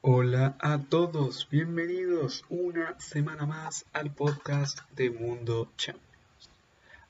Hola 0.00 0.56
a 0.60 0.78
todos, 0.78 1.48
bienvenidos 1.50 2.44
una 2.48 2.98
semana 3.00 3.46
más 3.46 3.84
al 3.92 4.14
podcast 4.14 4.88
de 4.92 5.10
Mundo 5.10 5.72
Champions. 5.76 6.50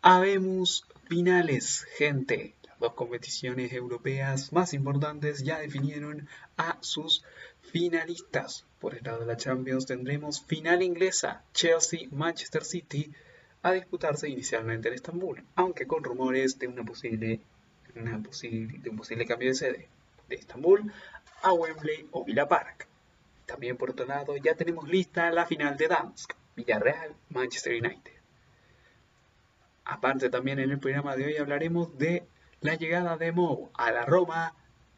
Habemos 0.01 0.87
finales, 1.07 1.87
gente. 1.99 2.55
Las 2.67 2.79
dos 2.79 2.95
competiciones 2.95 3.75
europeas 3.75 4.55
más 4.55 4.73
importantes 4.73 5.45
ya 5.45 5.59
definieron 5.59 6.27
a 6.57 6.79
sus 6.81 7.27
finalistas. 7.61 8.65
Por 8.81 8.95
el 8.95 9.05
lado 9.05 9.21
de 9.21 9.27
la 9.27 9.37
Champions 9.37 9.85
tendremos 9.85 10.43
final 10.43 10.83
inglesa, 10.83 11.45
Chelsea-Manchester 11.53 12.65
City, 12.65 13.13
a 13.61 13.73
disputarse 13.73 14.31
inicialmente 14.31 14.89
en 14.89 14.95
Estambul, 14.95 15.45
aunque 15.57 15.87
con 15.87 16.03
rumores 16.03 16.59
de, 16.59 16.69
una 16.69 16.87
posible, 16.87 17.43
de 17.95 18.91
un 18.91 18.97
posible 18.97 19.27
cambio 19.27 19.51
de 19.51 19.55
sede 19.55 19.89
de 20.29 20.37
Estambul 20.37 20.93
a 21.43 21.53
Wembley 21.53 22.09
o 22.13 22.25
Villa 22.25 22.47
Park. 22.49 22.87
También 23.47 23.77
por 23.77 23.91
otro 23.91 24.07
lado 24.07 24.37
ya 24.37 24.55
tenemos 24.55 24.89
lista 24.89 25.31
la 25.31 25.47
final 25.47 25.77
de 25.77 25.89
Dansk, 25.89 26.35
Villarreal, 26.55 27.15
Manchester 27.31 27.75
United. 27.75 28.13
Aparte 29.85 30.29
también 30.29 30.59
en 30.59 30.71
el 30.71 30.79
programa 30.79 31.17
de 31.17 31.27
hoy 31.27 31.37
hablaremos 31.39 31.97
de 31.97 32.27
la 32.61 32.75
llegada 32.75 33.17
de 33.17 33.33
Mo 33.33 33.71
a 33.75 33.91
la 33.91 34.05
Roma 34.05 34.55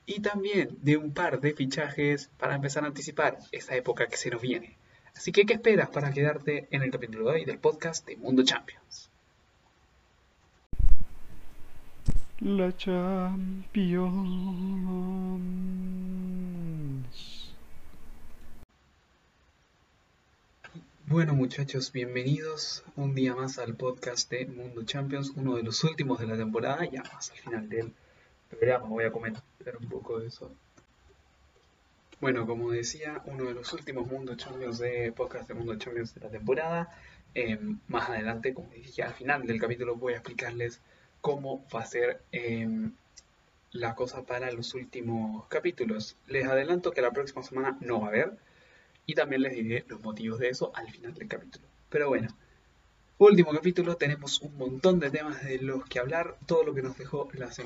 y 0.06 0.20
también 0.20 0.76
de 0.82 0.96
un 0.96 1.14
par 1.14 1.40
de 1.40 1.54
fichajes 1.54 2.30
para 2.38 2.56
empezar 2.56 2.82
a 2.82 2.88
anticipar 2.88 3.38
esa 3.52 3.76
época 3.76 4.08
que 4.08 4.16
se 4.16 4.30
nos 4.30 4.42
viene. 4.42 4.76
Así 5.14 5.30
que, 5.30 5.44
¿qué 5.44 5.54
esperas 5.54 5.90
para 5.90 6.12
quedarte 6.12 6.66
en 6.70 6.82
el 6.82 6.90
capítulo 6.90 7.26
de 7.26 7.32
hoy 7.32 7.44
del 7.44 7.58
podcast 7.58 8.06
de 8.06 8.16
Mundo 8.16 8.42
Champions? 8.42 9.09
La 12.42 12.74
Champions. 12.74 14.00
Bueno 21.06 21.34
muchachos, 21.34 21.92
bienvenidos 21.92 22.82
un 22.96 23.14
día 23.14 23.34
más 23.34 23.58
al 23.58 23.74
podcast 23.74 24.30
de 24.30 24.46
Mundo 24.46 24.84
Champions, 24.84 25.34
uno 25.36 25.56
de 25.56 25.64
los 25.64 25.84
últimos 25.84 26.18
de 26.18 26.28
la 26.28 26.38
temporada, 26.38 26.86
ya 26.86 27.02
más 27.12 27.30
al 27.30 27.36
final 27.36 27.68
del 27.68 27.92
programa 28.48 28.86
voy 28.86 29.04
a 29.04 29.12
comentar 29.12 29.42
un 29.78 29.90
poco 29.90 30.18
de 30.18 30.28
eso. 30.28 30.50
Bueno, 32.22 32.46
como 32.46 32.70
decía, 32.70 33.20
uno 33.26 33.44
de 33.44 33.52
los 33.52 33.70
últimos 33.74 34.06
Mundo 34.06 34.34
Champions 34.34 34.78
de 34.78 35.12
podcast 35.12 35.46
de 35.46 35.52
Mundo 35.52 35.76
Champions 35.76 36.14
de 36.14 36.22
la 36.22 36.30
temporada. 36.30 36.88
Em, 37.34 37.78
más 37.88 38.08
adelante, 38.08 38.54
como 38.54 38.70
dije, 38.70 39.02
al 39.02 39.12
final 39.12 39.46
del 39.46 39.60
capítulo 39.60 39.96
voy 39.96 40.14
a 40.14 40.16
explicarles 40.16 40.80
cómo 41.20 41.66
va 41.74 41.80
a 41.80 41.86
ser 41.86 42.22
em, 42.32 42.92
la 43.72 43.94
cosa 43.94 44.22
para 44.22 44.50
los 44.52 44.74
últimos 44.74 45.46
capítulos. 45.48 46.16
Les 46.26 46.46
adelanto 46.46 46.92
que 46.92 47.02
la 47.02 47.12
próxima 47.12 47.42
semana 47.42 47.76
no 47.80 48.00
va 48.00 48.06
a 48.06 48.08
haber 48.10 48.38
y 49.06 49.14
también 49.14 49.42
les 49.42 49.54
diré 49.54 49.84
los 49.88 50.02
motivos 50.02 50.38
de 50.38 50.48
eso 50.48 50.72
al 50.74 50.90
final 50.90 51.14
del 51.14 51.28
capítulo. 51.28 51.66
Pero 51.88 52.08
bueno, 52.08 52.28
último 53.18 53.52
capítulo, 53.52 53.96
tenemos 53.96 54.40
un 54.40 54.56
montón 54.56 54.98
de 54.98 55.10
temas 55.10 55.44
de 55.44 55.58
los 55.58 55.84
que 55.84 55.98
hablar, 55.98 56.36
todo 56.46 56.64
lo 56.64 56.74
que 56.74 56.82
nos 56.82 56.96
dejó 56.96 57.28
las, 57.34 57.60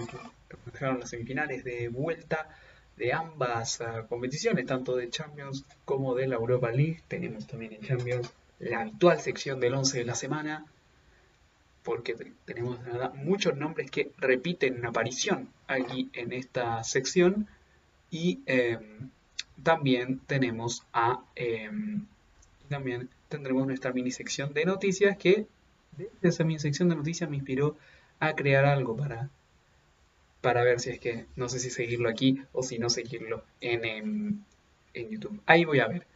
dejaron 0.73 1.01
las 1.01 1.11
semifinales 1.11 1.65
de 1.65 1.89
vuelta 1.89 2.49
de 2.97 3.13
ambas 3.13 3.81
ah, 3.81 4.07
competiciones, 4.09 4.67
tanto 4.67 4.97
de 4.97 5.11
Champions 5.11 5.65
como 5.85 6.15
de 6.15 6.27
la 6.27 6.37
Europa 6.37 6.71
League. 6.71 7.03
Tenemos 7.09 7.47
también 7.47 7.73
en 7.75 7.83
Champions 7.83 8.31
la 8.59 8.81
habitual 8.81 9.21
sección 9.21 9.61
del 9.61 9.75
11 9.75 9.99
de 9.99 10.05
la 10.05 10.15
semana, 10.15 10.65
porque 11.85 12.17
tenemos 12.47 12.81
muchos 13.15 13.57
nombres 13.57 13.91
que 13.91 14.11
repiten 14.17 14.85
aparición 14.85 15.51
aquí 15.69 16.11
en 16.15 16.33
esta 16.33 16.83
sección. 16.83 17.47
Y 18.11 18.41
em, 18.47 19.11
también 19.63 20.19
tenemos 20.27 20.85
a. 20.93 21.23
Em, 21.37 22.07
también 22.69 23.11
tendremos 23.29 23.67
nuestra 23.67 23.93
mini 23.93 24.11
sección 24.11 24.55
de 24.55 24.65
noticias 24.65 25.17
que 25.19 25.47
de 25.97 26.11
esa 26.23 26.45
mini 26.45 26.59
sección 26.59 26.89
de 26.89 26.97
noticias 26.97 27.29
me 27.29 27.37
inspiró 27.37 27.77
a 28.19 28.35
crear 28.35 28.65
algo 28.65 28.97
para, 28.97 29.29
para 30.41 30.65
ver 30.65 30.81
si 30.81 30.91
es 30.91 30.99
que 30.99 31.27
no 31.37 31.49
sé 31.49 31.59
si 31.59 31.71
seguirlo 31.71 32.09
aquí 32.09 32.43
o 32.53 32.63
si 32.63 32.79
no 32.79 32.89
seguirlo 32.89 33.45
en, 33.61 33.85
en, 33.85 34.45
en 34.95 35.11
YouTube. 35.11 35.41
Ahí 35.47 35.65
voy 35.65 35.81
a 35.81 35.89
ver. 35.89 36.07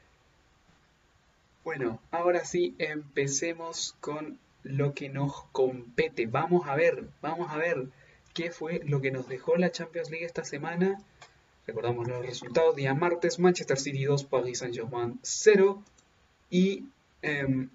Bueno, 1.62 2.00
ahora 2.10 2.44
sí 2.44 2.75
empecemos 2.78 3.94
con 4.00 4.38
lo 4.69 4.95
que 4.95 5.09
nos 5.09 5.45
compete. 5.53 6.27
Vamos 6.27 6.69
a 6.69 6.77
ver, 6.77 7.09
vamos 7.21 7.51
a 7.51 7.56
ver 7.56 7.89
qué 8.34 8.51
fue 8.51 8.81
lo 8.84 9.01
que 9.01 9.11
nos 9.11 9.29
dejó 9.29 9.56
la 9.56 9.73
Champions 9.73 10.11
League 10.11 10.27
esta 10.27 10.45
semana. 10.45 10.99
Recordamos 11.67 12.06
los 12.06 12.25
resultados. 12.25 12.77
Día 12.77 12.95
martes, 12.95 13.39
Manchester 13.39 13.79
City 13.79 14.05
2, 14.05 14.25
Paris 14.25 14.59
Saint-Germain 14.59 15.19
0. 15.23 15.83
Y 16.51 16.84
em, 17.23 17.69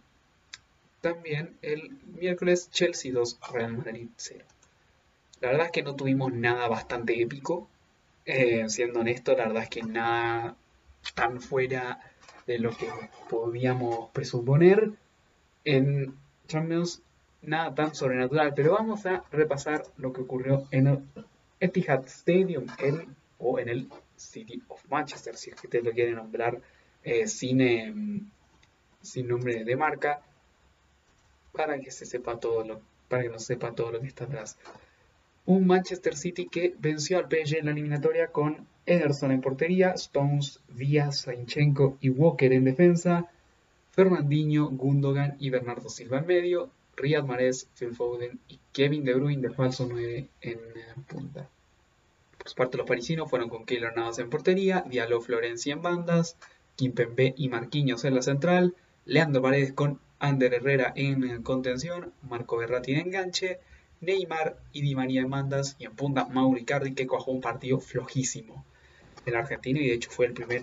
también 1.01 1.57
el 1.61 1.97
miércoles, 2.15 2.69
Chelsea 2.71 3.11
2, 3.11 3.39
Real 3.51 3.77
Madrid 3.77 4.07
0. 4.15 4.45
La 5.41 5.49
verdad 5.49 5.65
es 5.65 5.71
que 5.71 5.83
no 5.83 5.95
tuvimos 5.95 6.31
nada 6.31 6.67
bastante 6.67 7.21
épico. 7.21 7.67
Eh, 8.25 8.69
siendo 8.69 9.01
honesto, 9.01 9.35
la 9.35 9.47
verdad 9.47 9.63
es 9.63 9.69
que 9.69 9.83
nada 9.83 10.55
tan 11.15 11.41
fuera 11.41 11.99
de 12.47 12.59
lo 12.59 12.75
que 12.75 12.89
podíamos 13.29 14.09
presuponer. 14.11 14.91
En 15.65 16.15
Champions 16.53 17.01
nada 17.41 17.73
tan 17.73 17.95
sobrenatural, 17.95 18.53
pero 18.55 18.73
vamos 18.73 19.05
a 19.05 19.23
repasar 19.31 19.83
lo 19.97 20.13
que 20.13 20.21
ocurrió 20.21 20.67
en 20.71 20.87
el 20.87 20.99
Etihad 21.59 22.05
Stadium 22.05 22.67
o 23.39 23.59
en 23.59 23.69
el 23.69 23.89
City 24.15 24.61
of 24.67 24.85
Manchester, 24.89 25.35
si 25.35 25.49
es 25.49 25.55
que 25.59 25.67
ustedes 25.67 25.83
lo 25.83 25.91
quieren 25.91 26.15
nombrar 26.15 26.61
eh, 27.03 27.27
sin, 27.27 27.59
em, 27.61 28.29
sin 29.01 29.27
nombre 29.27 29.63
de 29.63 29.75
marca, 29.75 30.21
para 31.51 31.79
que 31.79 31.91
se 31.91 32.05
sepa 32.05 32.39
todo 32.39 32.63
lo, 32.63 32.81
para 33.07 33.23
que 33.23 33.29
no 33.29 33.39
sepa 33.39 33.73
todo 33.73 33.91
lo 33.91 33.99
que 33.99 34.07
está 34.07 34.25
atrás. 34.25 34.57
Un 35.45 35.67
Manchester 35.67 36.15
City 36.15 36.47
que 36.47 36.75
venció 36.77 37.17
al 37.17 37.25
PSG 37.25 37.57
en 37.57 37.65
la 37.65 37.71
eliminatoria 37.71 38.27
con 38.27 38.67
Ederson 38.85 39.31
en 39.31 39.41
portería, 39.41 39.91
Stones, 39.91 40.59
Díaz, 40.69 41.25
Zinchenko 41.25 41.97
y 41.99 42.09
Walker 42.09 42.53
en 42.53 42.63
defensa, 42.63 43.29
Fernandinho, 43.93 44.69
Gundogan 44.71 45.35
y 45.39 45.51
Bernardo 45.51 45.87
Silva 45.87 46.17
en 46.17 46.25
medio, 46.25 46.71
Riyad 46.95 47.25
Mahrez, 47.25 47.67
Phil 47.77 47.93
Foden 47.93 48.39
y 48.47 48.59
Kevin 48.71 49.03
De 49.03 49.13
Bruyne 49.13 49.47
de 49.47 49.53
falso 49.53 49.85
9 49.87 50.29
en 50.41 50.51
eh, 50.51 50.59
punta. 51.07 51.47
Por 52.39 52.49
su 52.49 52.55
parte, 52.55 52.77
los 52.77 52.87
parisinos 52.87 53.29
fueron 53.29 53.49
con 53.49 53.65
Keylor 53.65 53.95
Navas 53.95 54.17
en 54.17 54.31
portería, 54.31 54.83
Diallo 54.89 55.21
Florencia 55.21 55.73
en 55.73 55.83
bandas, 55.83 56.37
Kimpembe 56.75 57.35
y 57.37 57.49
Marquinhos 57.49 58.03
en 58.03 58.15
la 58.15 58.23
central, 58.23 58.75
Leandro 59.05 59.43
Paredes 59.43 59.73
con 59.73 59.99
Ander 60.17 60.55
Herrera 60.55 60.91
en 60.95 61.23
eh, 61.23 61.43
contención, 61.43 62.13
Marco 62.23 62.57
Berratti 62.57 62.93
en 62.93 63.01
enganche, 63.01 63.59
Neymar 64.01 64.57
y 64.71 64.81
Di 64.81 64.95
María 64.95 65.21
en 65.21 65.29
bandas 65.29 65.75
y 65.77 65.85
en 65.85 65.95
punta 65.95 66.25
Mauri 66.25 66.65
Cardi 66.65 66.95
que 66.95 67.05
cojó 67.05 67.31
un 67.31 67.41
partido 67.41 67.79
flojísimo. 67.79 68.65
El 69.27 69.35
argentino 69.35 69.79
y 69.79 69.87
de 69.87 69.93
hecho 69.93 70.09
fue 70.09 70.25
el 70.25 70.33
primer 70.33 70.61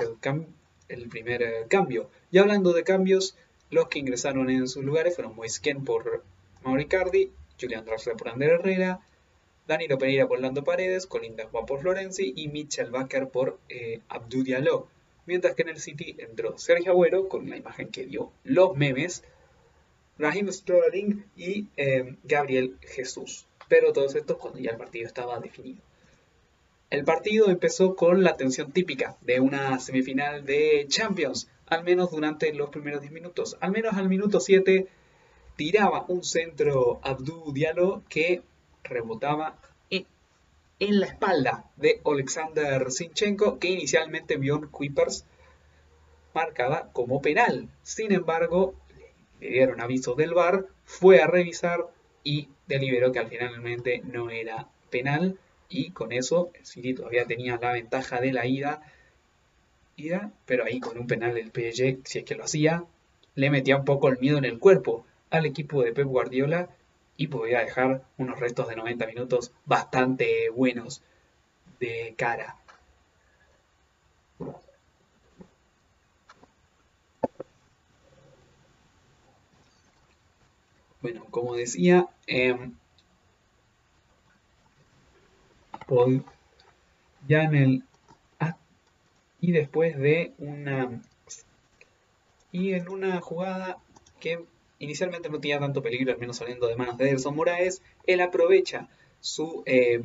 el 0.90 1.08
primer 1.08 1.42
eh, 1.42 1.66
cambio. 1.68 2.10
Y 2.30 2.38
hablando 2.38 2.72
de 2.72 2.84
cambios, 2.84 3.36
los 3.70 3.88
que 3.88 4.00
ingresaron 4.00 4.50
en 4.50 4.68
sus 4.68 4.84
lugares 4.84 5.14
fueron 5.14 5.36
Moisken 5.36 5.84
por 5.84 6.24
Mauricardi, 6.64 7.30
Julián 7.60 7.84
Draxler 7.84 8.16
por 8.16 8.28
Ander 8.28 8.50
Herrera, 8.50 9.00
Danilo 9.66 9.98
Pereira 9.98 10.26
por 10.26 10.40
Lando 10.40 10.64
Paredes, 10.64 11.06
Colinda 11.06 11.46
Juan 11.46 11.66
por 11.66 11.80
Florenzi 11.80 12.32
y 12.34 12.48
Mitchell 12.48 12.90
Baker 12.90 13.28
por 13.28 13.58
eh, 13.68 14.00
Abdou 14.08 14.42
Diallo. 14.42 14.88
Mientras 15.26 15.54
que 15.54 15.62
en 15.62 15.68
el 15.68 15.78
City 15.78 16.16
entró 16.18 16.58
Sergio 16.58 16.92
Agüero 16.92 17.28
con 17.28 17.48
la 17.48 17.56
imagen 17.56 17.88
que 17.88 18.06
dio 18.06 18.32
los 18.42 18.76
memes, 18.76 19.22
Raheem 20.18 20.50
Sterling 20.50 21.24
y 21.36 21.68
eh, 21.76 22.16
Gabriel 22.24 22.76
Jesús. 22.80 23.46
Pero 23.68 23.92
todos 23.92 24.16
estos 24.16 24.38
cuando 24.38 24.58
ya 24.58 24.72
el 24.72 24.76
partido 24.76 25.06
estaba 25.06 25.38
definido. 25.38 25.80
El 26.90 27.04
partido 27.04 27.48
empezó 27.48 27.94
con 27.94 28.24
la 28.24 28.36
tensión 28.36 28.72
típica 28.72 29.16
de 29.20 29.38
una 29.38 29.78
semifinal 29.78 30.44
de 30.44 30.86
Champions, 30.88 31.48
al 31.66 31.84
menos 31.84 32.10
durante 32.10 32.52
los 32.52 32.70
primeros 32.70 33.00
10 33.00 33.12
minutos. 33.12 33.56
Al 33.60 33.70
menos 33.70 33.94
al 33.94 34.08
minuto 34.08 34.40
7 34.40 34.88
tiraba 35.54 36.04
un 36.08 36.24
centro 36.24 36.98
Abdou 37.04 37.52
Diallo 37.52 38.02
que 38.08 38.42
rebotaba 38.82 39.56
en, 39.88 40.98
la 40.98 41.06
espalda 41.06 41.70
de 41.76 42.00
Alexander 42.04 42.90
Sinchenko, 42.90 43.60
que 43.60 43.68
inicialmente 43.68 44.36
vio 44.36 44.68
Kuipers 44.68 45.24
marcaba 46.34 46.90
como 46.92 47.22
penal. 47.22 47.68
Sin 47.84 48.10
embargo, 48.10 48.74
le 49.38 49.50
dieron 49.50 49.80
aviso 49.80 50.16
del 50.16 50.34
VAR, 50.34 50.66
fue 50.86 51.22
a 51.22 51.28
revisar 51.28 51.86
y 52.24 52.48
deliberó 52.66 53.12
que 53.12 53.20
al 53.20 53.28
finalmente 53.28 54.02
no 54.04 54.28
era 54.30 54.66
penal 54.90 55.38
y 55.70 55.92
con 55.92 56.12
eso 56.12 56.50
el 56.52 56.66
City 56.66 56.92
todavía 56.92 57.24
tenía 57.24 57.56
la 57.56 57.72
ventaja 57.72 58.20
de 58.20 58.32
la 58.32 58.44
ida, 58.44 58.82
pero 60.46 60.64
ahí 60.64 60.80
con 60.80 60.98
un 60.98 61.06
penal 61.06 61.34
del 61.34 61.50
PSG, 61.50 62.00
si 62.04 62.18
es 62.18 62.24
que 62.24 62.34
lo 62.34 62.44
hacía, 62.44 62.84
le 63.34 63.50
metía 63.50 63.76
un 63.76 63.84
poco 63.84 64.08
el 64.08 64.18
miedo 64.18 64.38
en 64.38 64.44
el 64.44 64.58
cuerpo 64.58 65.06
al 65.30 65.46
equipo 65.46 65.82
de 65.82 65.92
Pep 65.92 66.06
Guardiola 66.06 66.68
y 67.16 67.28
podía 67.28 67.60
dejar 67.60 68.02
unos 68.18 68.40
restos 68.40 68.68
de 68.68 68.76
90 68.76 69.06
minutos 69.06 69.52
bastante 69.66 70.50
buenos 70.50 71.02
de 71.78 72.14
cara. 72.16 72.56
Bueno, 81.02 81.24
como 81.30 81.54
decía, 81.56 82.08
em, 82.26 82.74
Ya 87.28 87.42
en 87.42 87.54
el 87.54 87.84
y 89.40 89.52
después 89.52 89.98
de 89.98 90.32
una 90.38 91.00
y 92.52 92.74
en 92.74 92.88
una 92.88 93.20
jugada 93.20 93.78
que 94.18 94.44
inicialmente 94.78 95.28
no 95.28 95.40
tenía 95.40 95.60
tanto 95.60 95.82
peligro, 95.82 96.12
al 96.12 96.18
menos 96.18 96.36
saliendo 96.36 96.66
de 96.66 96.76
manos 96.76 96.98
de 96.98 97.08
Ederson 97.08 97.34
Moraes, 97.34 97.82
él 98.06 98.20
aprovecha 98.20 98.88
su, 99.20 99.62
eh, 99.66 100.04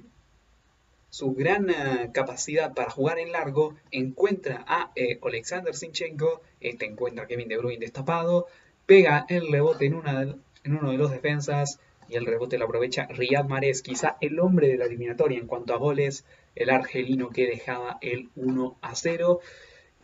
su 1.10 1.34
gran 1.34 1.70
eh, 1.70 2.12
capacidad 2.14 2.74
para 2.74 2.92
jugar 2.92 3.20
en 3.20 3.32
largo, 3.32 3.76
encuentra 3.92 4.64
a 4.68 4.92
eh, 4.96 5.20
Alexander 5.24 5.74
Sinchenko, 5.74 6.42
este 6.62 6.86
encuentra 6.86 7.24
a 7.24 7.28
Kevin 7.28 7.48
De 7.48 7.58
Bruyne 7.58 7.80
destapado, 7.80 8.48
pega 8.86 9.26
el 9.28 9.52
rebote 9.52 9.86
en, 9.86 9.96
una, 9.96 10.22
en 10.22 10.76
uno 10.76 10.92
de 10.92 10.98
los 10.98 11.10
defensas 11.10 11.80
y 12.08 12.16
el 12.16 12.26
rebote 12.26 12.58
lo 12.58 12.66
aprovecha 12.66 13.08
Riyad 13.08 13.46
Mahrez, 13.46 13.82
quizá 13.82 14.18
el 14.22 14.40
hombre 14.40 14.68
de 14.68 14.78
la 14.78 14.86
eliminatoria 14.86 15.40
en 15.40 15.48
cuanto 15.48 15.74
a 15.74 15.78
goles, 15.78 16.26
el 16.56 16.70
argelino 16.70 17.30
que 17.30 17.48
dejaba 17.48 17.98
el 18.02 18.30
1 18.36 18.78
a 18.82 18.96
0. 18.96 19.40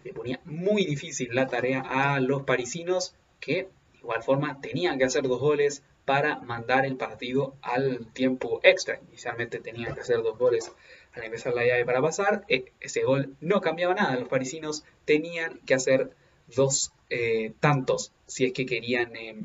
Le 0.04 0.14
ponía 0.14 0.40
muy 0.46 0.86
difícil 0.86 1.30
la 1.34 1.48
tarea 1.48 1.82
a 1.82 2.20
los 2.20 2.44
parisinos 2.44 3.16
que 3.40 3.70
de 3.94 4.00
igual 4.00 4.24
forma 4.24 4.60
tenían 4.62 4.98
que 4.98 5.06
hacer 5.06 5.24
dos 5.24 5.40
goles 5.40 5.84
para 6.06 6.40
mandar 6.40 6.86
el 6.86 6.98
partido 6.98 7.56
al 7.62 8.08
tiempo 8.14 8.60
extra. 8.64 9.00
Inicialmente 9.08 9.60
tenían 9.60 9.94
que 9.94 10.02
hacer 10.02 10.24
dos 10.24 10.38
goles 10.38 10.72
al 11.14 11.24
empezar 11.24 11.54
la 11.54 11.66
llave 11.66 11.86
para 11.86 12.02
pasar. 12.02 12.44
E, 12.48 12.72
ese 12.80 13.04
gol 13.04 13.36
no 13.40 13.62
cambiaba 13.62 13.94
nada. 13.94 14.16
Los 14.16 14.28
parisinos 14.28 14.84
tenían 15.06 15.60
que 15.66 15.76
hacer 15.76 16.12
dos 16.48 16.92
eh, 17.10 17.54
tantos 17.60 18.12
si 18.26 18.46
es 18.46 18.54
que 18.54 18.66
querían, 18.66 19.16
eh, 19.16 19.44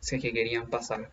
si 0.00 0.16
es 0.16 0.22
que 0.22 0.32
querían 0.32 0.68
pasar. 0.68 1.10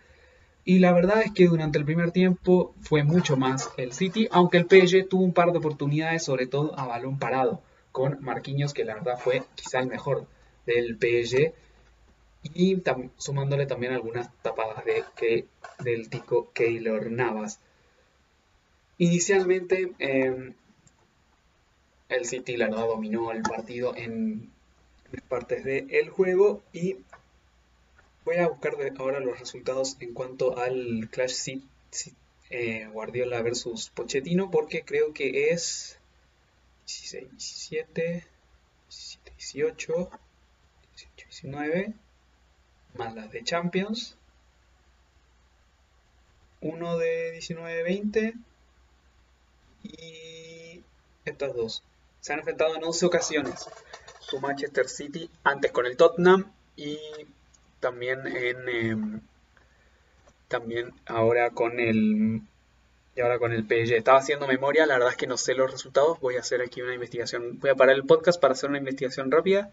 Y 0.63 0.79
la 0.79 0.91
verdad 0.93 1.21
es 1.23 1.31
que 1.31 1.47
durante 1.47 1.79
el 1.79 1.85
primer 1.85 2.11
tiempo 2.11 2.75
fue 2.81 3.03
mucho 3.03 3.35
más 3.35 3.71
el 3.77 3.93
City, 3.93 4.27
aunque 4.31 4.57
el 4.57 4.65
PSG 4.65 5.07
tuvo 5.07 5.23
un 5.23 5.33
par 5.33 5.51
de 5.51 5.57
oportunidades, 5.57 6.23
sobre 6.23 6.45
todo 6.45 6.77
a 6.77 6.85
balón 6.85 7.17
parado, 7.17 7.61
con 7.91 8.21
Marquinhos, 8.21 8.73
que 8.73 8.85
la 8.85 8.95
verdad 8.95 9.17
fue 9.17 9.43
quizá 9.55 9.79
el 9.79 9.87
mejor 9.87 10.27
del 10.65 10.97
PSG, 10.97 11.53
y 12.53 12.81
sumándole 13.17 13.65
también 13.65 13.93
algunas 13.93 14.31
tapadas 14.41 14.85
de, 14.85 15.03
que, 15.15 15.45
del 15.83 16.09
tico 16.09 16.51
Keylor 16.53 17.11
Navas. 17.11 17.59
Inicialmente, 18.97 19.93
em, 19.99 20.53
el 22.09 22.25
City, 22.25 22.57
la 22.57 22.67
verdad, 22.67 22.87
dominó 22.87 23.31
el 23.31 23.41
partido 23.41 23.95
en 23.95 24.51
partes 25.27 25.63
del 25.63 26.09
juego 26.09 26.61
y 26.71 26.97
Voy 28.23 28.37
a 28.37 28.47
buscar 28.47 28.75
ahora 28.97 29.19
los 29.19 29.39
resultados 29.39 29.97
en 29.99 30.13
cuanto 30.13 30.57
al 30.57 31.09
Clash 31.11 31.31
City 31.31 31.67
eh, 32.49 32.87
Guardiola 32.91 33.41
versus 33.41 33.89
Pochettino 33.89 34.51
porque 34.51 34.83
creo 34.83 35.13
que 35.13 35.51
es 35.51 35.97
16, 36.85 37.31
17, 37.31 38.27
17, 38.89 39.31
18, 39.37 40.09
18, 40.95 41.25
19 41.29 41.93
más 42.95 43.15
las 43.15 43.31
de 43.31 43.43
Champions. 43.43 44.17
Uno 46.61 46.97
de 46.97 47.31
19, 47.31 47.83
20 47.83 48.33
y 49.83 50.83
estas 51.25 51.55
dos. 51.55 51.83
Se 52.19 52.33
han 52.33 52.39
enfrentado 52.39 52.75
en 52.75 52.83
11 52.83 53.05
ocasiones. 53.05 53.65
Su 54.19 54.39
Manchester 54.39 54.87
City 54.87 55.29
antes 55.43 55.71
con 55.71 55.85
el 55.85 55.97
Tottenham 55.97 56.51
y 56.75 56.99
también 57.81 58.25
en 58.27 58.69
em, 58.69 59.21
también 60.47 60.93
ahora 61.05 61.49
con 61.49 61.79
el 61.79 62.41
y 63.15 63.21
ahora 63.21 63.39
con 63.39 63.51
el 63.51 63.63
PSG. 63.63 63.95
Estaba 63.95 64.19
haciendo 64.19 64.47
memoria, 64.47 64.85
la 64.85 64.93
verdad 64.93 65.11
es 65.11 65.17
que 65.17 65.27
no 65.27 65.37
sé 65.37 65.53
los 65.53 65.69
resultados. 65.69 66.19
Voy 66.21 66.37
a 66.37 66.39
hacer 66.39 66.61
aquí 66.61 66.81
una 66.81 66.93
investigación. 66.93 67.59
Voy 67.59 67.71
a 67.71 67.75
parar 67.75 67.95
el 67.95 68.05
podcast 68.05 68.39
para 68.39 68.53
hacer 68.53 68.69
una 68.69 68.79
investigación 68.79 69.29
rápida 69.31 69.71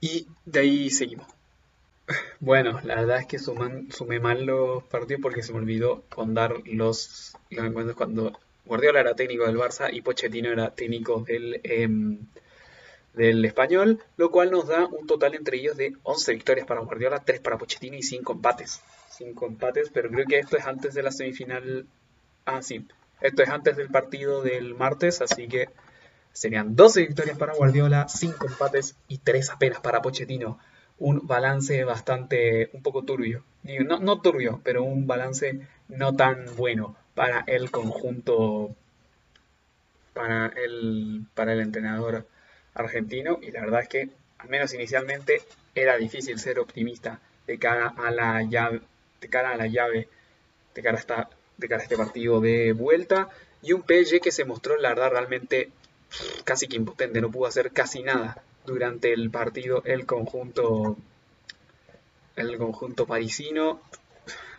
y 0.00 0.26
de 0.46 0.60
ahí 0.60 0.90
seguimos. 0.90 1.26
Bueno, 2.38 2.80
la 2.84 2.96
verdad 2.96 3.18
es 3.18 3.26
que 3.26 3.38
sumé 3.38 4.20
mal 4.20 4.46
los 4.46 4.84
partidos 4.84 5.20
porque 5.20 5.42
se 5.42 5.52
me 5.52 5.58
olvidó 5.58 6.04
contar 6.08 6.54
los, 6.64 7.32
los 7.50 7.64
encuentros 7.64 7.96
cuando 7.96 8.38
Guardiola 8.64 9.00
era 9.00 9.14
técnico 9.14 9.44
del 9.44 9.56
Barça 9.56 9.92
y 9.92 10.02
Pochettino 10.02 10.52
era 10.52 10.70
técnico 10.70 11.24
del, 11.26 11.60
em, 11.64 12.18
del 13.16 13.44
español, 13.46 13.98
lo 14.18 14.30
cual 14.30 14.50
nos 14.50 14.68
da 14.68 14.86
un 14.86 15.06
total 15.06 15.34
entre 15.34 15.56
ellos 15.56 15.76
de 15.76 15.96
11 16.02 16.34
victorias 16.34 16.66
para 16.66 16.82
Guardiola, 16.82 17.22
3 17.24 17.40
para 17.40 17.56
Pochettino 17.56 17.96
y 17.96 18.02
5 18.02 18.34
empates. 18.34 18.82
5 19.10 19.46
empates, 19.46 19.90
pero 19.92 20.10
creo 20.10 20.26
que 20.26 20.38
esto 20.38 20.58
es 20.58 20.66
antes 20.66 20.94
de 20.94 21.02
la 21.02 21.10
semifinal. 21.10 21.86
Ah, 22.44 22.62
sí. 22.62 22.86
Esto 23.22 23.42
es 23.42 23.48
antes 23.48 23.78
del 23.78 23.88
partido 23.88 24.42
del 24.42 24.74
martes, 24.74 25.22
así 25.22 25.48
que 25.48 25.70
serían 26.32 26.76
12 26.76 27.06
victorias 27.06 27.38
para 27.38 27.54
Guardiola, 27.54 28.06
5 28.06 28.46
empates 28.48 28.96
y 29.08 29.18
3 29.18 29.50
apenas 29.50 29.80
para 29.80 30.02
Pochettino. 30.02 30.58
Un 30.98 31.26
balance 31.26 31.84
bastante, 31.84 32.68
un 32.74 32.82
poco 32.82 33.04
turbio. 33.04 33.42
No, 33.62 33.98
no 33.98 34.20
turbio, 34.20 34.60
pero 34.62 34.84
un 34.84 35.06
balance 35.06 35.66
no 35.88 36.14
tan 36.14 36.44
bueno 36.56 36.96
para 37.14 37.44
el 37.46 37.70
conjunto, 37.70 38.76
para 40.12 40.48
el, 40.48 41.26
para 41.34 41.54
el 41.54 41.60
entrenador 41.60 42.26
argentino 42.76 43.38
y 43.42 43.50
la 43.50 43.60
verdad 43.60 43.82
es 43.82 43.88
que, 43.88 44.08
al 44.38 44.48
menos 44.48 44.72
inicialmente, 44.74 45.42
era 45.74 45.96
difícil 45.96 46.38
ser 46.38 46.58
optimista 46.58 47.20
de 47.46 47.58
cara 47.58 47.94
a 47.96 48.10
la 48.10 48.42
llave, 48.42 48.80
de 49.20 49.28
cara 49.28 49.50
a 49.50 49.56
la 49.56 49.66
llave, 49.66 50.08
de 50.74 50.82
cara 50.82 50.96
a, 50.96 51.00
esta, 51.00 51.30
de 51.56 51.68
cara 51.68 51.80
a 51.80 51.84
este 51.84 51.96
partido 51.96 52.40
de 52.40 52.72
vuelta 52.72 53.28
y 53.62 53.72
un 53.72 53.82
PSG 53.82 54.20
que 54.20 54.32
se 54.32 54.44
mostró, 54.44 54.76
la 54.76 54.90
verdad, 54.90 55.10
realmente 55.10 55.70
casi 56.44 56.68
que 56.68 56.76
impotente, 56.76 57.20
no 57.20 57.30
pudo 57.30 57.46
hacer 57.46 57.72
casi 57.72 58.02
nada 58.02 58.42
durante 58.64 59.12
el 59.12 59.30
partido 59.30 59.82
el 59.84 60.06
conjunto 60.06 60.96
el 62.36 62.58
conjunto 62.58 63.06
parisino. 63.06 63.80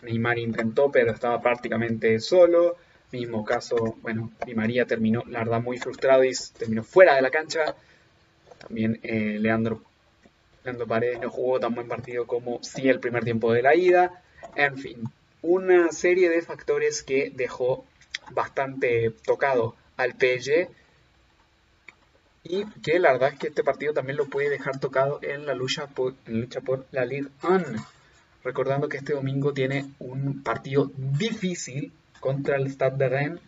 Neymar 0.01 0.39
intentó, 0.39 0.91
pero 0.91 1.11
estaba 1.11 1.41
prácticamente 1.41 2.19
solo. 2.19 2.77
Mismo 3.11 3.45
caso, 3.45 3.97
bueno, 4.01 4.31
Di 4.45 4.53
María 4.53 4.85
terminó, 4.85 5.23
la 5.27 5.39
verdad, 5.39 5.61
muy 5.61 5.77
frustrado 5.77 6.23
y 6.23 6.31
terminó 6.57 6.83
fuera 6.83 7.15
de 7.15 7.21
la 7.21 7.29
cancha. 7.29 7.75
También 8.59 8.99
eh, 9.03 9.37
Leandro, 9.39 9.81
Leandro 10.63 10.87
Paredes 10.87 11.19
no 11.21 11.29
jugó 11.29 11.59
tan 11.59 11.75
buen 11.75 11.87
partido 11.87 12.25
como 12.27 12.59
sí 12.63 12.89
el 12.89 12.99
primer 12.99 13.23
tiempo 13.23 13.53
de 13.53 13.61
la 13.61 13.75
ida. 13.75 14.23
En 14.55 14.77
fin, 14.77 15.03
una 15.41 15.91
serie 15.91 16.29
de 16.29 16.41
factores 16.41 17.03
que 17.03 17.31
dejó 17.33 17.85
bastante 18.31 19.11
tocado 19.25 19.75
al 19.95 20.11
PSG 20.11 20.69
y 22.43 22.65
que 22.81 22.99
la 22.99 23.13
verdad 23.13 23.33
es 23.33 23.39
que 23.39 23.47
este 23.47 23.63
partido 23.63 23.93
también 23.93 24.17
lo 24.17 24.25
puede 24.25 24.49
dejar 24.49 24.79
tocado 24.79 25.19
en 25.21 25.45
la 25.45 25.53
lucha 25.53 25.87
por, 25.87 26.15
en 26.25 26.41
lucha 26.41 26.61
por 26.61 26.85
la 26.91 27.05
Ligue 27.05 27.29
1. 27.43 27.63
Recordando 28.43 28.87
que 28.87 28.97
este 28.97 29.13
domingo 29.13 29.53
tiene 29.53 29.91
un 29.99 30.43
partido 30.43 30.91
difícil 30.95 31.91
contra 32.19 32.55
el 32.55 32.71
Stade 32.71 32.97
de 32.97 33.09
Rennes 33.09 33.41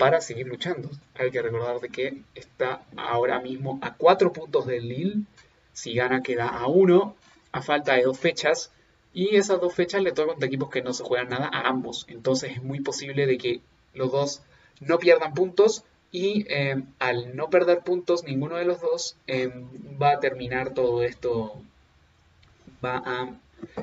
para 0.00 0.22
seguir 0.22 0.46
luchando. 0.48 0.88
Hay 1.14 1.30
que 1.30 1.42
recordar 1.42 1.78
de 1.78 1.90
que 1.90 2.22
está 2.34 2.80
ahora 2.96 3.38
mismo 3.38 3.78
a 3.82 3.94
cuatro 3.94 4.32
puntos 4.32 4.64
del 4.66 4.88
Lille. 4.88 5.24
Si 5.74 5.92
gana 5.94 6.22
queda 6.22 6.48
a 6.48 6.66
uno, 6.68 7.16
a 7.52 7.60
falta 7.60 7.94
de 7.96 8.04
dos 8.04 8.18
fechas. 8.18 8.72
Y 9.12 9.36
esas 9.36 9.60
dos 9.60 9.74
fechas 9.74 10.02
le 10.02 10.12
tocan 10.12 10.38
de 10.38 10.46
equipos 10.46 10.70
que 10.70 10.80
no 10.80 10.94
se 10.94 11.04
juegan 11.04 11.28
nada 11.28 11.50
a 11.52 11.68
ambos. 11.68 12.06
Entonces 12.08 12.52
es 12.52 12.62
muy 12.62 12.80
posible 12.80 13.26
de 13.26 13.36
que 13.36 13.60
los 13.92 14.10
dos 14.10 14.40
no 14.80 14.98
pierdan 14.98 15.34
puntos. 15.34 15.84
Y 16.10 16.46
eh, 16.48 16.82
al 16.98 17.36
no 17.36 17.50
perder 17.50 17.80
puntos, 17.80 18.24
ninguno 18.24 18.56
de 18.56 18.64
los 18.64 18.80
dos 18.80 19.16
eh, 19.26 19.52
va 20.00 20.12
a 20.12 20.20
terminar 20.20 20.72
todo 20.72 21.02
esto. 21.02 21.60
Va 22.82 23.02
a. 23.04 23.34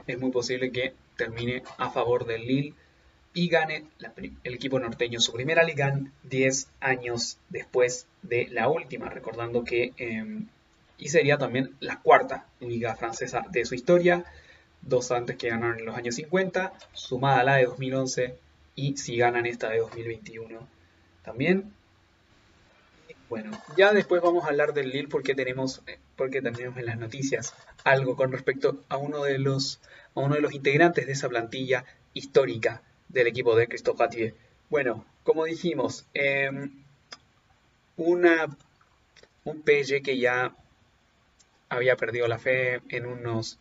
Es 0.08 0.20
muy 0.20 0.32
posible 0.32 0.72
que 0.72 0.96
termine 1.16 1.62
a 1.78 1.92
favor 1.92 2.26
del 2.26 2.42
Lille 2.48 2.74
y 3.38 3.50
gane 3.50 3.84
el 4.44 4.56
equipo 4.56 4.80
norteño 4.80 5.20
su 5.20 5.32
primera 5.32 5.62
liga 5.62 5.96
10 6.24 6.70
años 6.80 7.38
después 7.50 8.08
de 8.24 8.48
la 8.48 8.68
última, 8.68 9.12
recordando 9.12 9.64
que 9.64 9.94
em, 9.98 10.48
y 10.98 11.10
sería 11.10 11.38
también 11.38 11.76
la 11.80 12.00
cuarta 12.00 12.48
liga 12.60 12.96
francesa 12.96 13.46
de 13.52 13.64
su 13.64 13.76
historia, 13.76 14.26
dos 14.82 15.12
antes 15.12 15.38
que 15.38 15.50
ganaron 15.50 15.78
en 15.78 15.86
los 15.86 15.96
años 15.96 16.16
50, 16.16 16.74
sumada 16.94 17.42
a 17.42 17.44
la 17.44 17.56
de 17.58 17.66
2011 17.66 18.36
y 18.74 18.98
si 18.98 19.18
ganan 19.18 19.46
esta 19.46 19.70
de 19.70 19.78
2021 19.82 20.68
también. 21.24 21.72
Bueno, 23.30 23.52
ya 23.78 23.94
después 23.94 24.20
vamos 24.20 24.46
a 24.46 24.48
hablar 24.48 24.74
del 24.74 24.90
Lille 24.90 25.10
porque 25.10 25.36
tenemos, 25.36 25.84
porque 26.16 26.42
tenemos 26.42 26.80
en 26.80 26.88
las 26.88 26.98
noticias 26.98 27.54
algo 27.84 28.16
con 28.16 28.32
respecto 28.32 28.84
a 28.90 28.98
uno 28.98 29.24
de 29.24 29.38
los, 29.38 29.80
a 30.16 30.22
uno 30.22 30.34
de 30.34 30.42
los 30.42 30.54
integrantes 30.54 31.06
de 31.06 31.12
esa 31.12 31.30
plantilla 31.30 31.86
histórica 32.16 32.82
del 33.10 33.28
equipo 33.28 33.56
de 33.56 33.68
Christophe 33.68 34.04
Gatier. 34.04 34.36
Bueno, 34.70 35.06
como 35.24 35.46
dijimos, 35.46 36.06
em, 36.14 36.72
una, 37.96 38.48
un 39.44 39.64
PSG 39.64 40.04
que 40.04 40.18
ya 40.18 40.56
había 41.70 41.96
perdido 41.96 42.28
la 42.28 42.40
fe 42.40 42.82
en 42.90 43.06
unos 43.06 43.60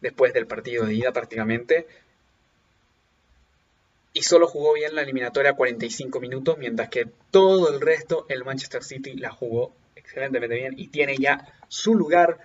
después 0.00 0.32
del 0.32 0.46
partido 0.46 0.84
de 0.84 0.94
ida 0.94 1.12
prácticamente 1.12 1.86
y 4.12 4.22
solo 4.22 4.46
jugó 4.46 4.74
bien 4.74 4.94
la 4.94 5.02
eliminatoria 5.02 5.54
45 5.54 6.20
minutos, 6.20 6.56
mientras 6.56 6.88
que 6.88 7.06
todo 7.30 7.74
el 7.74 7.80
resto 7.80 8.26
el 8.28 8.44
Manchester 8.44 8.84
City 8.84 9.14
la 9.14 9.30
jugó 9.30 9.74
excelentemente 9.96 10.54
bien 10.54 10.74
y 10.76 10.88
tiene 10.88 11.16
ya 11.16 11.52
su 11.68 11.96
lugar 11.96 12.38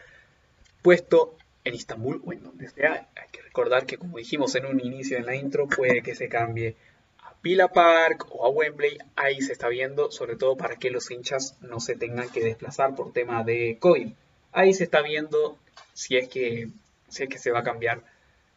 puesto 0.81 1.37
en 1.63 1.75
Istambul 1.75 2.21
o 2.25 2.33
en 2.33 2.43
donde 2.43 2.69
sea. 2.69 3.09
Hay 3.15 3.29
que 3.31 3.41
recordar 3.41 3.85
que 3.85 3.97
como 3.97 4.17
dijimos 4.17 4.55
en 4.55 4.65
un 4.65 4.79
inicio 4.79 5.17
en 5.17 5.25
la 5.25 5.35
intro, 5.35 5.67
puede 5.67 6.01
que 6.01 6.15
se 6.15 6.29
cambie 6.29 6.75
a 7.19 7.33
Pila 7.41 7.67
Park 7.69 8.27
o 8.31 8.45
a 8.45 8.49
Wembley. 8.49 8.97
Ahí 9.15 9.41
se 9.41 9.53
está 9.53 9.67
viendo, 9.67 10.11
sobre 10.11 10.35
todo 10.35 10.55
para 10.57 10.75
que 10.75 10.91
los 10.91 11.09
hinchas 11.11 11.57
no 11.61 11.79
se 11.79 11.95
tengan 11.95 12.29
que 12.29 12.43
desplazar 12.43 12.95
por 12.95 13.13
tema 13.13 13.43
de 13.43 13.77
COVID. 13.79 14.11
Ahí 14.51 14.73
se 14.73 14.83
está 14.83 15.01
viendo 15.01 15.57
si 15.93 16.17
es 16.17 16.27
que, 16.27 16.69
si 17.07 17.23
es 17.23 17.29
que 17.29 17.37
se 17.37 17.51
va 17.51 17.59
a 17.59 17.63
cambiar 17.63 18.03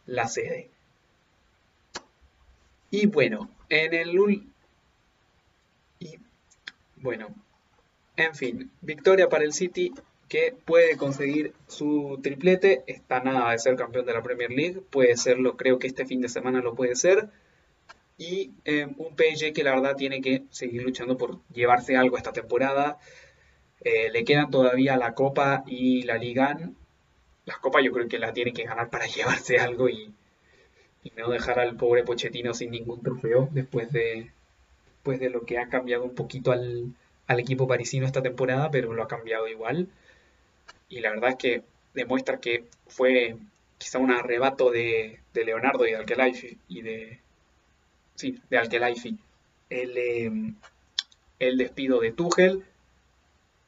la 0.06 0.28
sede. 0.28 0.70
Y 2.90 3.06
bueno, 3.06 3.50
en 3.68 3.94
el... 3.94 4.10
Y 5.98 6.18
bueno, 6.96 7.34
en 8.16 8.34
fin, 8.34 8.70
victoria 8.80 9.28
para 9.28 9.44
el 9.44 9.52
City 9.52 9.92
que 10.32 10.54
puede 10.64 10.96
conseguir 10.96 11.52
su 11.68 12.18
triplete. 12.22 12.84
Está 12.86 13.20
nada 13.20 13.52
de 13.52 13.58
ser 13.58 13.76
campeón 13.76 14.06
de 14.06 14.14
la 14.14 14.22
Premier 14.22 14.50
League. 14.50 14.80
Puede 14.80 15.14
serlo, 15.18 15.58
creo 15.58 15.78
que 15.78 15.86
este 15.86 16.06
fin 16.06 16.22
de 16.22 16.30
semana 16.30 16.62
lo 16.62 16.74
puede 16.74 16.96
ser. 16.96 17.28
Y 18.16 18.52
eh, 18.64 18.86
un 18.96 19.14
PSG 19.14 19.52
que 19.52 19.62
la 19.62 19.74
verdad 19.74 19.94
tiene 19.94 20.22
que 20.22 20.44
seguir 20.48 20.84
luchando 20.84 21.18
por 21.18 21.40
llevarse 21.52 21.98
algo 21.98 22.16
esta 22.16 22.32
temporada. 22.32 22.96
Eh, 23.82 24.10
le 24.10 24.24
quedan 24.24 24.50
todavía 24.50 24.96
la 24.96 25.12
Copa 25.12 25.64
y 25.66 26.04
la 26.04 26.16
Liga. 26.16 26.58
Las 27.44 27.58
Copas 27.58 27.84
yo 27.84 27.92
creo 27.92 28.08
que 28.08 28.18
la 28.18 28.32
tiene 28.32 28.54
que 28.54 28.64
ganar 28.64 28.88
para 28.88 29.04
llevarse 29.14 29.58
algo 29.58 29.90
y, 29.90 30.14
y 31.04 31.12
no 31.14 31.28
dejar 31.28 31.58
al 31.60 31.76
pobre 31.76 32.04
Pochettino 32.04 32.54
sin 32.54 32.70
ningún 32.70 33.02
trofeo 33.02 33.50
después 33.52 33.92
de, 33.92 34.30
después 34.94 35.20
de 35.20 35.28
lo 35.28 35.44
que 35.44 35.58
ha 35.58 35.68
cambiado 35.68 36.04
un 36.04 36.14
poquito 36.14 36.52
al, 36.52 36.94
al 37.26 37.38
equipo 37.38 37.68
parisino 37.68 38.06
esta 38.06 38.22
temporada, 38.22 38.70
pero 38.70 38.94
lo 38.94 39.02
ha 39.02 39.08
cambiado 39.08 39.46
igual. 39.46 39.88
Y 40.92 41.00
la 41.00 41.08
verdad 41.08 41.30
es 41.30 41.36
que 41.36 41.62
demuestra 41.94 42.38
que 42.38 42.66
fue 42.86 43.38
quizá 43.78 43.98
un 43.98 44.10
arrebato 44.10 44.70
de, 44.70 45.20
Leonardo 45.32 45.86
y 45.86 45.92
de 45.92 45.96
Alkelaifi 45.96 46.58
y 46.68 46.82
de 46.82 47.18
sí, 48.14 48.38
de 48.50 48.58
Alkelaifi 48.58 49.16
el, 49.70 49.96
em, 49.96 50.54
el 51.38 51.56
despido 51.56 51.98
de 51.98 52.12
Tuchel. 52.12 52.66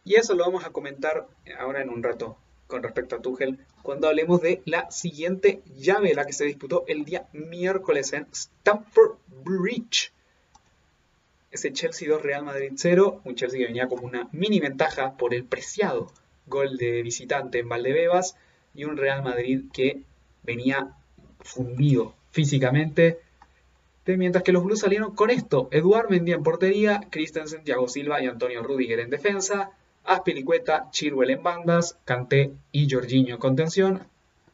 Y 0.04 0.16
eso 0.16 0.35
lo 0.35 0.45
vamos 0.45 0.66
a 0.66 0.71
comentar 0.71 1.26
ahora 1.59 1.81
en 1.81 1.88
un 1.88 2.02
rato 2.02 2.37
con 2.66 2.83
respecto 2.83 3.16
a 3.16 3.23
Tuchel 3.23 3.59
cuando 3.83 4.09
hablemos 4.09 4.43
de 4.43 4.61
la 4.66 4.90
siguiente 4.90 5.62
llave, 5.78 6.12
la 6.12 6.26
que 6.26 6.35
se 6.35 6.45
disputó 6.45 6.85
el 6.88 7.07
día 7.07 7.26
miércoles 7.33 8.12
en 8.12 8.26
Stamford 8.33 9.16
Bridge. 9.28 10.12
Ese 11.50 11.73
Chelsea 11.73 12.07
2 12.07 12.21
Real 12.21 12.45
Madrid 12.45 12.73
0, 12.76 13.23
un 13.25 13.35
Chelsea 13.35 13.61
que 13.61 13.66
venía 13.66 13.88
como 13.88 14.02
una 14.02 14.28
mini 14.33 14.61
ventaja 14.61 15.16
por 15.16 15.33
el 15.33 15.47
preciado 15.47 16.12
gol 16.47 16.77
de 16.77 17.03
visitante 17.03 17.59
en 17.59 17.69
Valdebebas 17.69 18.37
y 18.75 18.85
un 18.85 18.97
Real 18.97 19.23
Madrid 19.23 19.63
que 19.73 20.03
venía 20.43 20.95
fundido 21.41 22.15
físicamente. 22.31 23.21
Mientras 24.07 24.45
que 24.45 24.53
los 24.53 24.65
Blues 24.65 24.81
salieron 24.81 25.15
con 25.15 25.31
esto, 25.31 25.69
Eduard 25.71 26.11
Mendy 26.11 26.33
en 26.33 26.43
portería, 26.43 27.01
Christensen, 27.11 27.65
Thiago 27.65 27.89
Silva 27.89 28.23
y 28.23 28.27
Antonio 28.27 28.63
Rudiger 28.63 29.01
en 29.01 29.11
defensa, 29.11 29.71
Aspilicueta, 30.05 30.91
Chilwell 30.91 31.31
en 31.31 31.43
bandas, 31.43 31.97
Kanté 32.05 32.53
y 32.73 32.91
Jorginho 32.91 33.35
en 33.35 33.41
contención, 33.41 34.07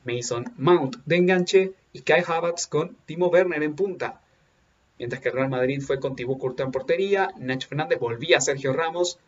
Mason 0.04 0.52
Mount 0.56 0.96
de 1.04 1.16
enganche 1.16 1.72
y 1.92 2.02
Kai 2.02 2.22
Havertz 2.24 2.68
con 2.68 2.96
Timo 3.06 3.26
Werner 3.28 3.62
en 3.62 3.74
punta 3.74 4.20
mientras 5.00 5.22
que 5.22 5.30
el 5.30 5.34
Real 5.34 5.48
Madrid 5.48 5.80
fue 5.80 5.98
con 5.98 6.14
Thibaut 6.14 6.38
Courtois 6.38 6.66
en 6.66 6.72
portería, 6.72 7.30
Nacho 7.38 7.68
Fernández 7.68 7.98
volvía 7.98 8.36
a 8.36 8.40
Sergio 8.42 8.74
Ramos 8.74 9.18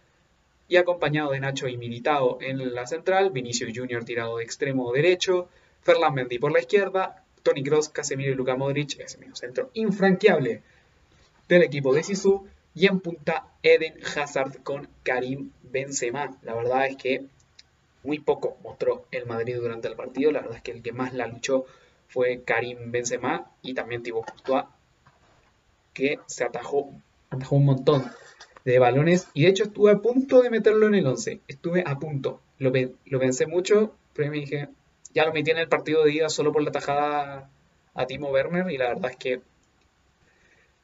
y 0.69 0.76
acompañado 0.76 1.33
de 1.33 1.40
Nacho 1.40 1.69
y 1.69 1.76
Militao 1.76 2.38
en 2.40 2.75
la 2.75 2.87
central, 2.87 3.31
Vinicio 3.31 3.69
Junior 3.75 4.04
tirado 4.04 4.38
de 4.38 4.45
extremo 4.45 4.92
derecho, 4.92 5.49
Ferland 5.83 6.14
Mendy 6.16 6.38
por 6.38 6.52
la 6.52 6.61
izquierda, 6.61 7.25
Tony 7.42 7.62
Kroos, 7.62 7.88
Casemiro 7.88 8.33
y 8.33 8.35
Luka 8.35 8.57
Modric, 8.57 8.99
ese 9.00 9.19
medio 9.19 9.35
centro 9.35 9.71
infranqueable 9.75 10.62
del 11.49 11.62
equipo 11.62 11.92
de 11.92 12.02
Sisu, 12.02 12.47
y 12.75 12.87
en 12.87 13.00
punta 13.00 13.49
Eden 13.62 13.95
Hazard 14.16 14.62
con 14.62 14.88
Karim 15.02 15.50
Benzema. 15.62 16.38
La 16.42 16.54
verdad 16.54 16.87
es 16.87 16.97
que 16.97 17.26
muy 18.02 18.19
poco 18.19 18.57
mostró 18.62 19.07
el 19.11 19.26
Madrid 19.26 19.57
durante 19.57 19.88
el 19.88 19.97
partido, 19.97 20.33
la 20.33 20.40
verdad 20.40 20.57
es 20.57 20.62
que 20.62 20.73
el 20.73 20.83
que 20.83 20.92
más 20.92 21.12
la 21.12 21.26
luchó 21.26 21.66
fue 22.09 22.42
Karim 22.45 22.90
Benzema 22.90 23.50
y 23.62 23.75
también 23.75 24.02
Thibaut 24.02 24.28
Courtois 24.28 24.64
que 25.92 26.19
se 26.26 26.45
atajó, 26.45 26.90
atajó 27.31 27.57
un 27.57 27.66
montón 27.66 28.11
de 28.64 28.78
balones 28.78 29.28
y 29.35 29.42
de 29.42 29.49
hecho 29.49 29.64
estuve 29.64 29.92
a 29.92 29.99
punto 29.99 30.42
de 30.42 30.50
meterlo 30.50 30.87
en 30.87 30.95
el 30.95 31.07
11, 31.07 31.40
estuve 31.49 31.83
a 31.87 31.99
punto, 31.99 32.40
lo, 32.59 32.73
lo 33.07 33.19
pensé 33.19 33.47
mucho, 33.47 33.95
pero 34.14 34.31
me 34.31 34.38
dije, 34.38 34.69
ya 35.14 35.25
lo 35.25 35.33
metí 35.33 35.50
en 35.50 35.59
el 35.59 35.69
partido 35.69 36.04
de 36.04 36.12
ida 36.12 36.28
solo 36.28 36.52
por 36.52 36.62
la 36.62 36.71
atajada 36.71 37.50
a 37.95 38.07
Timo 38.07 38.31
Werner 38.31 38.71
y 38.71 38.78
la 38.78 38.88
verdad 38.88 39.11
es 39.11 39.16
que 39.16 39.40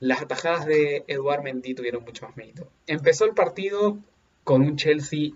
las 0.00 0.23
atajadas 0.23 0.66
de 0.66 1.04
Eduard 1.08 1.42
Mendy 1.42 1.75
tuvieron 1.75 2.04
mucho 2.04 2.26
más 2.26 2.37
mérito. 2.37 2.70
Empezó 2.87 3.25
el 3.25 3.35
partido 3.35 3.99
con 4.44 4.62
un 4.62 4.76
Chelsea 4.76 5.30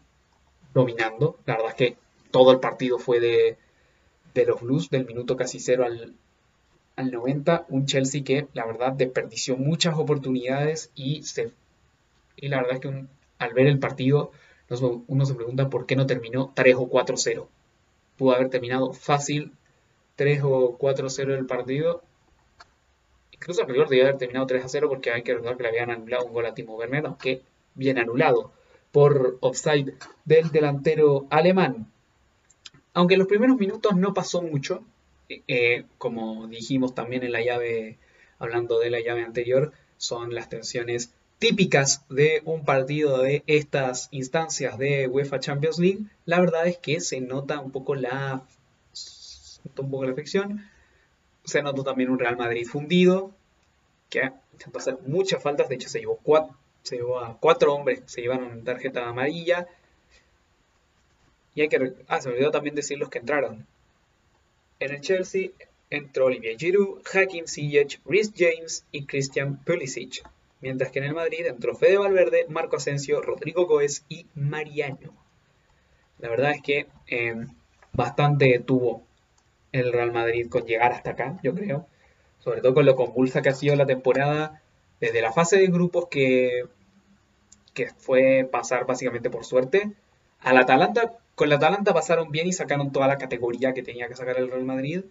dominando, 0.72 1.38
la 1.46 1.56
verdad 1.56 1.70
es 1.70 1.76
que 1.76 1.96
todo 2.30 2.52
el 2.52 2.60
partido 2.60 2.98
fue 2.98 3.20
de, 3.20 3.56
de 4.34 4.46
los 4.46 4.60
Blues, 4.60 4.88
del 4.88 5.04
minuto 5.04 5.36
casi 5.36 5.58
cero 5.58 5.84
al, 5.84 6.14
al 6.96 7.10
90, 7.10 7.66
un 7.68 7.86
Chelsea 7.86 8.24
que 8.24 8.46
la 8.54 8.66
verdad 8.66 8.92
desperdició 8.92 9.56
muchas 9.56 9.98
oportunidades 9.98 10.90
y, 10.94 11.22
se, 11.24 11.52
y 12.36 12.48
la 12.48 12.58
verdad 12.58 12.74
es 12.74 12.80
que 12.80 13.04
al 13.38 13.54
ver 13.54 13.66
el 13.66 13.78
partido 13.78 14.32
uno 15.06 15.26
se 15.26 15.34
pregunta 15.34 15.68
por 15.68 15.86
qué 15.86 15.96
no 15.96 16.06
terminó 16.06 16.52
3 16.54 16.76
o 16.76 16.88
4-0. 16.88 17.46
Pudo 18.16 18.34
haber 18.34 18.48
terminado 18.48 18.92
fácil 18.92 19.52
3 20.16 20.42
o 20.44 20.78
4-0 20.78 21.36
el 21.36 21.46
partido. 21.46 22.02
Incluso 23.32 23.62
el 23.62 23.66
peor 23.66 23.88
debía 23.88 24.04
haber 24.04 24.18
terminado 24.18 24.46
3 24.46 24.64
0 24.66 24.88
porque 24.88 25.10
hay 25.10 25.22
que 25.22 25.34
recordar 25.34 25.56
que 25.56 25.62
le 25.64 25.68
habían 25.70 25.90
anulado 25.90 26.26
un 26.26 26.32
gol 26.32 26.46
a 26.46 26.54
Timo 26.54 26.76
Werner, 26.76 27.06
aunque 27.06 27.42
bien 27.74 27.98
anulado 27.98 28.52
por 28.92 29.38
offside 29.40 29.94
del 30.24 30.50
delantero 30.50 31.26
alemán. 31.30 31.90
Aunque 32.94 33.14
en 33.14 33.20
los 33.20 33.28
primeros 33.28 33.56
minutos 33.56 33.96
no 33.96 34.12
pasó 34.12 34.42
mucho, 34.42 34.84
eh, 35.28 35.84
como 35.98 36.46
dijimos 36.46 36.94
también 36.94 37.24
en 37.24 37.32
la 37.32 37.42
llave, 37.42 37.98
hablando 38.38 38.78
de 38.78 38.90
la 38.90 39.00
llave 39.00 39.22
anterior, 39.22 39.72
son 39.96 40.34
las 40.34 40.50
tensiones 40.50 41.14
típicas 41.42 42.04
de 42.08 42.40
un 42.44 42.64
partido 42.64 43.20
de 43.20 43.42
estas 43.48 44.06
instancias 44.12 44.78
de 44.78 45.08
UEFA 45.08 45.40
Champions 45.40 45.80
League. 45.80 45.98
La 46.24 46.38
verdad 46.38 46.68
es 46.68 46.78
que 46.78 47.00
se 47.00 47.20
nota 47.20 47.58
un 47.58 47.72
poco 47.72 47.96
la, 47.96 48.46
un 49.64 49.90
poco 49.90 50.04
la 50.04 50.12
afección. 50.12 50.64
Se 51.42 51.60
notó 51.60 51.82
también 51.82 52.10
un 52.10 52.20
Real 52.20 52.36
Madrid 52.36 52.64
fundido, 52.64 53.32
que 54.08 54.30
intentó 54.52 54.78
hacer 54.78 54.98
muchas 55.04 55.42
faltas. 55.42 55.68
De 55.68 55.74
hecho, 55.74 55.88
se 55.88 55.98
llevó, 55.98 56.20
cuatro, 56.22 56.56
se 56.84 56.98
llevó 56.98 57.18
a 57.18 57.36
cuatro 57.40 57.74
hombres, 57.74 58.04
se 58.06 58.20
llevaron 58.20 58.62
tarjeta 58.62 59.08
amarilla. 59.08 59.66
Y 61.56 61.62
hay 61.62 61.68
que. 61.68 61.92
Ah, 62.06 62.20
se 62.20 62.28
me 62.28 62.36
olvidó 62.36 62.52
también 62.52 62.76
decir 62.76 62.98
los 62.98 63.08
que 63.08 63.18
entraron. 63.18 63.66
En 64.78 64.92
el 64.92 65.00
Chelsea 65.00 65.48
entró 65.90 66.26
Olivier 66.26 66.56
Giroud, 66.56 67.00
Hakim 67.12 67.46
Ziyech, 67.48 68.00
Rhys 68.04 68.32
James 68.32 68.84
y 68.92 69.06
Christian 69.06 69.56
Pulisic, 69.64 70.22
mientras 70.62 70.90
que 70.90 71.00
en 71.00 71.06
el 71.06 71.14
Madrid 71.14 71.44
entró 71.46 71.74
Fede 71.74 71.98
Valverde, 71.98 72.46
Marco 72.48 72.76
Asensio, 72.76 73.20
Rodrigo 73.20 73.66
Goes 73.66 74.04
y 74.08 74.26
Mariano. 74.34 75.12
La 76.18 76.30
verdad 76.30 76.52
es 76.52 76.62
que 76.62 76.86
em, 77.08 77.48
bastante 77.92 78.60
tuvo 78.60 79.02
el 79.72 79.92
Real 79.92 80.12
Madrid 80.12 80.48
con 80.48 80.64
llegar 80.64 80.92
hasta 80.92 81.10
acá, 81.10 81.38
yo 81.42 81.54
creo. 81.54 81.86
Sobre 82.38 82.60
todo 82.60 82.74
con 82.74 82.86
lo 82.86 82.96
convulsa 82.96 83.42
que 83.42 83.50
ha 83.50 83.54
sido 83.54 83.76
la 83.76 83.86
temporada 83.86 84.62
desde 85.00 85.20
la 85.20 85.32
fase 85.32 85.58
de 85.58 85.66
grupos 85.66 86.06
que, 86.08 86.64
que 87.74 87.88
fue 87.96 88.48
pasar 88.50 88.86
básicamente 88.86 89.30
por 89.30 89.44
suerte. 89.44 89.92
Al 90.40 90.58
Atalanta 90.58 91.18
con 91.34 91.48
la 91.48 91.56
Atalanta 91.56 91.94
pasaron 91.94 92.30
bien 92.30 92.46
y 92.46 92.52
sacaron 92.52 92.92
toda 92.92 93.08
la 93.08 93.18
categoría 93.18 93.72
que 93.74 93.82
tenía 93.82 94.08
que 94.08 94.14
sacar 94.14 94.38
el 94.38 94.50
Real 94.50 94.64
Madrid. 94.64 95.02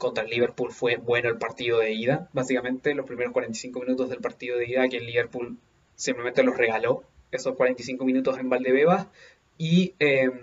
Contra 0.00 0.24
el 0.24 0.30
Liverpool 0.30 0.72
fue 0.72 0.96
bueno 0.96 1.28
el 1.28 1.36
partido 1.36 1.80
de 1.80 1.92
ida. 1.92 2.30
Básicamente 2.32 2.94
los 2.94 3.04
primeros 3.04 3.34
45 3.34 3.80
minutos 3.80 4.08
del 4.08 4.22
partido 4.22 4.56
de 4.56 4.66
ida 4.66 4.88
que 4.88 4.96
el 4.96 5.04
Liverpool 5.04 5.58
simplemente 5.94 6.42
los 6.42 6.56
regaló. 6.56 7.04
Esos 7.30 7.54
45 7.54 8.06
minutos 8.06 8.38
en 8.38 8.48
Valdebebas. 8.48 9.08
Y, 9.58 9.92
em, 9.98 10.40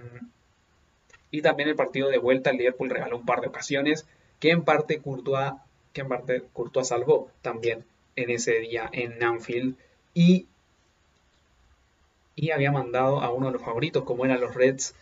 y 1.32 1.42
también 1.42 1.70
el 1.70 1.76
partido 1.76 2.10
de 2.10 2.20
vuelta 2.20 2.52
el 2.52 2.58
Liverpool 2.58 2.92
regaló 2.92 3.18
un 3.18 3.26
par 3.26 3.42
de 3.42 3.48
ocasiones 3.48 4.06
que 4.40 4.52
en 4.52 4.64
parte 4.64 5.00
Courtois, 5.00 5.54
que 5.92 6.02
en 6.02 6.08
parte 6.08 6.44
Courtois 6.54 6.88
salvó 6.88 7.32
también 7.42 7.84
en 8.16 8.30
ese 8.30 8.60
día 8.60 8.88
en 8.94 9.24
Anfield. 9.24 9.76
Y 10.14 10.46
y 12.36 12.52
había 12.52 12.72
mandado 12.72 13.22
a 13.22 13.32
uno 13.32 13.48
de 13.48 13.54
los 13.54 13.64
favoritos, 13.64 14.04
como 14.04 14.24
eran 14.24 14.40
los 14.40 14.54
Reds, 14.54 14.94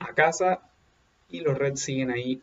a 0.00 0.12
casa. 0.14 0.60
Y 1.30 1.42
los 1.42 1.56
Reds 1.56 1.80
siguen 1.80 2.10
ahí 2.10 2.42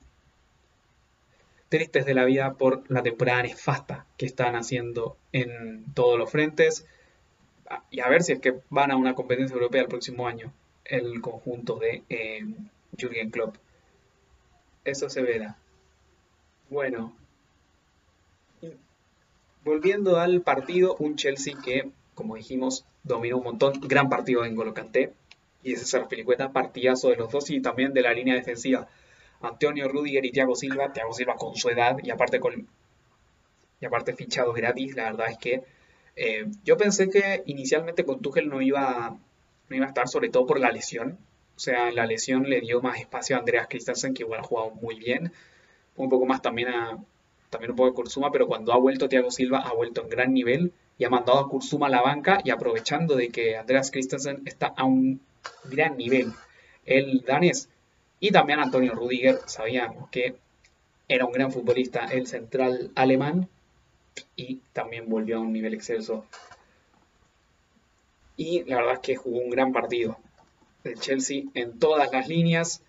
tristes 1.76 2.06
de 2.06 2.14
la 2.14 2.24
vida 2.24 2.54
por 2.54 2.90
la 2.90 3.04
temporada 3.04 3.44
nefasta 3.44 4.06
que 4.16 4.26
están 4.26 4.56
haciendo 4.56 5.18
en 5.34 5.84
todos 5.94 6.18
los 6.18 6.32
frentes. 6.32 6.86
Y 7.92 8.00
a 8.00 8.08
ver 8.08 8.24
si 8.24 8.32
es 8.32 8.40
que 8.40 8.56
van 8.70 8.92
a 8.92 8.96
una 8.96 9.14
competencia 9.14 9.54
europea 9.54 9.82
el 9.82 9.90
próximo 9.90 10.26
año, 10.26 10.54
el 10.86 11.20
conjunto 11.20 11.78
de 11.78 12.04
eh, 12.10 12.46
Jürgen 12.98 13.30
Klopp. 13.30 13.58
Eso 14.86 15.10
se 15.10 15.22
verá. 15.22 15.58
Bueno, 16.70 17.14
volviendo 19.66 20.18
al 20.18 20.42
partido, 20.42 20.96
un 20.98 21.18
Chelsea 21.18 21.56
que, 21.62 21.90
como 22.14 22.36
dijimos, 22.36 22.86
dominó 23.04 23.38
un 23.38 23.44
montón. 23.44 23.82
Gran 23.82 24.08
partido 24.08 24.46
en 24.46 24.56
Golo 24.56 24.74
y 25.62 25.74
ese 25.74 25.84
César 25.84 26.08
Pelicueta, 26.08 26.54
partidazo 26.54 27.10
de 27.10 27.18
los 27.18 27.32
dos 27.32 27.50
y 27.50 27.60
también 27.60 27.92
de 27.94 28.02
la 28.02 28.14
línea 28.14 28.36
defensiva. 28.36 28.88
Antonio 29.42 29.88
Rudiger 29.88 30.26
y 30.26 30.32
Thiago 30.32 30.56
Silva, 30.56 30.92
Thiago 30.92 31.14
Silva 31.14 31.36
con 31.36 31.56
su 31.56 31.70
edad 31.70 31.98
y 32.04 32.10
aparte 32.10 32.40
con 32.40 32.68
y 33.80 33.86
aparte 33.86 34.14
fichados 34.14 34.56
gratis, 34.56 34.96
la 34.96 35.04
verdad 35.06 35.30
es 35.30 35.38
que 35.38 35.64
eh, 36.16 36.46
yo 36.64 36.78
pensé 36.78 37.10
que 37.10 37.44
inicialmente 37.46 38.06
con 38.06 38.22
Tuchel 38.22 38.50
no 38.50 38.62
iba, 38.62 39.18
no 39.70 39.76
iba 39.76 39.86
a 39.86 39.90
estar, 39.90 40.08
sobre 40.08 40.30
todo 40.30 40.46
por 40.46 40.60
la 40.60 40.72
lesión. 40.72 41.18
O 41.56 41.60
sea, 41.60 41.92
la 41.92 42.06
lesión 42.06 42.50
le 42.50 42.62
dio 42.62 42.82
más 42.82 43.00
espacio 43.00 43.36
a 43.36 43.40
Andreas 43.40 43.68
Christensen, 43.70 44.14
que 44.14 44.24
igual 44.24 44.40
ha 44.42 44.44
jugado 44.44 44.72
muy 44.72 44.98
bien. 44.98 45.32
Un 45.98 46.10
poco 46.10 46.26
más 46.26 46.42
también 46.42 46.70
a 46.70 46.98
también 47.50 47.72
un 47.72 47.78
poco 47.78 47.90
de 47.90 47.96
Kurzuma, 47.96 48.32
pero 48.32 48.48
cuando 48.48 48.74
ha 48.74 48.78
vuelto 48.78 49.08
Thiago 49.08 49.32
Silva 49.32 49.60
ha 49.60 49.74
vuelto 49.74 50.02
en 50.02 50.10
gran 50.10 50.34
nivel 50.34 50.74
y 50.98 51.06
ha 51.06 51.10
mandado 51.10 51.40
a 51.40 51.48
Kurzuma 51.48 51.88
a 51.88 51.90
la 51.90 52.02
banca 52.02 52.42
y 52.44 52.50
aprovechando 52.50 53.16
de 53.16 53.30
que 53.30 53.56
Andreas 53.56 53.92
Christensen 53.92 54.42
está 54.46 54.74
a 54.76 54.84
un 54.84 55.22
gran 55.66 55.96
nivel, 55.96 56.34
el 56.86 57.22
danés. 57.22 57.70
Y 58.20 58.32
también 58.32 58.60
Antonio 58.60 58.94
Rudiger, 58.94 59.40
sabíamos 59.46 60.10
que 60.10 60.36
era 61.08 61.26
un 61.26 61.32
gran 61.32 61.52
futbolista, 61.52 62.06
el 62.06 62.28
central 62.28 62.92
alemán, 62.96 63.50
y 64.36 64.62
también 64.74 65.10
volvió 65.10 65.38
a 65.38 65.42
un 65.42 65.54
nivel 65.54 65.74
excelso. 65.74 66.26
Y 68.38 68.64
la 68.64 68.78
verdad 68.78 68.94
es 68.94 69.00
que 69.00 69.16
jugó 69.16 69.40
un 69.40 69.50
gran 69.50 69.72
partido 69.72 70.18
el 70.84 71.00
Chelsea 71.00 71.44
en 71.54 71.80
todas 71.80 72.12
las 72.12 72.28
líneas. 72.28 72.84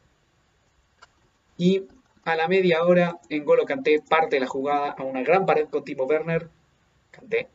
Y 1.56 1.84
a 2.24 2.36
la 2.36 2.48
media 2.48 2.82
hora, 2.84 3.18
en 3.28 3.44
Golo 3.44 3.64
Canté 3.64 4.02
parte 4.06 4.38
la 4.38 4.46
jugada 4.46 4.90
a 4.90 5.02
una 5.02 5.22
gran 5.22 5.46
pared 5.46 5.68
con 5.68 5.84
Timo 5.84 6.04
Werner. 6.04 6.48
Canté 7.10 7.48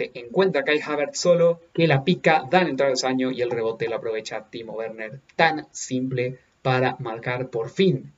te 0.00 0.18
encuentra 0.18 0.64
Kai 0.64 0.80
Havertz 0.80 1.20
solo, 1.20 1.60
que 1.74 1.86
la 1.86 2.04
pica, 2.04 2.46
dan 2.50 2.68
el 2.68 2.76
travesaño 2.76 3.30
y 3.32 3.42
el 3.42 3.50
rebote 3.50 3.86
lo 3.86 3.96
aprovecha 3.96 4.46
Timo 4.48 4.72
Werner. 4.72 5.20
Tan 5.36 5.66
simple 5.72 6.38
para 6.62 6.96
marcar 6.98 7.50
por 7.50 7.70
fin 7.70 8.12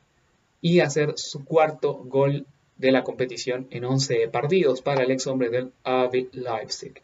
y 0.60 0.80
hacer 0.80 1.14
su 1.16 1.44
cuarto 1.44 1.94
gol 1.94 2.46
de 2.76 2.92
la 2.92 3.04
competición 3.04 3.66
en 3.70 3.84
11 3.84 4.28
partidos 4.28 4.82
para 4.82 5.02
el 5.02 5.10
ex 5.10 5.26
hombre 5.26 5.50
del 5.50 5.72
AB 5.84 6.28
Leipzig. 6.32 7.02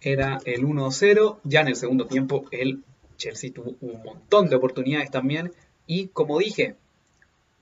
Era 0.00 0.38
el 0.44 0.64
1-0, 0.64 1.38
ya 1.44 1.60
en 1.62 1.68
el 1.68 1.76
segundo 1.76 2.06
tiempo 2.06 2.44
el 2.50 2.82
Chelsea 3.16 3.52
tuvo 3.52 3.74
un 3.80 4.02
montón 4.02 4.48
de 4.48 4.56
oportunidades 4.56 5.10
también 5.10 5.52
y 5.86 6.08
como 6.08 6.38
dije, 6.38 6.76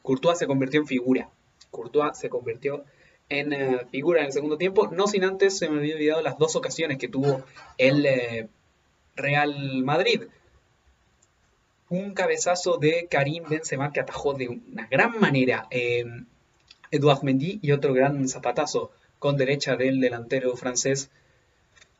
Courtois 0.02 0.38
se 0.38 0.46
convirtió 0.46 0.80
en 0.80 0.86
figura. 0.86 1.30
Courtois 1.70 2.18
se 2.18 2.28
convirtió 2.28 2.84
en 3.28 3.52
eh, 3.52 3.86
figura 3.90 4.20
en 4.20 4.26
el 4.26 4.32
segundo 4.32 4.58
tiempo, 4.58 4.88
no 4.88 5.06
sin 5.06 5.24
antes 5.24 5.56
se 5.56 5.68
me 5.68 5.78
había 5.78 5.94
olvidado 5.94 6.22
las 6.22 6.38
dos 6.38 6.56
ocasiones 6.56 6.98
que 6.98 7.08
tuvo 7.08 7.42
el 7.78 8.04
eh, 8.04 8.48
Real 9.16 9.82
Madrid. 9.84 10.24
Un 11.92 12.14
cabezazo 12.14 12.78
de 12.78 13.06
Karim 13.10 13.44
Benzema 13.50 13.92
que 13.92 14.00
atajó 14.00 14.32
de 14.32 14.48
una 14.48 14.86
gran 14.86 15.20
manera 15.20 15.66
eh, 15.70 16.06
Eduard 16.90 17.22
Mendy 17.22 17.58
y 17.60 17.72
otro 17.72 17.92
gran 17.92 18.26
zapatazo 18.28 18.92
con 19.18 19.36
derecha 19.36 19.76
del 19.76 20.00
delantero 20.00 20.56
francés 20.56 21.10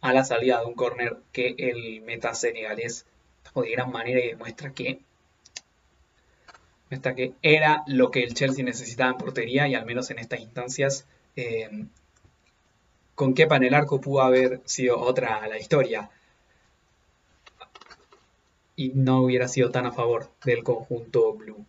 a 0.01 0.15
la 0.15 0.25
salida 0.25 0.61
de 0.61 0.65
un 0.65 0.73
córner 0.73 1.19
que 1.31 1.55
el 1.59 2.01
meta 2.01 2.33
senegalés 2.33 3.05
atajó 3.43 3.65
de 3.65 3.73
gran 3.73 3.93
manera 3.93 4.19
y 4.19 4.29
demuestra 4.29 4.73
que 4.73 5.01
que 6.89 7.35
era 7.43 7.85
lo 7.87 8.11
que 8.11 8.23
el 8.23 8.33
Chelsea 8.33 8.65
necesitaba 8.65 9.11
en 9.11 9.19
portería 9.19 9.69
y 9.69 9.75
al 9.75 9.85
menos 9.85 10.11
en 10.11 10.21
estas 10.21 10.41
instancias 10.41 11.07
eh, 11.37 11.69
con 13.15 13.35
qué 13.35 13.43
en 13.43 13.65
el 13.65 13.75
arco 13.75 14.01
pudo 14.01 14.23
haber 14.23 14.63
sido 14.65 14.99
otra 14.99 15.47
la 15.49 15.59
historia 15.59 16.09
y 18.77 18.91
no 18.91 19.23
hubiera 19.23 19.49
sido 19.49 19.71
tan 19.71 19.87
a 19.87 19.93
favor 19.93 20.29
del 20.45 20.63
conjunto 20.63 21.35
blue. 21.35 21.65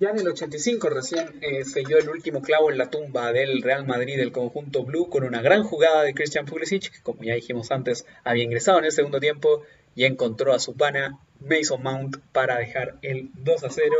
Ya 0.00 0.10
en 0.10 0.18
el 0.18 0.28
85 0.28 0.88
recién 0.90 1.38
eh, 1.42 1.64
selló 1.64 1.98
el 1.98 2.08
último 2.08 2.42
clavo 2.42 2.70
en 2.70 2.78
la 2.78 2.90
tumba 2.90 3.32
del 3.32 3.62
Real 3.62 3.86
Madrid 3.86 4.16
del 4.16 4.32
conjunto 4.32 4.84
blue 4.84 5.08
con 5.08 5.22
una 5.22 5.42
gran 5.42 5.62
jugada 5.62 6.02
de 6.02 6.14
Christian 6.14 6.44
Pulisic, 6.44 6.90
que 6.90 7.02
como 7.02 7.22
ya 7.22 7.34
dijimos 7.34 7.70
antes 7.70 8.04
había 8.24 8.42
ingresado 8.44 8.78
en 8.80 8.86
el 8.86 8.92
segundo 8.92 9.20
tiempo 9.20 9.62
y 9.94 10.04
encontró 10.04 10.52
a 10.52 10.58
su 10.58 10.74
pana 10.74 11.18
Mason 11.40 11.82
Mount 11.82 12.16
para 12.32 12.58
dejar 12.58 12.96
el 13.02 13.30
2 13.34 13.64
a 13.64 13.70
0 13.70 13.94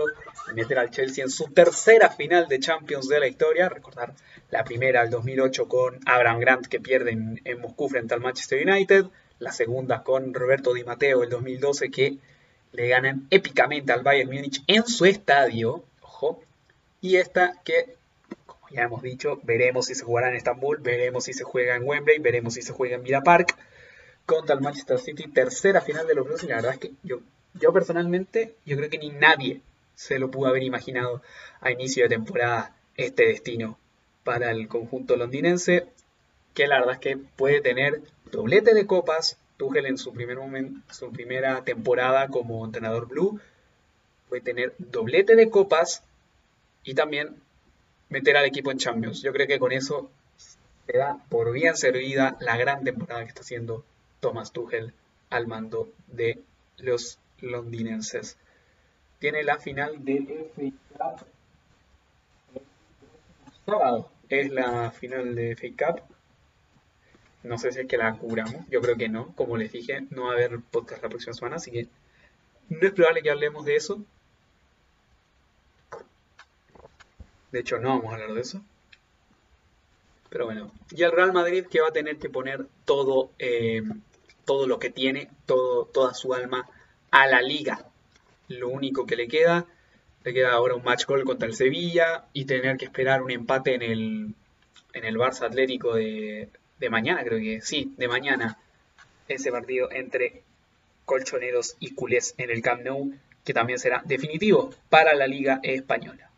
y 0.51 0.55
meter 0.55 0.79
al 0.79 0.91
Chelsea 0.91 1.25
en 1.25 1.31
su 1.31 1.45
tercera 1.53 2.11
final 2.11 2.49
de 2.49 2.61
Champions 2.61 3.09
de 3.09 3.21
la 3.21 3.29
historia. 3.29 3.69
Recordar 3.69 4.15
la 4.51 4.65
primera, 4.65 5.03
el 5.03 5.11
2008, 5.11 5.69
con 5.69 6.01
Abraham 6.07 6.41
Grant 6.41 6.67
que 6.67 6.81
pierde 6.81 7.11
en, 7.11 7.61
Moscú 7.61 7.89
frente 7.89 8.15
al 8.15 8.21
Manchester 8.21 8.67
United. 8.67 9.07
La 9.43 9.51
segunda 9.51 10.05
con 10.05 10.33
Roberto 10.35 10.73
Di 10.73 10.85
Matteo 10.85 11.25
el 11.25 11.29
2012 11.29 11.91
que 11.91 12.19
le 12.71 12.87
ganan 12.87 13.27
épicamente 13.29 13.93
al 13.93 14.05
Bayern 14.05 14.31
Múnich 14.31 14.63
en 14.69 14.87
su 14.87 15.05
estadio. 15.05 15.83
Ojo. 16.01 16.41
Y 17.01 17.17
esta 17.17 17.61
que, 17.65 17.97
como 18.47 18.69
ya 18.71 18.83
hemos 18.83 19.03
dicho, 19.03 19.41
veremos 19.43 19.87
si 19.87 19.97
se 19.97 20.05
jugará 20.05 20.29
en 20.29 20.37
Estambul, 20.37 20.79
veremos 20.79 21.25
si 21.25 21.33
se 21.33 21.43
juega 21.43 21.75
en 21.75 21.83
Wembley, 21.83 22.21
veremos 22.21 22.55
si 22.55 22.63
se 22.63 22.73
juega 22.73 22.95
en 22.95 23.03
Villa 23.03 23.23
Park 23.23 23.57
contra 24.27 24.55
el 24.55 24.61
Manchester 24.61 25.01
City, 25.01 25.27
tercera 25.27 25.81
final 25.81 26.07
de 26.07 26.15
los 26.15 26.25
Blues, 26.25 26.45
y 26.45 26.47
la 26.47 26.57
verdad 26.57 26.75
es 26.75 26.79
que 26.79 26.93
yo, 27.03 27.19
yo 27.55 27.73
personalmente, 27.73 28.55
yo 28.65 28.77
creo 28.77 28.91
que 28.91 28.99
ni 28.99 29.11
nadie 29.11 29.61
se 29.97 30.21
lo 30.21 30.31
pudo 30.31 30.51
haber 30.51 30.63
imaginado 30.63 31.21
a 31.61 31.73
inicio 31.73 32.05
de 32.05 32.11
temporada 32.11 32.77
este 32.97 33.27
destino 33.27 33.77
para 34.23 34.53
el 34.53 34.69
conjunto 34.69 35.17
londinense, 35.17 35.89
que 36.55 36.69
la 36.69 36.79
verdad 36.79 36.95
es 36.95 37.01
que 37.01 37.17
puede 37.17 37.61
tener 37.61 38.01
doblete 38.33 38.75
de 38.75 38.87
copas, 38.87 39.39
Tuchel 39.59 39.87
en 39.87 39.99
su, 39.99 40.13
primer 40.13 40.39
momento, 40.39 40.81
su 40.93 41.13
primera 41.13 41.63
temporada 41.63 42.27
como 42.29 42.65
entrenador 42.65 43.07
blue, 43.07 43.39
puede 44.29 44.43
tener 44.43 44.75
doblete 44.79 45.37
de 45.37 45.51
copas 45.51 46.03
y 46.83 46.95
también 46.95 47.37
meter 48.09 48.37
al 48.37 48.47
equipo 48.47 48.73
en 48.73 48.79
Champions. 48.79 49.23
Yo 49.23 49.33
creo 49.33 49.47
que 49.47 49.59
con 49.59 49.71
eso 49.71 50.11
se 50.87 50.99
da 50.99 51.19
por 51.29 51.53
bien 51.53 51.77
servida 51.77 52.37
la 52.41 52.57
gran 52.57 52.83
temporada 52.83 53.23
que 53.23 53.29
está 53.29 53.43
haciendo 53.43 53.85
Thomas 54.21 54.53
Tuchel 54.53 54.93
al 55.31 55.47
mando 55.47 55.89
de 56.09 56.41
los 56.79 57.19
londinenses. 57.41 58.37
Tiene 59.19 59.45
la 59.45 59.59
final 59.59 60.05
de 60.05 60.51
FA 60.55 61.17
Cup. 61.17 61.27
Sábado 63.67 64.11
es 64.29 64.51
la 64.51 64.91
final 64.91 65.35
de 65.35 65.55
FA 65.55 65.93
Cup. 65.93 66.12
No 67.43 67.59
sé 67.59 67.73
si 67.73 67.81
es 67.81 67.87
que 67.87 67.97
la 67.97 68.13
curamos. 68.15 68.69
Yo 68.71 68.81
creo 68.81 68.97
que 68.97 69.09
no. 69.09 69.35
Como 69.35 69.57
les 69.57 69.73
dije, 69.73 70.07
no 70.11 70.25
va 70.25 70.31
a 70.31 70.35
haber 70.35 70.61
podcast 70.61 71.03
la 71.03 71.09
próxima 71.09 71.35
semana, 71.35 71.57
así 71.57 71.71
que 71.71 71.89
no 72.69 72.87
es 72.87 72.93
probable 72.93 73.23
que 73.23 73.31
hablemos 73.31 73.65
de 73.65 73.77
eso. 73.77 74.05
De 77.51 77.61
hecho, 77.61 77.79
no 77.79 77.91
vamos 77.91 78.13
a 78.13 78.15
hablar 78.15 78.33
de 78.35 78.41
eso. 78.41 78.63
Pero 80.31 80.47
bueno, 80.47 80.73
y 80.91 81.03
el 81.03 81.13
Real 81.13 81.33
Madrid 81.33 81.67
que 81.67 81.81
va 81.81 81.89
a 81.89 81.93
tener 81.93 82.17
que 82.17 82.31
poner 82.31 82.67
todo 82.87 83.31
eh, 83.39 83.83
todo 84.45 84.67
lo 84.67 84.79
que 84.79 84.91
tiene, 84.91 85.29
todo, 85.47 85.87
toda 85.87 86.15
su 86.15 86.35
alma 86.35 86.69
a 87.11 87.27
la 87.27 87.41
liga. 87.41 87.87
Lo 88.49 88.69
único 88.69 89.07
que 89.07 89.17
le 89.17 89.29
queda, 89.29 89.67
le 90.25 90.35
queda 90.35 90.53
ahora 90.53 90.75
un 90.75 90.85
match 90.85 91.07
goal 91.07 91.25
contra 91.25 91.49
el 91.49 91.55
Sevilla 91.55 92.27
y 92.33 92.45
tener 92.45 92.77
que 92.77 92.87
esperar 92.87 93.23
un 93.23 93.31
empate 93.31 93.75
en 93.75 93.83
el, 93.83 94.35
en 94.93 95.05
el 95.05 95.17
Barça 95.17 95.47
Atlético 95.47 95.95
de, 95.95 96.49
de 96.83 96.91
mañana, 96.91 97.23
creo 97.23 97.39
que 97.39 97.61
sí, 97.63 97.95
de 97.97 98.09
mañana. 98.09 98.59
Ese 99.29 99.53
partido 99.53 99.91
entre 99.93 100.43
colchoneros 101.05 101.77
y 101.79 101.95
culés 101.95 102.35
en 102.39 102.51
el 102.51 102.61
Camp 102.61 102.83
Nou, 102.83 103.13
que 103.45 103.55
también 103.55 103.79
será 103.79 104.03
definitivo 104.05 104.71
para 104.91 105.15
la 105.15 105.29
Liga 105.29 105.61
Española. 105.63 106.29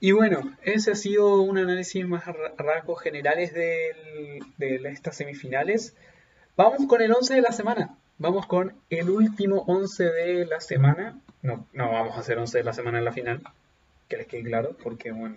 Y 0.00 0.10
bueno, 0.12 0.52
ese 0.62 0.90
ha 0.90 0.94
sido 0.96 1.40
un 1.40 1.58
análisis 1.58 2.06
más 2.06 2.24
rasgos 2.58 3.00
generales 3.00 3.54
de, 3.54 3.94
estas 4.84 5.16
semifinales. 5.16 5.94
Vamos 6.56 6.86
con 6.88 7.00
el 7.00 7.12
11 7.12 7.34
de 7.36 7.40
la 7.40 7.52
semana. 7.52 7.96
Vamos 8.18 8.46
con 8.46 8.74
el 8.90 9.08
último 9.08 9.62
11 9.66 10.04
de 10.04 10.46
la 10.46 10.60
semana. 10.60 11.20
No, 11.42 11.66
no 11.72 11.92
vamos 11.92 12.16
a 12.16 12.20
hacer 12.20 12.36
11 12.38 12.58
de 12.58 12.64
la 12.64 12.72
semana 12.72 12.98
en 12.98 13.04
la 13.04 13.12
final. 13.12 13.42
Que 14.08 14.16
les 14.16 14.26
quede 14.26 14.42
claro, 14.42 14.76
porque 14.82 15.12
bueno, 15.12 15.36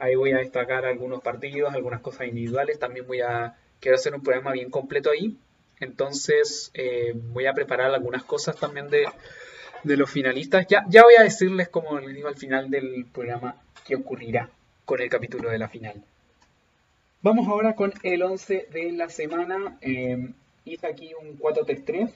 ahí 0.00 0.14
voy 0.14 0.32
a 0.32 0.38
destacar 0.38 0.84
algunos 0.84 1.22
partidos, 1.22 1.72
algunas 1.72 2.00
cosas 2.00 2.26
individuales. 2.26 2.78
También 2.78 3.06
voy 3.06 3.20
a, 3.20 3.56
quiero 3.78 3.96
hacer 3.96 4.14
un 4.14 4.22
programa 4.22 4.52
bien 4.52 4.70
completo 4.70 5.10
ahí. 5.10 5.36
Entonces 5.78 6.70
eh, 6.74 7.12
voy 7.14 7.46
a 7.46 7.54
preparar 7.54 7.92
algunas 7.94 8.24
cosas 8.24 8.56
también 8.56 8.88
de, 8.88 9.06
de 9.84 9.96
los 9.96 10.10
finalistas. 10.10 10.66
Ya, 10.68 10.84
ya 10.88 11.02
voy 11.02 11.14
a 11.18 11.22
decirles, 11.22 11.68
como 11.68 11.98
les 11.98 12.14
digo 12.14 12.28
al 12.28 12.36
final 12.36 12.70
del 12.70 13.06
programa, 13.12 13.56
qué 13.86 13.96
ocurrirá 13.96 14.50
con 14.84 15.00
el 15.00 15.08
capítulo 15.08 15.50
de 15.50 15.58
la 15.58 15.68
final. 15.68 16.02
Vamos 17.22 17.48
ahora 17.48 17.74
con 17.74 17.92
el 18.02 18.22
11 18.22 18.68
de 18.72 18.92
la 18.92 19.08
semana. 19.08 19.78
Eh, 19.82 20.32
hice 20.64 20.86
aquí 20.86 21.12
un 21.14 21.38
4-3-3. 21.38 22.12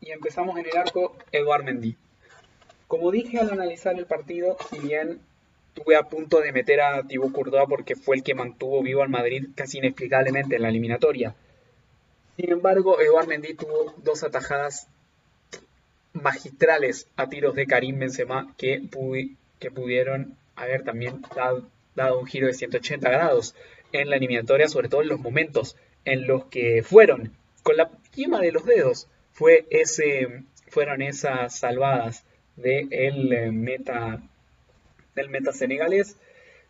Y 0.00 0.10
empezamos 0.10 0.58
en 0.58 0.66
el 0.66 0.76
arco 0.76 1.16
Eduard 1.30 1.62
Mendy. 1.62 1.96
Como 2.88 3.10
dije 3.10 3.38
al 3.38 3.50
analizar 3.50 3.96
el 3.96 4.06
partido, 4.06 4.56
si 4.68 4.80
bien 4.80 5.20
estuve 5.74 5.96
a 5.96 6.02
punto 6.02 6.40
de 6.40 6.52
meter 6.52 6.80
a 6.80 7.02
Thibaut 7.02 7.32
Courtois 7.32 7.66
porque 7.68 7.96
fue 7.96 8.16
el 8.16 8.22
que 8.22 8.34
mantuvo 8.34 8.82
vivo 8.82 9.02
al 9.02 9.08
Madrid 9.08 9.48
casi 9.54 9.78
inexplicablemente 9.78 10.56
en 10.56 10.62
la 10.62 10.68
eliminatoria. 10.68 11.34
Sin 12.36 12.52
embargo, 12.52 13.00
Eduard 13.00 13.26
Mendy 13.26 13.54
tuvo 13.54 13.94
dos 13.98 14.22
atajadas 14.22 14.88
magistrales 16.12 17.08
a 17.16 17.28
tiros 17.28 17.54
de 17.54 17.66
Karim 17.66 17.98
Benzema 17.98 18.54
que, 18.58 18.82
pudieron 19.74 20.36
haber 20.56 20.84
también 20.84 21.22
dado, 21.34 22.18
un 22.18 22.26
giro 22.26 22.48
de 22.48 22.54
180 22.54 23.08
grados 23.08 23.54
en 23.92 24.10
la 24.10 24.16
eliminatoria, 24.16 24.68
sobre 24.68 24.88
todo 24.88 25.02
en 25.02 25.08
los 25.08 25.20
momentos 25.20 25.76
en 26.04 26.26
los 26.26 26.44
que 26.46 26.82
fueron 26.82 27.32
con 27.62 27.76
la 27.76 27.90
yema 28.14 28.40
de 28.40 28.52
los 28.52 28.66
dedos 28.66 29.08
fueron 29.32 31.02
esas 31.02 31.56
salvadas 31.56 32.24
del 32.56 33.32
eh, 33.32 33.52
meta 33.52 34.20
del 35.14 35.28
meta 35.28 35.52
senegalés 35.52 36.16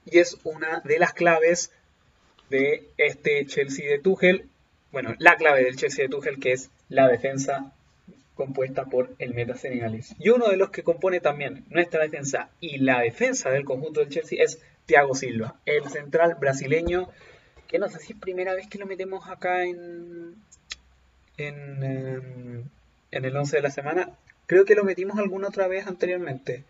y 0.05 0.19
es 0.19 0.39
una 0.45 0.81
de 0.81 0.99
las 0.99 1.13
claves 1.13 1.71
de 2.51 2.89
este 2.99 3.47
Chelsea 3.47 3.91
de 3.91 3.99
Tuchel, 3.99 4.49
bueno, 4.91 5.15
la 5.19 5.37
clave 5.37 5.65
del 5.65 5.77
Chelsea 5.77 6.05
de 6.05 6.11
Tuchel 6.11 6.39
que 6.39 6.53
es 6.53 6.71
la 6.89 7.09
defensa 7.09 7.73
compuesta 8.35 8.87
por 8.87 9.15
el 9.19 9.35
meta 9.35 9.57
senegalés. 9.57 10.15
Y 10.19 10.31
uno 10.31 10.49
de 10.49 10.57
los 10.57 10.71
que 10.71 10.83
compone 10.83 11.21
también 11.21 11.65
nuestra 11.71 12.03
defensa 12.03 12.51
y 12.61 12.79
la 12.79 13.01
defensa 13.01 13.51
del 13.51 13.65
conjunto 13.65 14.01
del 14.01 14.09
Chelsea 14.09 14.43
es 14.43 14.61
Thiago 14.87 15.15
Silva, 15.15 15.57
el 15.65 15.89
central 15.89 16.37
brasileño, 16.41 17.09
que 17.69 17.79
no 17.79 17.89
sé 17.89 17.99
si 18.01 18.13
es 18.13 18.19
primera 18.19 18.55
vez 18.55 18.67
que 18.69 18.79
lo 18.79 18.87
metemos 18.87 19.29
acá 19.29 19.65
en, 19.65 20.35
en, 21.39 21.83
em, 21.83 22.65
el 23.11 23.37
11 23.37 23.57
de 23.57 23.63
la 23.63 23.71
semana. 23.71 24.11
Creo 24.47 24.65
que 24.65 24.75
lo 24.75 24.85
metimos 24.85 25.19
alguna 25.19 25.49
otra 25.49 25.69
vez 25.69 25.87
anteriormente. 25.87 26.65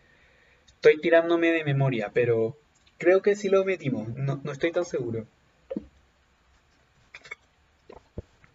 Estoy 0.85 1.01
tirándome 1.01 1.53
de 1.53 1.63
memoria, 1.63 2.11
pero 2.13 2.57
creo 2.99 3.23
que 3.23 3.37
sí 3.37 3.49
lo 3.49 3.65
metimos. 3.65 4.09
No, 4.17 4.41
no 4.43 4.51
estoy 4.51 4.73
tan 4.73 4.85
seguro. 4.85 5.29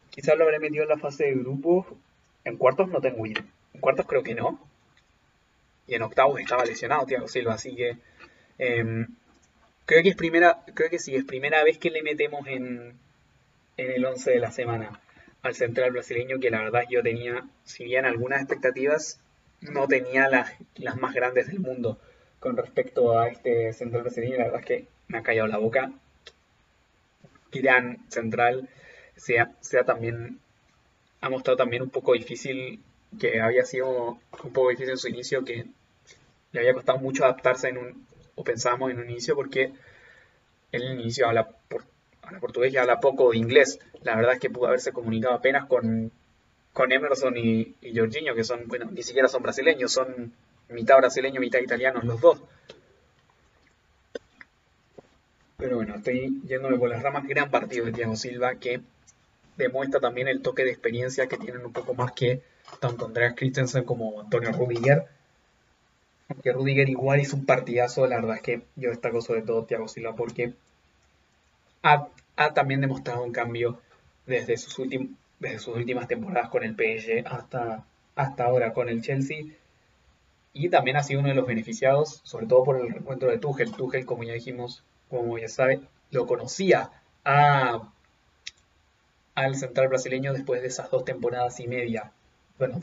Quizás 0.10 0.38
lo 0.38 0.44
habré 0.44 0.60
metido 0.60 0.84
en 0.84 0.90
la 0.90 0.98
fase 0.98 1.24
de 1.24 1.36
grupos 1.36 1.86
en 2.44 2.58
cuartos 2.58 2.90
no 2.90 3.00
tengo 3.00 3.26
idea. 3.26 3.46
En 3.74 3.80
cuartos 3.80 4.06
creo 4.08 4.24
que 4.24 4.36
no. 4.36 4.60
Y 5.88 5.96
en 5.96 6.02
octavos 6.02 6.42
estaba 6.42 6.66
lesionado 6.66 7.06
Thiago 7.06 7.30
Silva, 7.30 7.54
así 7.54 7.74
que 7.78 7.96
em, 8.58 9.08
creo 9.86 10.04
que 10.04 10.10
es 10.10 10.18
primera, 10.18 10.66
creo 10.74 10.90
que 10.90 11.00
sí, 11.00 11.16
es 11.16 11.24
primera 11.24 11.64
vez 11.64 11.78
que 11.78 11.92
le 11.92 12.04
metemos 12.04 12.46
en, 12.48 12.94
en 13.78 13.92
el 13.92 14.04
11 14.04 14.32
de 14.32 14.40
la 14.40 14.52
semana 14.52 15.00
al 15.44 15.56
central 15.56 15.94
brasileño, 15.94 16.42
que 16.42 16.52
la 16.52 16.62
verdad 16.62 16.84
yo 16.90 17.02
tenía, 17.02 17.46
si 17.64 17.86
bien 17.86 18.04
algunas 18.04 18.42
expectativas, 18.42 19.22
no 19.62 19.88
tenía 19.88 20.28
las, 20.28 20.52
las 20.76 20.98
más 20.98 21.14
grandes 21.14 21.48
del 21.48 21.62
mundo 21.62 21.98
con 22.48 22.56
respecto 22.56 23.20
a 23.20 23.28
este 23.28 23.74
central 23.74 24.04
brasileño. 24.04 24.38
La 24.38 24.46
verdad 24.46 24.62
es 24.62 24.66
que 24.66 24.88
me 25.10 25.18
ha 25.18 25.22
callado 25.22 25.48
la 25.48 25.58
boca. 25.58 25.92
Gran 27.52 28.10
central, 28.10 28.70
sea, 29.18 29.52
sea 29.60 29.84
también 29.84 30.40
ha 31.20 31.30
mostrado 31.30 31.58
también 31.58 31.82
un 31.82 31.90
poco 31.90 32.14
difícil, 32.14 32.82
que 33.20 33.42
había 33.42 33.66
sido 33.66 34.20
un 34.44 34.54
poco 34.54 34.70
difícil 34.70 34.92
en 34.92 34.98
su 34.98 35.10
inicio, 35.10 35.44
que 35.44 35.66
le 36.54 36.60
había 36.60 36.74
costado 36.74 37.00
mucho 37.00 37.26
adaptarse 37.26 37.68
en 37.68 37.80
un, 37.80 38.08
o 38.36 38.44
pensábamos 38.46 38.92
en 38.92 39.00
un 39.00 39.10
inicio, 39.10 39.36
porque 39.36 39.74
en 40.72 40.82
el 40.82 41.00
inicio 41.02 41.28
habla, 41.28 41.50
por, 41.68 41.84
portugués 42.40 42.72
y 42.74 42.78
habla 42.78 43.02
poco 43.02 43.32
de 43.32 43.38
inglés. 43.38 43.80
La 44.04 44.16
verdad 44.16 44.36
es 44.36 44.40
que 44.40 44.50
pudo 44.50 44.68
haberse 44.68 44.94
comunicado 44.94 45.34
apenas 45.34 45.66
con, 45.66 46.12
con 46.72 46.92
Emerson 46.94 47.36
y, 47.36 47.76
y 47.82 47.98
Jorginho, 47.98 48.36
que 48.36 48.46
son, 48.46 48.68
bueno, 48.68 48.90
ni 48.90 49.04
siquiera 49.04 49.28
son 49.28 49.44
brasileños, 49.44 49.92
son 49.92 50.32
mitad 50.70 50.98
brasileño, 50.98 51.40
mitad 51.40 51.60
italianos 51.60 52.04
los 52.04 52.20
dos. 52.20 52.44
Pero 55.58 55.78
bueno, 55.78 55.96
estoy 55.96 56.42
yéndome 56.46 56.78
por 56.78 56.90
las 56.90 57.02
ramas. 57.02 57.28
Gran 57.28 57.50
partido 57.50 57.86
de 57.86 57.92
Thiago 57.92 58.16
Silva 58.16 58.56
que 58.56 58.82
demuestra 59.58 60.00
también 60.00 60.28
el 60.28 60.42
toque 60.42 60.64
de 60.64 60.70
experiencia 60.70 61.28
que 61.28 61.38
tienen 61.38 61.66
un 61.66 61.74
poco 61.74 61.94
más 61.96 62.12
que 62.12 62.44
tanto 62.80 63.06
Andreas 63.06 63.34
Christensen 63.36 63.84
como 63.84 64.22
Antonio 64.22 64.52
Rudiger. 64.52 65.06
Aunque 66.30 66.52
Rudiger 66.52 66.90
igual 66.90 67.22
hizo 67.22 67.36
un 67.36 67.46
partidazo, 67.46 68.06
la 68.06 68.18
verdad 68.18 68.36
es 68.36 68.42
que 68.42 68.62
yo 68.76 68.90
destaco 68.90 69.22
sobre 69.22 69.42
todo 69.42 69.66
Thiago 69.66 69.88
Silva 69.88 70.16
porque 70.16 70.54
ha, 71.84 72.10
también 72.54 72.82
demostrado 72.82 73.24
un 73.24 73.32
cambio 73.32 73.80
desde 74.26 74.58
sus, 74.58 74.88
desde 75.40 75.60
sus 75.60 75.76
últimas 75.76 76.08
temporadas 76.08 76.50
con 76.50 76.64
el 76.64 76.76
PSG 76.76 77.26
hasta, 77.26 77.86
hasta 78.16 78.44
ahora 78.44 78.74
con 78.74 78.90
el 78.90 79.02
Chelsea. 79.02 79.46
Y 80.60 80.70
también 80.70 80.98
ha 80.98 81.04
sido 81.04 81.20
uno 81.20 81.30
de 81.30 81.36
los 81.36 81.46
beneficiados, 81.46 82.20
sobre 82.24 82.48
todo 82.48 82.64
por 82.64 82.78
el 82.78 82.88
encuentro 82.88 83.30
de 83.30 83.38
Tuchel. 83.38 83.72
Tuchel, 83.72 84.08
como 84.08 84.24
ya 84.24 84.34
dijimos, 84.34 84.84
como 85.08 85.38
ya 85.38 85.48
sabe, 85.48 85.82
lo 86.10 86.26
conocía 86.26 86.90
a 87.24 87.94
al 89.36 89.56
central 89.56 89.88
brasileño 89.90 90.34
después 90.34 90.64
de 90.64 90.68
esas 90.68 90.90
dos 90.90 91.06
temporadas 91.06 91.60
y 91.60 91.68
media. 91.68 92.12
Bueno, 92.58 92.80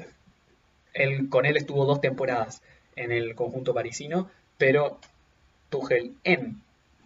él, 0.92 1.28
con 1.28 1.46
él 1.46 1.56
estuvo 1.56 1.84
dos 1.84 2.00
temporadas 2.00 2.62
en 2.94 3.10
el 3.10 3.34
conjunto 3.34 3.74
parisino, 3.74 4.30
pero 4.56 5.00
Tuchel 5.68 6.14
en 6.22 6.62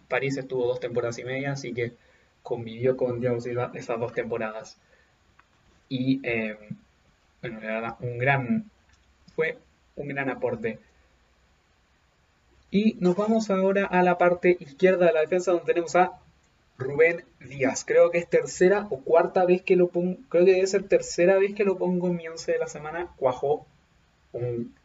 París 0.07 0.37
estuvo 0.37 0.67
dos 0.67 0.79
temporadas 0.79 1.17
y 1.17 1.23
media, 1.23 1.53
así 1.53 1.73
que 1.73 1.93
convivió 2.43 2.95
con 2.95 3.41
Silva 3.41 3.71
esas 3.73 3.99
dos 3.99 4.13
temporadas. 4.13 4.77
Y 5.89 6.19
eh, 6.21 6.55
bueno, 7.41 7.59
la 7.59 7.73
verdad, 7.73 7.95
un 8.01 8.19
gran, 8.19 8.69
fue 9.35 9.57
un 10.01 10.09
gran 10.09 10.29
aporte. 10.29 10.79
Y 12.71 12.97
nos 12.99 13.15
vamos 13.15 13.49
ahora 13.49 13.85
a 13.85 14.03
la 14.03 14.17
parte 14.17 14.57
izquierda 14.59 15.07
de 15.07 15.13
la 15.13 15.21
defensa 15.21 15.51
donde 15.51 15.65
tenemos 15.65 15.95
a 15.95 16.19
Rubén 16.77 17.25
Díaz. 17.39 17.83
Creo 17.85 18.11
que 18.11 18.19
es 18.19 18.27
tercera 18.27 18.87
o 18.89 19.01
cuarta 19.01 19.45
vez 19.45 19.61
que 19.61 19.75
lo 19.75 19.89
pongo. 19.89 20.17
Creo 20.29 20.45
que 20.45 20.53
debe 20.53 20.67
ser 20.67 20.83
tercera 20.83 21.37
vez 21.37 21.53
que 21.53 21.65
lo 21.65 21.77
pongo 21.77 22.07
en 22.07 22.15
mi 22.15 22.27
once 22.27 22.51
de 22.51 22.59
la 22.59 22.67
semana. 22.67 23.09
Cuajó. 23.17 23.65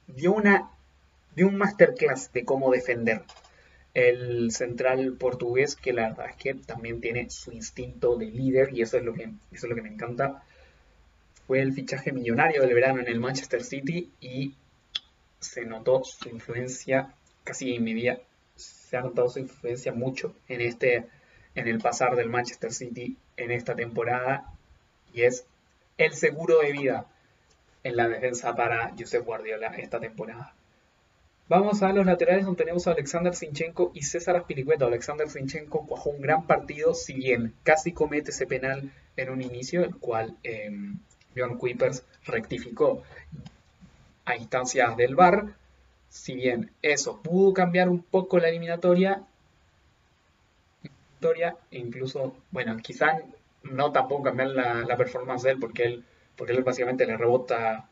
dio 0.07 0.33
una. 0.33 0.70
Dio 1.37 1.48
un 1.48 1.57
masterclass 1.57 2.33
de 2.33 2.44
cómo 2.44 2.70
defender. 2.70 3.22
El 3.92 4.50
central 4.50 5.12
portugués, 5.18 5.77
que 5.77 5.92
la 5.92 6.09
verdad 6.09 6.31
es 6.31 6.37
que 6.37 6.55
también 6.55 7.00
tiene 7.00 7.31
su 7.31 7.53
instinto 7.53 8.16
de 8.16 8.27
líder, 8.27 8.72
y 8.72 8.83
eso 8.83 8.96
es 8.96 9.05
lo 9.05 9.14
que, 9.14 9.24
eso 9.24 9.33
es 9.53 9.64
lo 9.64 9.74
que 9.74 9.83
me 9.83 9.88
encanta. 9.88 10.42
Fue 11.46 11.61
el 11.61 11.72
fichaje 11.72 12.12
millonario 12.12 12.62
del 12.62 12.74
verano 12.74 13.00
en 13.00 13.09
el 13.09 13.20
Manchester 13.20 13.62
City 13.62 14.11
y 14.20 14.55
se 15.45 15.65
notó 15.65 16.03
su 16.05 16.29
influencia 16.29 17.15
casi 17.45 17.75
inmediata. 17.75 18.23
Se 18.57 18.97
ha 18.97 19.01
notado 19.01 19.29
su 19.29 19.41
influencia 19.41 19.93
mucho 19.93 20.35
en 20.49 20.61
este 20.61 21.07
en 21.55 21.69
el 21.69 21.79
pasar 21.79 22.17
del 22.17 22.29
Manchester 22.29 22.73
City 22.73 23.17
en 23.37 23.51
esta 23.53 23.75
temporada 23.75 24.53
y 25.13 25.23
es 25.23 25.47
el 25.99 26.15
seguro 26.15 26.61
de 26.61 26.73
vida 26.73 27.07
en 27.85 27.97
la 27.97 28.09
defensa 28.09 28.55
para 28.57 28.93
Josep 28.99 29.25
Guardiola 29.25 29.69
esta 29.77 30.01
temporada. 30.01 30.55
Vamos 31.47 31.83
a 31.83 31.93
los 31.93 32.07
laterales 32.07 32.47
donde 32.47 32.65
tenemos 32.65 32.87
a 32.87 32.93
Alexander 32.93 33.35
Sinchenko 33.35 33.93
y 33.95 34.03
César 34.03 34.35
Aspiricueta. 34.37 34.87
Alexander 34.87 35.29
Sinchenko 35.29 35.87
cuajó 35.87 36.11
un 36.11 36.23
gran 36.23 36.47
partido, 36.47 36.95
si 36.95 37.13
bien 37.13 37.55
casi 37.63 37.93
comete 37.93 38.31
ese 38.31 38.47
penal 38.47 38.91
en 39.17 39.31
un 39.31 39.43
inicio, 39.43 39.85
el 39.85 39.95
cual 39.97 40.37
eh, 40.43 40.71
Kuipers 41.59 42.05
rectificó 42.25 43.03
a 44.25 44.37
instancias 44.37 44.97
del 44.97 45.15
VAR. 45.15 45.55
Si 46.09 46.35
bien 46.35 46.71
eso 46.83 47.21
pudo 47.23 47.53
cambiar 47.53 47.89
un 47.89 48.03
poco 48.03 48.39
la 48.39 48.49
eliminatoria, 48.49 49.25
e 51.71 51.79
incluso, 51.79 52.37
bueno, 52.51 52.77
quizás 52.79 53.23
no 53.63 53.93
tampoco 53.93 54.25
cambiar 54.25 54.49
la, 54.49 54.97
performance 54.97 55.43
de 55.43 55.53
él 55.53 55.59
porque 55.59 55.85
él, 55.85 56.05
porque 56.37 56.53
él 56.53 56.63
básicamente 56.63 57.07
le 57.07 57.17
rebota 57.17 57.89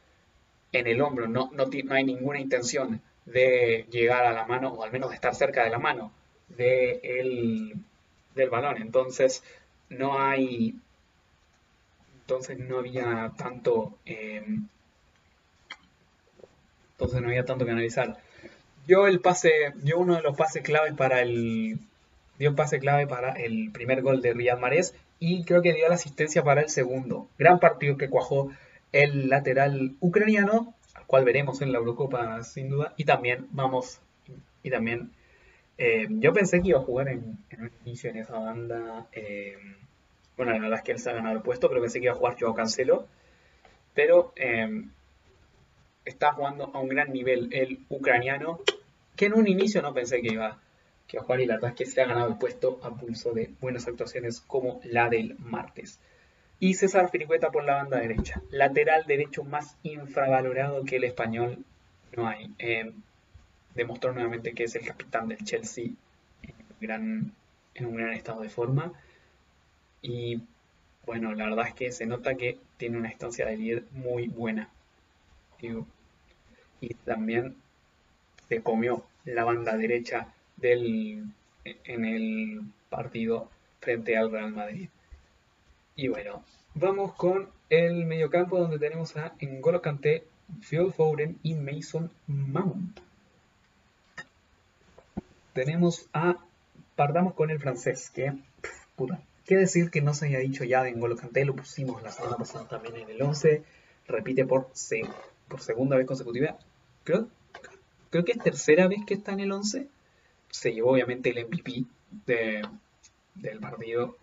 en 0.72 0.86
el 0.86 1.00
hombro, 1.00 1.28
no, 1.28 1.50
no, 1.52 1.64
no 1.66 1.94
hay 1.94 2.04
ninguna 2.04 2.40
intención 2.40 3.00
de 3.24 3.86
llegar 3.90 4.26
a 4.26 4.32
la 4.32 4.46
mano 4.46 4.72
o 4.72 4.82
al 4.82 4.92
menos 4.92 5.10
de 5.10 5.14
estar 5.14 5.34
cerca 5.34 5.64
de 5.64 5.70
la 5.70 5.78
mano 5.78 6.12
de 6.48 7.00
el, 7.02 7.74
del 8.34 8.50
balón, 8.50 8.82
entonces 8.82 9.42
no 9.88 10.18
hay 10.18 10.74
entonces 12.20 12.58
no 12.58 12.78
había 12.78 13.32
tanto 13.36 13.98
em, 14.04 14.68
entonces 17.02 17.22
no 17.22 17.28
había 17.28 17.44
tanto 17.44 17.64
que 17.64 17.72
analizar. 17.72 18.16
Yo 18.86 19.06
el 19.06 19.20
pase 19.20 19.50
yo 19.82 19.98
uno 19.98 20.16
de 20.16 20.22
los 20.22 20.36
pases 20.36 20.62
claves 20.62 20.94
para 20.94 21.20
el 21.20 21.78
dio 22.38 22.54
pase 22.54 22.78
clave 22.78 23.06
para 23.06 23.32
el 23.32 23.70
primer 23.72 24.02
gol 24.02 24.22
de 24.22 24.32
Riyad 24.32 24.58
Mahrez 24.58 24.94
y 25.18 25.44
creo 25.44 25.62
que 25.62 25.72
dio 25.72 25.88
la 25.88 25.94
asistencia 25.94 26.42
para 26.42 26.62
el 26.62 26.68
segundo. 26.68 27.28
Gran 27.38 27.60
partido 27.60 27.96
que 27.96 28.08
cuajó 28.08 28.50
el 28.92 29.28
lateral 29.28 29.94
ucraniano, 30.00 30.74
al 30.94 31.06
cual 31.06 31.24
veremos 31.24 31.62
en 31.62 31.72
la 31.72 31.78
Eurocopa 31.78 32.42
sin 32.42 32.68
duda, 32.68 32.94
y 32.96 33.04
también 33.04 33.46
vamos, 33.50 34.00
y 34.62 34.70
también 34.70 35.12
eh, 35.78 36.06
yo 36.10 36.32
pensé 36.32 36.60
que 36.60 36.68
iba 36.68 36.78
a 36.78 36.82
jugar 36.82 37.08
en, 37.08 37.38
un 37.58 37.70
inicio 37.84 38.10
en 38.10 38.16
esa 38.16 38.38
banda, 38.38 39.06
eh, 39.12 39.56
bueno, 40.36 40.52
la 40.52 40.58
verdad 40.58 40.78
es 40.78 40.84
que 40.84 40.92
él 40.92 40.98
se 40.98 41.10
ha 41.10 41.14
ganado 41.14 41.36
el 41.36 41.42
puesto, 41.42 41.68
pero 41.68 41.80
pensé 41.80 42.00
que 42.00 42.06
iba 42.06 42.14
a 42.14 42.18
jugar 42.18 42.36
Joao 42.38 42.54
Cancelo, 42.54 43.06
pero 43.94 44.32
eh, 44.36 44.84
está 46.04 46.32
jugando 46.32 46.70
a 46.74 46.80
un 46.80 46.88
gran 46.88 47.12
nivel 47.12 47.48
el 47.52 47.80
ucraniano, 47.88 48.60
que 49.16 49.26
en 49.26 49.34
un 49.34 49.48
inicio 49.48 49.82
no 49.82 49.94
pensé 49.94 50.20
que 50.20 50.32
iba, 50.32 50.58
que 51.06 51.18
a 51.18 51.22
jugar 51.22 51.40
y 51.40 51.46
la 51.46 51.54
verdad 51.54 51.70
es 51.70 51.76
que 51.76 51.86
se 51.86 52.00
ha 52.00 52.06
ganado 52.06 52.28
el 52.28 52.38
puesto 52.38 52.80
a 52.82 52.94
pulso 52.94 53.32
de 53.32 53.52
buenas 53.60 53.86
actuaciones 53.86 54.40
como 54.40 54.80
la 54.84 55.08
del 55.08 55.36
martes. 55.38 56.00
Y 56.58 56.74
César 56.74 57.10
Firicueta 57.10 57.50
por 57.50 57.64
la 57.64 57.74
banda 57.74 57.98
derecha. 57.98 58.40
Lateral 58.50 59.04
derecho 59.06 59.42
más 59.42 59.76
infravalorado 59.82 60.84
que 60.84 60.96
el 60.96 61.04
español 61.04 61.64
no 62.16 62.28
hay. 62.28 62.54
Eh, 62.58 62.92
demostró 63.74 64.12
nuevamente 64.12 64.52
que 64.52 64.64
es 64.64 64.74
el 64.76 64.86
capitán 64.86 65.28
del 65.28 65.38
Chelsea 65.38 65.86
en 66.42 66.54
un 66.54 66.76
gran, 66.80 67.32
en 67.74 67.86
un 67.86 67.96
gran 67.96 68.12
estado 68.12 68.42
de 68.42 68.48
forma. 68.48 68.92
Y 70.02 70.42
bueno, 71.04 71.34
la 71.34 71.46
verdad 71.46 71.66
es 71.68 71.74
que 71.74 71.90
se 71.90 72.06
nota 72.06 72.36
que 72.36 72.58
tiene 72.76 72.98
una 72.98 73.08
estancia 73.08 73.44
de 73.46 73.56
líder 73.56 73.84
muy 73.90 74.28
buena. 74.28 74.70
Y 76.80 76.94
también 76.94 77.56
se 78.48 78.62
comió 78.62 79.04
la 79.24 79.44
banda 79.44 79.76
derecha 79.76 80.34
del, 80.56 81.24
en 81.64 82.04
el 82.04 82.62
partido 82.90 83.48
frente 83.80 84.16
al 84.16 84.30
Real 84.30 84.52
Madrid. 84.52 84.88
Y 85.94 86.08
bueno, 86.08 86.44
vamos 86.74 87.14
con 87.14 87.48
el 87.70 88.04
mediocampo 88.06 88.58
donde 88.58 88.78
tenemos 88.78 89.16
a 89.16 89.34
N'Golo 89.40 89.80
Kanté, 89.80 90.24
Phil 90.68 90.92
Foden 90.92 91.38
y 91.42 91.54
Mason 91.54 92.10
Mount. 92.26 92.98
Tenemos 95.52 96.08
a... 96.12 96.36
Partamos 96.96 97.34
con 97.34 97.50
el 97.50 97.58
francés, 97.58 98.10
que... 98.10 98.32
Puta, 98.96 99.22
¿Qué 99.44 99.56
decir 99.56 99.90
que 99.90 100.00
no 100.00 100.14
se 100.14 100.26
haya 100.26 100.38
dicho 100.38 100.64
ya 100.64 100.82
de 100.82 100.92
N'Golo 100.92 101.16
Kanté? 101.16 101.44
Lo 101.44 101.54
pusimos 101.54 102.02
la 102.02 102.12
semana 102.12 102.36
pasada 102.36 102.66
también 102.68 102.96
en 102.96 103.10
el 103.10 103.20
11. 103.20 103.62
Repite 104.06 104.46
por, 104.46 104.70
por 105.48 105.60
segunda 105.60 105.96
vez 105.96 106.06
consecutiva. 106.06 106.58
Creo, 107.04 107.28
creo 108.10 108.24
que 108.24 108.32
es 108.32 108.38
tercera 108.38 108.88
vez 108.88 109.04
que 109.06 109.14
está 109.14 109.32
en 109.32 109.40
el 109.40 109.52
11. 109.52 109.88
Se 110.50 110.72
llevó 110.72 110.92
obviamente 110.92 111.30
el 111.30 111.46
MVP 111.46 111.84
del 112.26 113.60
partido 113.60 114.16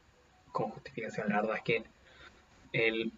con 0.51 0.69
justificación. 0.69 1.29
La 1.29 1.41
verdad 1.41 1.57
es 1.57 1.63
que 1.63 1.83
el, 2.73 3.11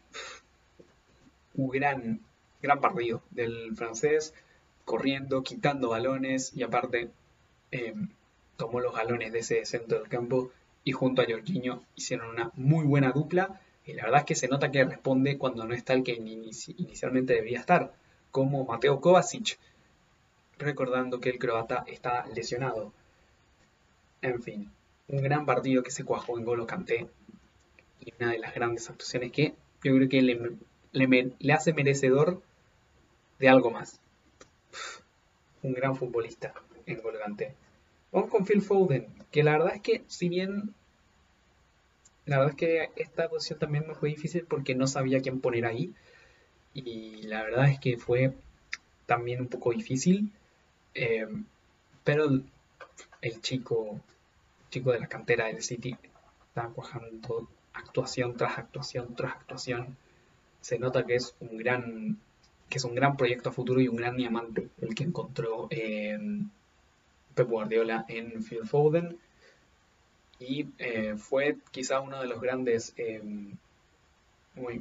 gran, 1.56 2.22
gran 2.62 2.80
partido 2.80 3.22
del 3.32 3.76
francés, 3.76 4.34
corriendo, 4.86 5.44
quitando 5.44 5.90
balones 5.90 6.54
y 6.56 6.64
aparte 6.64 7.12
em, 7.72 8.10
tomó 8.58 8.80
los 8.80 8.96
galones 8.96 9.32
de 9.32 9.40
ese 9.40 9.66
centro 9.66 10.00
del 10.00 10.10
campo 10.10 10.52
y 10.84 10.92
junto 10.92 11.22
a 11.22 11.26
Jorginho 11.26 11.84
hicieron 11.96 12.30
una 12.30 12.52
muy 12.56 12.86
buena 12.86 13.12
dupla 13.12 13.60
y 13.86 13.94
la 13.94 14.04
verdad 14.04 14.20
es 14.20 14.26
que 14.26 14.36
se 14.36 14.48
nota 14.48 14.72
que 14.72 14.84
responde 14.84 15.38
cuando 15.38 15.66
no 15.66 15.74
está 15.74 15.94
el 15.94 16.04
que 16.04 16.14
inicialmente 16.14 17.34
debía 17.34 17.60
estar, 17.60 17.94
como 18.30 18.66
Mateo 18.66 19.02
Kovacic, 19.02 19.58
recordando 20.58 21.20
que 21.20 21.30
el 21.30 21.40
croata 21.40 21.84
está 21.88 22.26
lesionado. 22.28 22.94
En 24.22 24.42
fin, 24.42 24.72
un 25.08 25.24
gran 25.24 25.46
partido 25.46 25.84
que 25.84 25.92
se 25.92 26.06
cuajó 26.06 26.38
en 26.38 26.46
Golo 26.46 26.68
Kanté 26.68 27.08
y 28.00 28.14
una 28.20 28.32
de 28.32 28.40
las 28.40 28.54
grandes 28.54 28.90
actuaciones 28.90 29.32
que 29.32 29.56
yo 29.84 29.96
creo 29.96 30.10
que 30.10 30.22
le, 30.22 31.54
hace 31.54 31.74
merecedor 31.74 32.42
de 33.40 33.50
algo 33.50 33.72
más. 33.72 34.00
Un 35.64 35.74
gran 35.74 35.96
futbolista 35.96 36.54
en 36.86 37.02
Golo 37.02 37.20
Kanté. 37.20 37.56
Vamos 38.12 38.30
con 38.30 38.46
Phil 38.46 38.62
Foden, 38.62 39.08
que 39.32 39.44
la 39.44 39.54
verdad 39.54 39.76
es 39.76 39.82
que 39.82 40.04
si 40.08 40.30
bien 40.30 40.76
la 42.32 42.38
verdad 42.38 42.52
es 42.52 42.58
que 42.58 42.90
esta 42.96 43.28
posición 43.28 43.60
también 43.60 43.86
me 43.86 43.94
fue 43.94 44.08
difícil 44.08 44.46
porque 44.46 44.74
no 44.74 44.88
sabía 44.88 45.22
quién 45.22 45.42
poner 45.42 45.66
ahí 45.66 45.94
y 46.74 47.24
la 47.24 47.44
verdad 47.44 47.70
es 47.70 47.78
que 47.78 47.98
fue 47.98 48.34
también 49.06 49.42
un 49.42 49.48
poco 49.48 49.74
difícil, 49.74 50.32
eh, 50.94 51.28
pero 52.06 52.42
el 53.22 53.42
chico, 53.42 54.00
chico 54.70 54.94
de 54.94 55.02
la 55.02 55.08
cantera 55.08 55.48
del 55.48 55.62
City 55.62 55.98
está 56.48 56.70
cuajando 56.70 57.50
actuación 57.74 58.38
tras 58.38 58.58
actuación 58.58 59.14
tras 59.14 59.34
actuación. 59.36 59.98
Se 60.62 60.80
nota 60.80 61.06
que 61.06 61.16
es 61.16 61.36
un 61.42 61.58
gran, 61.58 62.18
que 62.70 62.78
es 62.78 62.86
un 62.86 62.96
gran 62.96 63.18
proyecto 63.18 63.50
a 63.50 63.52
futuro 63.52 63.82
y 63.82 63.90
un 63.90 63.98
gran 63.98 64.16
diamante 64.16 64.70
el 64.80 64.96
que 64.96 65.04
encontró 65.04 65.68
eh, 65.70 66.18
Pep 67.36 67.50
Guardiola 67.50 68.06
en 68.08 68.42
Phil 68.42 68.66
Foden. 68.66 69.20
Y 70.42 70.68
eh, 70.80 71.14
fue 71.18 71.58
quizá 71.70 72.02
uno 72.02 72.20
de 72.20 72.28
los 72.28 72.42
grandes, 72.42 72.96
una 74.56 74.80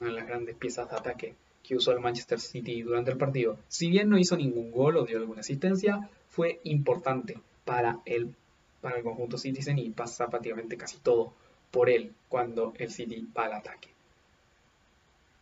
de 0.00 0.10
las 0.10 0.26
grandes 0.26 0.56
piezas 0.56 0.90
de 0.90 0.96
ataque 0.96 1.34
que 1.62 1.76
usó 1.76 1.92
el 1.92 2.00
Manchester 2.00 2.40
City 2.40 2.80
durante 2.80 3.10
el 3.10 3.18
partido. 3.18 3.58
Si 3.68 3.90
bien 3.90 4.08
no 4.08 4.16
hizo 4.18 4.38
ningún 4.38 4.70
gol 4.70 4.96
o 4.96 5.04
dio 5.04 5.18
alguna 5.18 5.40
asistencia, 5.40 6.08
fue 6.30 6.60
importante 6.64 7.38
para 7.66 8.00
el, 8.06 8.34
para 8.80 8.96
el 8.96 9.02
conjunto 9.02 9.36
Citizen 9.36 9.78
y 9.78 9.90
pasa 9.90 10.28
prácticamente 10.28 10.78
casi 10.78 10.96
todo 10.96 11.34
por 11.70 11.90
él 11.90 12.14
cuando 12.30 12.72
el 12.78 12.90
City 12.90 13.28
va 13.36 13.44
al 13.44 13.52
ataque. 13.52 13.90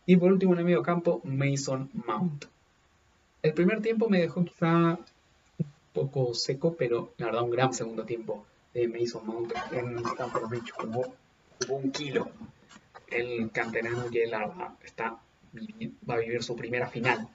Y 0.05 0.17
por 0.17 0.33
último 0.33 0.51
en 0.51 0.59
el 0.59 0.65
medio 0.65 0.83
campo, 0.83 1.21
Mason 1.23 1.89
Mount. 1.93 2.45
El 3.41 3.53
primer 3.53 3.81
tiempo 3.81 4.09
me 4.09 4.19
dejó 4.19 4.43
quizá 4.43 4.99
un 5.57 5.65
poco 5.93 6.33
seco, 6.33 6.75
pero 6.77 7.13
la 7.17 7.27
verdad 7.27 7.43
un 7.43 7.51
gran 7.51 7.73
segundo 7.73 8.03
tiempo 8.03 8.45
de 8.73 8.87
Mason 8.87 9.25
Mount 9.25 9.53
en 9.71 9.99
Stamford 9.99 10.49
Bridge. 10.49 10.71
Jugó, 10.71 11.13
un 11.69 11.91
kilo. 11.91 12.31
El 13.07 13.51
canterano 13.51 14.09
que 14.09 14.25
la 14.25 14.39
verdad 14.39 14.71
está, 14.83 15.17
va 16.09 16.13
a 16.13 16.17
vivir 16.17 16.41
su 16.41 16.55
primera 16.55 16.87
final 16.87 17.27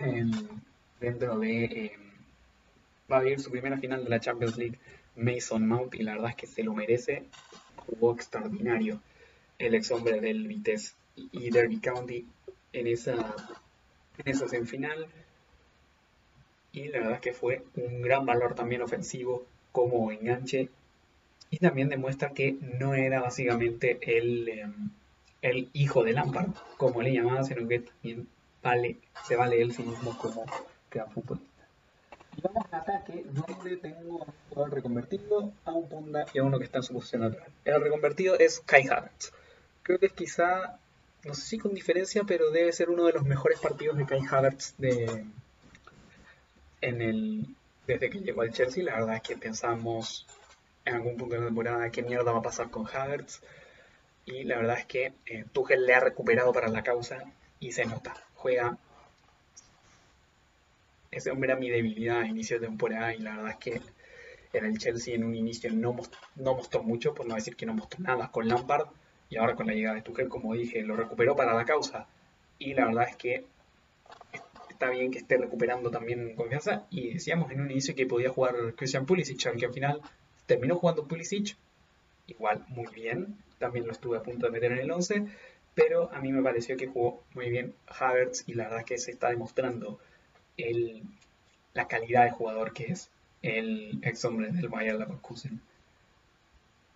eh, 0.00 0.24
dentro 1.00 1.38
de... 1.38 1.64
Eh, 1.64 1.98
va 3.10 3.18
a 3.18 3.22
vivir 3.22 3.40
su 3.40 3.50
primera 3.50 3.78
final 3.78 4.04
de 4.04 4.10
la 4.10 4.20
Champions 4.20 4.56
League 4.56 4.78
Mason 5.16 5.66
Mount 5.66 5.94
y 5.94 6.02
la 6.02 6.12
verdad 6.12 6.30
es 6.30 6.36
que 6.36 6.46
se 6.46 6.62
lo 6.62 6.74
merece. 6.74 7.24
Jugó 7.76 8.14
extraordinario 8.14 9.00
el 9.58 9.74
ex 9.74 9.90
hombre 9.90 10.20
del 10.20 10.46
Vitesse 10.46 10.94
y 11.16 11.50
Derby 11.50 11.78
County 11.78 12.26
en 12.72 12.86
esa, 12.86 13.34
en 14.18 14.28
esa 14.28 14.48
semifinal. 14.48 15.08
Y 16.72 16.88
la 16.88 16.98
verdad 16.98 17.14
es 17.14 17.20
que 17.20 17.32
fue 17.32 17.64
un 17.76 18.02
gran 18.02 18.26
valor 18.26 18.54
también 18.54 18.82
ofensivo 18.82 19.44
como 19.72 20.10
enganche. 20.12 20.68
Y 21.50 21.58
también 21.58 21.88
demuestra 21.88 22.30
que 22.30 22.56
no 22.78 22.94
era 22.94 23.20
básicamente 23.20 23.98
el, 24.02 24.48
em, 24.48 24.90
el 25.40 25.70
hijo 25.72 26.04
de 26.04 26.12
Lampard, 26.12 26.50
como 26.76 27.00
le 27.00 27.12
llamaban, 27.12 27.44
sino 27.44 27.66
que 27.66 27.80
también 27.80 28.28
vale, 28.62 28.98
se 29.26 29.36
vale 29.36 29.62
él 29.62 29.72
sí 29.72 29.82
mismo 29.82 30.16
como 30.18 30.44
gran 30.90 31.10
futbolista. 31.10 31.46
Y 32.36 32.40
vamos 32.42 32.64
al 32.70 32.80
ataque, 32.80 33.24
donde 33.30 33.76
tengo 33.78 34.18
un 34.18 34.34
jugador 34.50 34.74
reconvertido, 34.74 35.52
a 35.64 35.72
un 35.72 35.88
punta 35.88 36.26
y 36.32 36.38
a 36.38 36.44
uno 36.44 36.58
que 36.58 36.64
está 36.64 36.78
en 36.78 36.84
su 36.84 36.92
posición 36.92 37.22
natural. 37.22 37.48
El 37.64 37.80
reconvertido 37.80 38.38
es 38.38 38.60
Kai 38.60 38.86
Havertz. 38.86 39.32
Creo 39.82 39.98
que 39.98 40.06
es 40.06 40.12
quizá, 40.12 40.78
no 41.24 41.34
sé 41.34 41.42
si 41.42 41.58
con 41.58 41.74
diferencia, 41.74 42.24
pero 42.24 42.50
debe 42.50 42.72
ser 42.72 42.90
uno 42.90 43.04
de 43.06 43.12
los 43.12 43.24
mejores 43.24 43.58
partidos 43.58 43.96
de 43.96 44.06
Kai 44.06 44.20
Havertz 44.30 44.74
de, 44.78 45.24
en 46.80 47.02
el, 47.02 47.46
desde 47.86 48.10
que 48.10 48.20
llegó 48.20 48.42
al 48.42 48.52
Chelsea. 48.52 48.84
La 48.84 48.94
verdad 48.94 49.16
es 49.16 49.22
que 49.22 49.36
pensamos 49.36 50.26
en 50.84 50.94
algún 50.94 51.16
punto 51.16 51.34
de 51.34 51.40
la 51.40 51.46
temporada 51.46 51.90
qué 51.90 52.02
mierda 52.02 52.32
va 52.32 52.38
a 52.38 52.42
pasar 52.42 52.70
con 52.70 52.86
Havertz. 52.86 53.40
Y 54.26 54.44
la 54.44 54.58
verdad 54.58 54.78
es 54.78 54.86
que 54.86 55.12
eh, 55.26 55.44
Tuchel 55.52 55.86
le 55.86 55.94
ha 55.94 56.00
recuperado 56.00 56.52
para 56.52 56.68
la 56.68 56.82
causa 56.82 57.24
y 57.60 57.72
se 57.72 57.86
nota. 57.86 58.14
Juega 58.34 58.78
ese 61.10 61.30
hombre 61.30 61.50
era 61.50 61.58
mi 61.58 61.70
debilidad 61.70 62.20
a 62.20 62.26
inicio 62.26 62.58
de 62.58 62.66
temporada 62.66 63.14
y 63.14 63.18
la 63.18 63.36
verdad 63.36 63.50
es 63.52 63.56
que 63.56 63.80
en 64.52 64.64
el 64.64 64.78
Chelsea 64.78 65.14
en 65.14 65.24
un 65.24 65.34
inicio 65.34 65.72
no, 65.72 65.96
no 66.36 66.54
mostró 66.54 66.82
mucho, 66.82 67.14
por 67.14 67.26
no 67.26 67.34
decir 67.34 67.56
que 67.56 67.66
no 67.66 67.74
mostró 67.74 68.00
nada 68.00 68.30
con 68.30 68.48
Lampard 68.48 68.88
y 69.30 69.36
ahora 69.36 69.54
con 69.54 69.66
la 69.66 69.74
llegada 69.74 69.96
de 69.96 70.02
Tuchel, 70.02 70.28
como 70.28 70.54
dije, 70.54 70.82
lo 70.82 70.96
recuperó 70.96 71.36
para 71.36 71.54
la 71.54 71.64
causa 71.64 72.06
y 72.58 72.74
la 72.74 72.86
verdad 72.86 73.08
es 73.08 73.16
que 73.16 73.44
está 74.78 74.90
bien 74.90 75.10
que 75.10 75.18
esté 75.18 75.36
recuperando 75.36 75.90
también 75.90 76.36
confianza 76.36 76.86
y 76.88 77.14
decíamos 77.14 77.50
en 77.50 77.60
un 77.60 77.68
inicio 77.68 77.96
que 77.96 78.06
podía 78.06 78.30
jugar 78.30 78.54
Christian 78.76 79.06
Pulisic, 79.06 79.44
aunque 79.46 79.66
al 79.66 79.72
final 79.72 80.00
terminó 80.46 80.76
jugando 80.76 81.08
Pulisic 81.08 81.56
igual 82.28 82.64
muy 82.68 82.86
bien, 82.94 83.36
también 83.58 83.86
lo 83.86 83.92
estuve 83.92 84.18
a 84.18 84.22
punto 84.22 84.46
de 84.46 84.52
meter 84.52 84.70
en 84.70 84.78
el 84.78 84.90
11, 84.92 85.24
pero 85.74 86.12
a 86.12 86.20
mí 86.20 86.30
me 86.30 86.44
pareció 86.44 86.76
que 86.76 86.86
jugó 86.86 87.24
muy 87.34 87.50
bien 87.50 87.74
Havertz 87.88 88.44
y 88.46 88.54
la 88.54 88.64
verdad 88.64 88.78
es 88.80 88.86
que 88.86 88.98
se 88.98 89.10
está 89.10 89.30
demostrando 89.30 89.98
la 91.74 91.88
calidad 91.88 92.26
de 92.26 92.30
jugador 92.30 92.72
que 92.72 92.92
es 92.92 93.10
el 93.42 93.98
ex 94.02 94.24
hombre 94.24 94.52
del 94.52 94.68
Bayer 94.68 94.94
Leverkusen. 94.94 95.60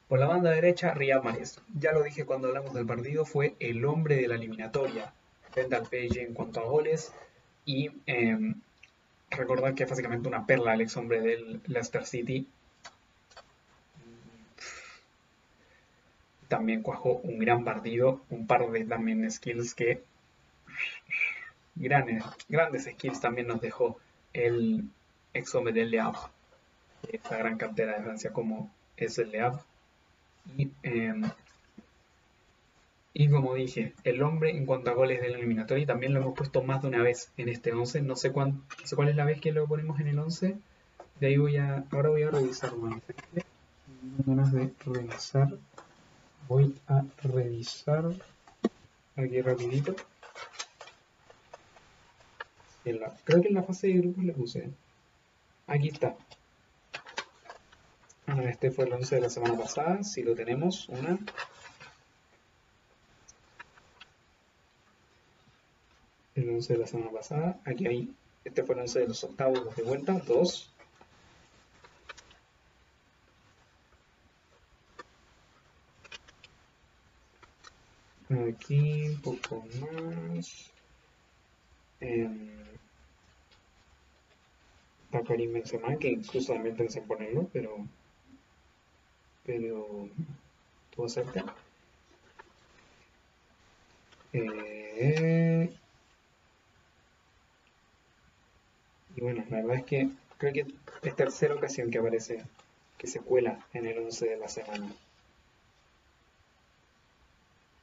Por 0.06 0.20
la 0.20 0.26
banda 0.26 0.50
derecha, 0.50 0.94
Riyad 0.94 1.24
Mahrez. 1.24 1.58
Ya 1.80 1.90
lo 1.90 2.04
dije 2.04 2.26
cuando 2.26 2.46
hablamos 2.46 2.74
del 2.74 2.86
partido, 2.86 3.24
fue 3.24 3.56
el 3.58 3.84
hombre 3.84 4.16
de 4.16 4.28
la 4.28 4.36
eliminatoria 4.36 5.12
frente 5.50 5.74
al 5.74 5.88
en 5.90 6.34
cuanto 6.34 6.60
a 6.60 6.64
goles. 6.64 7.12
Y 7.64 7.90
eh, 8.06 8.54
que 9.30 9.82
es 9.84 9.90
básicamente 9.90 10.28
una 10.28 10.46
perla 10.46 10.74
el 10.74 10.82
ex 10.82 10.96
hombre 10.96 11.20
del 11.20 11.60
Leicester 11.66 12.04
City. 12.04 12.46
También 16.48 16.82
cuajó 16.82 17.16
un 17.16 17.38
gran 17.38 17.64
partido, 17.64 18.22
un 18.28 18.46
par 18.46 18.70
de 18.70 18.84
también 18.84 19.30
skills 19.30 19.74
que 19.74 20.02
grandes, 21.74 22.22
grandes 22.48 22.84
skills 22.84 23.20
también 23.20 23.46
nos 23.46 23.60
dejó 23.60 23.98
el 24.34 24.84
ex 25.32 25.54
hombre 25.54 25.72
del 25.72 25.90
Le 25.90 26.00
Havre, 26.00 26.20
esta 27.10 27.38
gran 27.38 27.56
cantera 27.56 27.96
de 27.96 28.02
Francia 28.02 28.32
como 28.32 28.70
es 28.96 29.18
el 29.18 29.30
Le 29.30 29.40
Havre. 29.40 29.62
Y, 30.58 30.70
eh, 30.82 31.14
y 33.14 33.28
como 33.28 33.54
dije, 33.54 33.94
el 34.04 34.22
hombre 34.22 34.50
en 34.56 34.64
cuanto 34.64 34.90
a 34.90 34.94
goles 34.94 35.20
del 35.20 35.34
eliminatorio 35.34 35.86
también 35.86 36.14
lo 36.14 36.20
hemos 36.20 36.34
puesto 36.34 36.62
más 36.62 36.80
de 36.80 36.88
una 36.88 37.02
vez 37.02 37.30
en 37.36 37.50
este 37.50 37.72
11. 37.72 38.00
No 38.02 38.16
sé, 38.16 38.32
cuán, 38.32 38.62
no 38.80 38.86
sé 38.86 38.96
cuál 38.96 39.08
es 39.08 39.16
la 39.16 39.26
vez 39.26 39.40
que 39.40 39.52
lo 39.52 39.66
ponemos 39.66 40.00
en 40.00 40.08
el 40.08 40.18
11. 40.18 40.56
De 41.20 41.26
ahí 41.26 41.36
voy 41.36 41.56
a, 41.58 41.84
ahora 41.90 42.08
voy 42.08 42.22
a 42.22 42.30
revisar 42.30 42.72
nuevamente. 42.72 43.14
ganas 44.24 44.52
de 44.52 44.72
revisar. 44.86 45.48
Voy 46.48 46.74
a 46.88 47.04
revisar 47.22 48.12
aquí 49.16 49.42
rapidito. 49.42 49.94
La, 52.84 53.14
creo 53.24 53.42
que 53.42 53.48
en 53.48 53.54
la 53.54 53.62
fase 53.62 53.88
de 53.88 53.98
grupos 53.98 54.24
le 54.24 54.32
puse. 54.32 54.70
Aquí 55.66 55.88
está. 55.88 56.16
Ah, 58.26 58.42
este 58.44 58.70
fue 58.70 58.86
el 58.86 58.92
11 58.94 59.16
de 59.16 59.20
la 59.20 59.30
semana 59.30 59.56
pasada. 59.56 60.02
Si 60.02 60.22
lo 60.22 60.34
tenemos, 60.34 60.88
una. 60.88 61.18
11 66.62 66.74
de 66.74 66.78
la 66.78 66.86
semana 66.86 67.10
pasada. 67.10 67.60
Aquí 67.64 67.86
hay, 67.88 68.14
este 68.44 68.62
fue 68.62 68.76
el 68.76 68.82
11 68.82 69.00
de 69.00 69.08
los 69.08 69.24
octavos 69.24 69.74
de 69.74 69.82
vuelta, 69.82 70.12
dos. 70.28 70.70
Aquí 78.30 79.08
un 79.08 79.20
poco 79.20 79.64
más. 79.80 80.70
Eh, 82.00 82.28
está 85.04 85.22
Karim 85.24 85.52
Benzema, 85.52 85.96
que 85.96 86.10
incluso 86.10 86.52
también 86.52 86.76
pensé 86.76 87.00
en 87.00 87.06
ponerlo, 87.08 87.48
pero 87.52 87.76
pero 89.44 90.08
todo 90.94 91.08
cerca. 91.08 91.44
Eh, 94.32 95.68
Y 99.11 99.11
bueno, 99.22 99.44
la 99.50 99.58
verdad 99.58 99.76
es 99.76 99.84
que 99.84 100.08
creo 100.38 100.52
que 100.52 100.66
es 101.08 101.16
tercera 101.16 101.54
ocasión 101.54 101.90
que 101.90 101.98
aparece, 101.98 102.42
que 102.98 103.06
se 103.06 103.20
cuela 103.20 103.64
en 103.72 103.86
el 103.86 103.98
11 103.98 104.26
de 104.26 104.36
la 104.36 104.48
semana. 104.48 104.92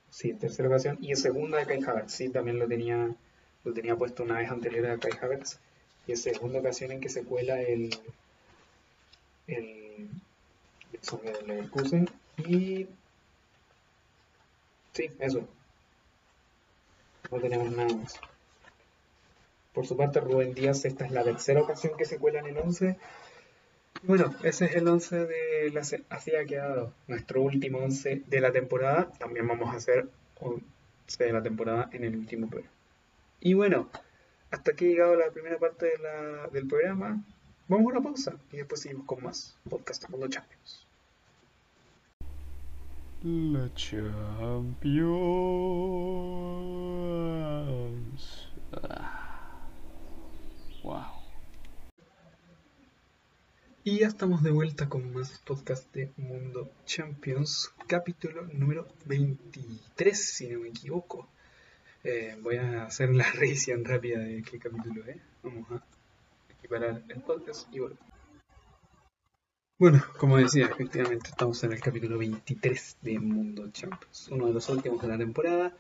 Sí, 0.09 0.33
tercera 0.33 0.67
ocasión. 0.67 0.97
Y 1.01 1.15
segunda 1.15 1.57
de 1.59 1.65
Kai 1.65 1.81
Havertz. 1.83 2.13
Sí, 2.13 2.29
también 2.29 2.59
lo 2.59 2.67
tenía, 2.67 3.15
lo 3.63 3.73
tenía 3.73 3.95
puesto 3.95 4.23
una 4.23 4.39
vez 4.39 4.51
anterior 4.51 4.87
a 4.87 4.97
Kai 4.97 5.13
Havertz. 5.21 5.59
Y 6.07 6.11
es 6.11 6.21
segunda 6.21 6.59
ocasión 6.59 6.91
en 6.91 6.99
que 6.99 7.09
se 7.09 7.23
cuela 7.23 7.61
el, 7.61 7.89
el, 9.47 10.09
el 10.91 11.47
Leverkusen. 11.47 12.09
Y 12.37 12.87
sí, 14.93 15.09
eso. 15.19 15.47
No 17.31 17.39
tenemos 17.39 17.71
nada 17.71 17.93
más. 17.93 18.19
Por 19.79 19.87
su 19.87 19.95
parte, 19.95 20.19
Rubén 20.19 20.53
Díaz, 20.53 20.83
esta 20.83 21.05
es 21.05 21.11
la 21.13 21.23
tercera 21.23 21.61
ocasión 21.61 21.95
que 21.95 22.03
se 22.03 22.17
cuela 22.17 22.39
en 22.39 22.47
el 22.47 22.57
11. 22.57 22.97
Bueno, 24.03 24.35
ese 24.43 24.65
es 24.65 24.75
el 24.75 24.85
11 24.85 25.25
de 25.25 25.71
la... 25.71 25.79
Así 26.09 26.35
ha 26.35 26.43
quedado 26.43 26.91
nuestro 27.07 27.41
último 27.41 27.77
11 27.77 28.23
de 28.27 28.41
la 28.41 28.51
temporada. 28.51 29.09
También 29.19 29.47
vamos 29.47 29.73
a 29.73 29.77
hacer 29.77 30.09
11 30.41 31.23
de 31.23 31.31
la 31.31 31.41
temporada 31.41 31.89
en 31.93 32.03
el 32.03 32.17
último 32.17 32.49
programa. 32.49 32.75
Y 33.39 33.53
bueno, 33.53 33.87
hasta 34.51 34.71
aquí 34.71 34.83
ha 34.83 34.89
llegado 34.89 35.15
la 35.15 35.31
primera 35.31 35.57
parte 35.57 35.93
del 36.51 36.67
programa. 36.67 37.23
Vamos 37.69 37.85
a 37.85 37.89
una 37.91 38.03
pausa 38.03 38.33
y 38.51 38.57
después 38.57 38.81
seguimos 38.81 39.05
con 39.05 39.23
más 39.23 39.55
podcast 39.69 40.09
Mundo 40.09 40.27
Champions. 40.27 40.85
La 43.23 43.73
Champions. 43.75 44.75
Wow. 48.73 49.18
Y 53.89 53.97
ya 53.97 54.07
estamos 54.07 54.43
de 54.43 54.51
vuelta 54.51 54.87
con 54.87 55.11
más 55.13 55.39
podcast 55.39 55.91
de 55.95 56.11
Mundo 56.15 56.69
Champions, 56.85 57.73
capítulo 57.87 58.43
número 58.53 58.87
23, 59.07 60.15
si 60.15 60.47
no 60.47 60.59
me 60.59 60.67
equivoco. 60.67 61.27
Eh, 62.03 62.37
voy 62.39 62.57
a 62.57 62.83
hacer 62.83 63.09
la 63.09 63.23
revisión 63.33 63.83
rápida 63.83 64.19
de 64.19 64.43
qué 64.43 64.59
capítulo 64.59 65.03
es. 65.05 65.17
Vamos 65.41 65.71
a 65.71 65.83
equiparar 66.53 67.01
el 67.09 67.21
podcast 67.21 67.67
y 67.73 67.79
volvemos. 67.79 68.05
Bueno, 69.79 70.05
como 70.19 70.37
decía, 70.37 70.67
efectivamente 70.67 71.29
estamos 71.29 71.63
en 71.63 71.73
el 71.73 71.81
capítulo 71.81 72.19
23 72.19 72.97
de 73.01 73.17
Mundo 73.17 73.71
Champions, 73.71 74.27
uno 74.29 74.45
de 74.45 74.53
los 74.53 74.69
últimos 74.69 75.01
de 75.01 75.07
la 75.07 75.17
temporada. 75.17 75.75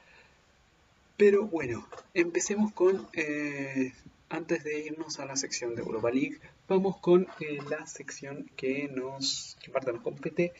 Pero 1.15 1.45
bueno, 1.45 1.87
empecemos 2.15 2.73
con 2.73 3.07
eh, 3.13 3.93
antes 4.29 4.63
de 4.63 4.79
irnos 4.85 5.19
a 5.19 5.25
la 5.25 5.35
sección 5.35 5.75
de 5.75 5.81
Europa 5.81 6.11
League, 6.11 6.39
vamos 6.67 6.97
con 6.97 7.27
eh, 7.39 7.59
la 7.69 7.85
sección 7.87 8.49
que 8.55 8.87
nos, 8.87 9.57
que 9.61 9.71
parte 9.71 9.91
nos 9.91 10.01
compete 10.01 10.53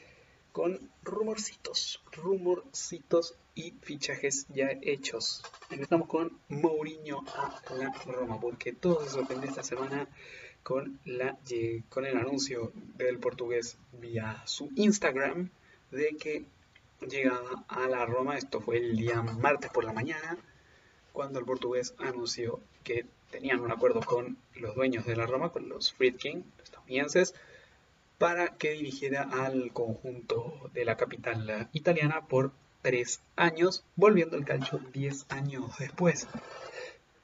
con 0.52 0.80
rumorcitos, 1.04 2.02
rumorcitos 2.12 3.36
y 3.54 3.72
fichajes 3.82 4.48
ya 4.50 4.70
hechos. 4.82 5.44
Empezamos 5.70 6.08
con 6.08 6.40
Mourinho 6.50 7.24
a 7.36 7.74
la 7.76 7.92
Roma, 8.06 8.40
porque 8.40 8.74
todo 8.74 9.04
se 9.04 9.12
sorprendió 9.12 9.50
esta 9.50 9.64
semana 9.64 10.08
con, 10.64 11.00
la, 11.06 11.38
con 11.90 12.06
el 12.06 12.18
anuncio 12.18 12.72
del 12.98 13.20
portugués 13.20 13.78
vía 13.94 14.42
su 14.46 14.70
Instagram 14.76 15.50
de 15.92 16.16
que 16.20 16.46
llegaba 17.08 17.64
a 17.68 17.88
la 17.88 18.06
Roma. 18.06 18.38
Esto 18.38 18.60
fue 18.60 18.78
el 18.78 18.98
día 18.98 19.22
martes 19.22 19.70
por 19.70 19.84
la 19.84 19.94
mañana, 19.94 20.38
cuando 21.14 21.40
el 21.40 21.46
portugués 21.46 21.94
anunció 22.00 22.60
que 22.84 23.06
tenían 23.32 23.60
un 23.60 23.72
acuerdo 23.72 24.02
con 24.02 24.38
los 24.56 24.76
dueños 24.76 25.06
de 25.06 25.16
la 25.16 25.26
Roma, 25.26 25.52
con 25.52 25.70
los 25.70 25.94
Friedkin, 25.94 26.44
los 26.58 26.66
estadounidenses, 26.66 27.36
para 28.18 28.50
que 28.58 28.72
dirigiera 28.72 29.24
al 29.32 29.72
conjunto 29.72 30.70
de 30.74 30.86
la 30.86 30.98
capital 30.98 31.70
italiana 31.74 32.28
por 32.28 32.52
tres 32.82 33.22
años, 33.36 33.84
volviendo 33.96 34.38
al 34.38 34.46
calcio 34.46 34.80
diez 34.94 35.26
años 35.30 35.78
después. 35.80 36.28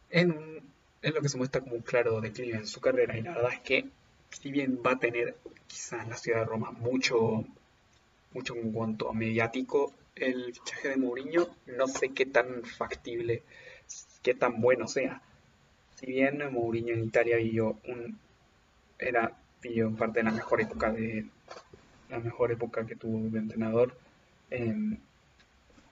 En, 0.10 0.64
lo 1.02 1.22
que 1.22 1.30
se 1.30 1.38
muestra 1.38 1.62
como 1.62 1.76
un 1.76 1.82
claro 1.82 2.22
declive 2.22 2.58
en 2.58 2.68
su 2.68 2.82
carrera. 2.82 3.18
Y 3.18 3.22
la 3.22 3.36
verdad 3.36 3.54
es 3.54 3.60
que, 3.60 3.86
si 4.30 4.52
bien 4.52 4.82
va 4.84 4.94
a 4.94 5.00
tener 5.00 5.36
quizás 5.68 6.04
en 6.04 6.10
la 6.10 6.18
ciudad 6.18 6.40
de 6.40 6.46
Roma 6.46 6.72
mucho, 6.72 7.46
mucho 8.34 8.56
en 8.56 8.72
cuanto 8.72 9.10
a 9.10 9.14
mediático, 9.14 9.94
el 10.16 10.54
fichaje 10.54 10.90
de 10.90 10.98
Mourinho 10.98 11.48
no 11.68 11.88
sé 11.88 12.10
qué 12.10 12.26
tan 12.26 12.64
factible, 12.64 13.44
qué 14.24 14.34
tan 14.34 14.62
bueno 14.62 14.88
sea 14.88 15.22
si 16.06 16.12
bien 16.12 16.40
Mourinho 16.52 16.94
en 16.94 17.04
Italia 17.04 17.38
vivió 17.38 17.80
un 17.88 18.20
era 19.00 19.32
vivió 19.62 19.92
parte 19.96 20.20
de 20.20 20.26
la 20.26 20.32
mejor 20.32 20.62
época 20.62 20.92
de 20.92 21.26
la 22.10 22.20
mejor 22.20 22.52
época 22.52 22.86
que 22.86 22.96
tuvo 22.96 23.28
de 23.30 23.40
entrenador 23.40 23.98
em, 24.52 24.98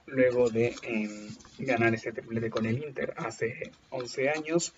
luego 0.06 0.52
de 0.52 0.76
em, 0.84 1.30
ganar 1.58 1.96
ese 1.96 2.12
triplete 2.12 2.52
con 2.52 2.68
el 2.68 2.84
Inter 2.84 3.16
hace 3.18 3.72
11 3.90 4.30
años. 4.30 4.74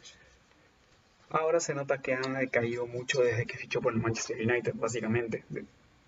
Ahora 1.29 1.59
se 1.59 1.73
nota 1.73 2.01
que 2.01 2.13
ha 2.13 2.21
decaído 2.21 2.87
mucho 2.87 3.21
desde 3.21 3.45
que 3.45 3.57
fichó 3.57 3.81
por 3.81 3.91
el 3.91 3.99
Manchester 3.99 4.37
United 4.39 4.73
básicamente. 4.75 5.43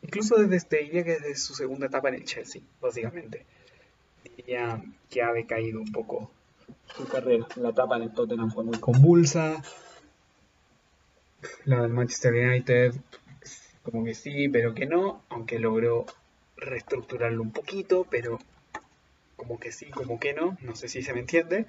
Incluso 0.04 0.38
desde 0.38 0.56
este, 0.56 0.78
diría 0.84 1.04
que 1.04 1.16
desde 1.16 1.36
su 1.36 1.54
segunda 1.54 1.88
etapa 1.88 2.08
en 2.10 2.16
el 2.16 2.24
Chelsea 2.24 2.62
básicamente. 2.80 3.46
Diría 4.38 4.82
que 5.10 5.22
ha 5.22 5.34
decaído 5.34 5.82
un 5.82 5.92
poco 5.92 6.32
su 6.96 7.08
carrera. 7.08 7.48
La 7.56 7.70
etapa 7.70 7.98
en 7.98 8.04
el 8.04 8.14
Tottenham 8.14 8.52
fue 8.52 8.64
muy 8.64 8.80
convulsa. 8.80 9.62
La 11.66 11.82
del 11.82 11.92
Manchester 11.92 12.34
United, 12.34 12.94
como 13.84 14.04
que 14.04 14.14
sí, 14.14 14.50
pero 14.50 14.74
que 14.74 14.86
no, 14.86 15.24
aunque 15.30 15.60
logró 15.60 16.06
reestructurarlo 16.58 17.42
un 17.42 17.52
poquito, 17.52 18.06
pero 18.10 18.40
como 19.36 19.60
que 19.60 19.72
sí, 19.72 19.86
como 19.92 20.20
que 20.20 20.34
no, 20.34 20.58
no 20.62 20.76
sé 20.76 20.88
si 20.88 21.04
se 21.04 21.14
me 21.14 21.20
entiende. 21.20 21.68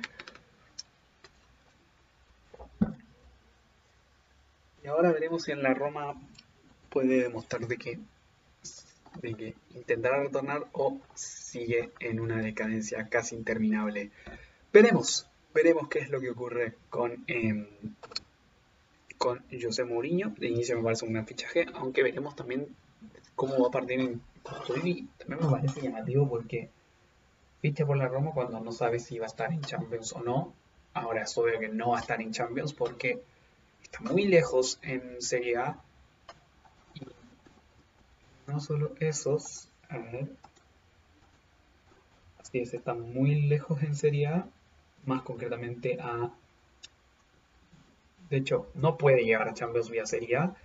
Y 4.83 4.87
ahora 4.87 5.13
veremos 5.13 5.43
si 5.43 5.53
en 5.53 5.63
la 5.63 5.75
Roma 5.75 6.15
puede 6.91 7.23
demostrar 7.23 7.67
de 7.67 7.99
de 9.23 9.35
que 9.35 9.55
intentará 9.75 10.23
retornar 10.23 10.67
o 10.73 11.01
sigue 11.15 11.91
en 12.01 12.21
una 12.21 12.39
decadencia 12.39 13.09
casi 13.09 13.37
interminable. 13.37 14.11
Veremos, 14.73 15.27
veremos 15.55 15.89
qué 15.89 16.01
es 16.01 16.11
lo 16.11 16.21
que 16.21 16.31
ocurre 16.31 16.75
con, 16.91 17.25
eh, 17.27 17.69
con 19.17 19.43
José 19.51 19.85
Mourinho. 19.85 20.35
De 20.39 20.49
inicio 20.49 20.77
me 20.77 20.85
parece 20.85 21.07
un 21.07 21.15
gran 21.15 21.27
fichaje, 21.27 21.67
aunque 21.75 22.03
veremos 22.03 22.37
también 22.37 22.77
cómo 23.35 23.59
va 23.61 23.69
a 23.69 23.71
partir 23.71 24.01
en 24.01 24.21
También 24.45 25.09
me 25.41 25.51
parece 25.51 25.81
llamativo 25.81 26.29
porque 26.29 26.71
ficha 27.61 27.87
por 27.87 27.97
la 27.97 28.09
Roma 28.09 28.33
cuando 28.33 28.61
no 28.61 28.73
sabe 28.73 28.99
si 28.99 29.19
va 29.19 29.27
a 29.27 29.29
estar 29.29 29.53
en 29.53 29.63
Champions 29.63 30.13
o 30.13 30.21
no. 30.21 30.53
Ahora 30.95 31.23
es 31.23 31.39
obvio 31.39 31.59
que 31.59 31.69
no 31.69 31.91
va 31.91 31.99
a 31.99 32.01
estar 32.01 32.21
en 32.21 32.33
Champions 32.33 32.73
porque 32.73 33.23
está 33.83 34.01
muy 34.01 34.27
lejos 34.27 34.79
en 34.83 35.23
Serie 35.23 35.57
A. 35.57 35.81
Y 36.95 37.07
no 38.47 38.61
solo 38.61 38.95
esos, 39.01 39.69
a 39.89 39.99
ver. 39.99 40.29
Así 42.39 42.59
es, 42.59 42.75
está 42.75 42.95
muy 42.95 43.43
lejos 43.43 43.83
en 43.83 43.95
Serie 43.95 44.27
A, 44.29 44.49
más 45.07 45.23
concretamente 45.23 45.99
a... 46.01 46.33
De 48.31 48.37
hecho, 48.37 48.69
no 48.75 48.99
puede 48.99 49.25
llegar 49.25 49.49
a 49.49 49.55
Champions 49.55 49.89
vía 49.91 50.05
Serie 50.05 50.37
A. 50.37 50.57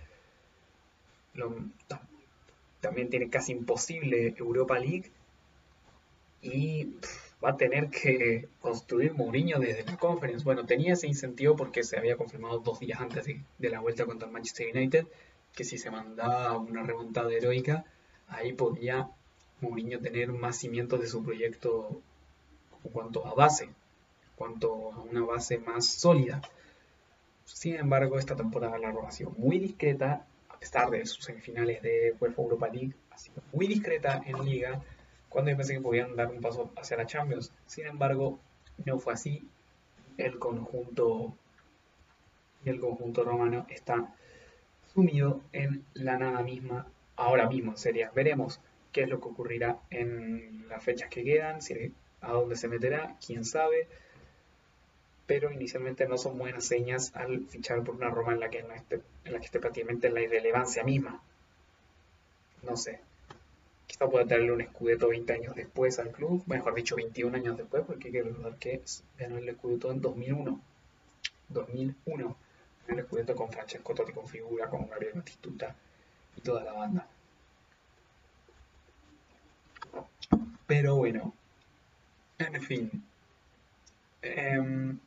también 2.80 3.08
tiene 3.08 3.30
casi 3.30 3.52
imposible 3.52 4.34
Europa 4.36 4.78
League 4.78 5.10
y 6.42 6.92
va 7.42 7.50
a 7.50 7.56
tener 7.56 7.88
que 7.88 8.48
construir 8.60 9.14
Mourinho 9.14 9.58
desde 9.58 9.84
la 9.84 9.96
conference. 9.96 10.44
Bueno, 10.44 10.66
tenía 10.66 10.92
ese 10.92 11.06
incentivo 11.06 11.56
porque 11.56 11.82
se 11.82 11.98
había 11.98 12.16
confirmado 12.16 12.58
dos 12.58 12.80
días 12.80 13.00
antes 13.00 13.24
de, 13.24 13.70
la 13.70 13.80
vuelta 13.80 14.04
contra 14.04 14.28
Manchester 14.28 14.74
United 14.74 15.06
que 15.54 15.64
si 15.64 15.78
se 15.78 15.90
mandaba 15.90 16.58
una 16.58 16.82
remontada 16.82 17.32
heroica, 17.32 17.84
ahí 18.28 18.52
podía 18.52 19.08
Mourinho 19.60 20.00
tener 20.00 20.32
más 20.32 20.58
cimientos 20.58 21.00
de 21.00 21.06
su 21.06 21.22
proyecto 21.22 22.00
en 22.82 22.90
cuanto 22.90 23.24
a 23.26 23.34
base, 23.34 23.68
cuanto 24.36 24.92
a 24.92 25.00
una 25.00 25.22
base 25.24 25.58
más 25.58 25.86
sólida. 25.86 26.40
Sin 27.44 27.76
embargo, 27.76 28.18
esta 28.18 28.36
temporada 28.36 28.78
la 28.78 28.88
ha 28.88 29.10
sido 29.10 29.30
muy 29.30 29.58
discreta, 29.58 30.26
a 30.48 30.58
pesar 30.58 30.90
de 30.90 31.04
sus 31.06 31.24
semifinales 31.24 31.82
de 31.82 32.16
UEFA 32.20 32.42
Europa 32.42 32.68
League, 32.68 32.94
ha 33.10 33.18
sido 33.18 33.42
muy 33.52 33.66
discreta 33.66 34.22
en 34.26 34.44
liga 34.44 34.82
cuando 35.28 35.50
yo 35.50 35.56
pensé 35.56 35.74
que 35.74 35.80
podían 35.80 36.16
dar 36.16 36.30
un 36.30 36.40
paso 36.40 36.70
hacia 36.76 36.96
la 36.96 37.06
Champions. 37.06 37.52
Sin 37.66 37.86
embargo, 37.86 38.38
no 38.84 38.98
fue 38.98 39.12
así. 39.12 39.48
El 40.16 40.38
conjunto, 40.38 41.34
el 42.64 42.80
conjunto 42.80 43.24
romano 43.24 43.66
está 43.68 44.14
sumido 44.94 45.42
en 45.52 45.84
la 45.92 46.18
nada 46.18 46.42
misma 46.42 46.86
ahora 47.16 47.48
mismo 47.48 47.72
en 47.72 47.78
serie. 47.78 48.08
Veremos 48.14 48.60
qué 48.92 49.02
es 49.02 49.08
lo 49.08 49.20
que 49.20 49.28
ocurrirá 49.28 49.80
en 49.90 50.68
las 50.68 50.82
fechas 50.82 51.08
que 51.10 51.24
quedan, 51.24 51.60
si, 51.60 51.92
a 52.20 52.32
dónde 52.32 52.56
se 52.56 52.68
meterá, 52.68 53.16
quién 53.24 53.44
sabe. 53.44 53.88
Pero 55.26 55.50
inicialmente 55.50 56.06
no 56.06 56.18
son 56.18 56.38
buenas 56.38 56.64
señas 56.64 57.12
al 57.14 57.46
fichar 57.46 57.82
por 57.82 57.94
una 57.94 58.10
Roma 58.10 58.32
en 58.34 58.40
la 58.40 58.50
que, 58.50 58.58
esté, 58.58 59.00
en 59.24 59.32
la 59.32 59.38
que 59.38 59.46
esté 59.46 59.58
prácticamente 59.58 60.08
en 60.08 60.14
la 60.14 60.22
irrelevancia 60.22 60.84
misma. 60.84 61.22
No 62.62 62.76
sé, 62.76 63.00
Quizá 63.86 64.08
pueda 64.08 64.26
traerle 64.26 64.52
un 64.52 64.60
escudeto 64.60 65.08
20 65.08 65.32
años 65.32 65.54
después 65.54 65.98
al 65.98 66.10
club, 66.10 66.42
mejor 66.46 66.74
dicho 66.74 66.96
21 66.96 67.36
años 67.36 67.56
después, 67.56 67.84
porque 67.86 68.08
hay 68.08 68.12
que 68.12 68.22
recordar 68.22 68.56
que 68.58 68.82
ganó 69.18 69.38
el 69.38 69.48
escudeto 69.48 69.90
en 69.90 70.00
2001. 70.00 70.60
2001. 71.48 72.36
El 72.88 72.98
escudeto 72.98 73.34
con 73.36 73.52
Francesco 73.52 73.94
Totti 73.94 74.12
con 74.12 74.26
figura, 74.26 74.68
con 74.68 74.88
Gabriel 74.88 75.14
Batistuta 75.14 75.74
y 76.36 76.40
toda 76.40 76.64
la 76.64 76.72
banda. 76.72 77.06
Pero 80.66 80.96
bueno, 80.96 81.34
en 82.38 82.62
fin. 82.62 83.04
Em, 84.22 84.98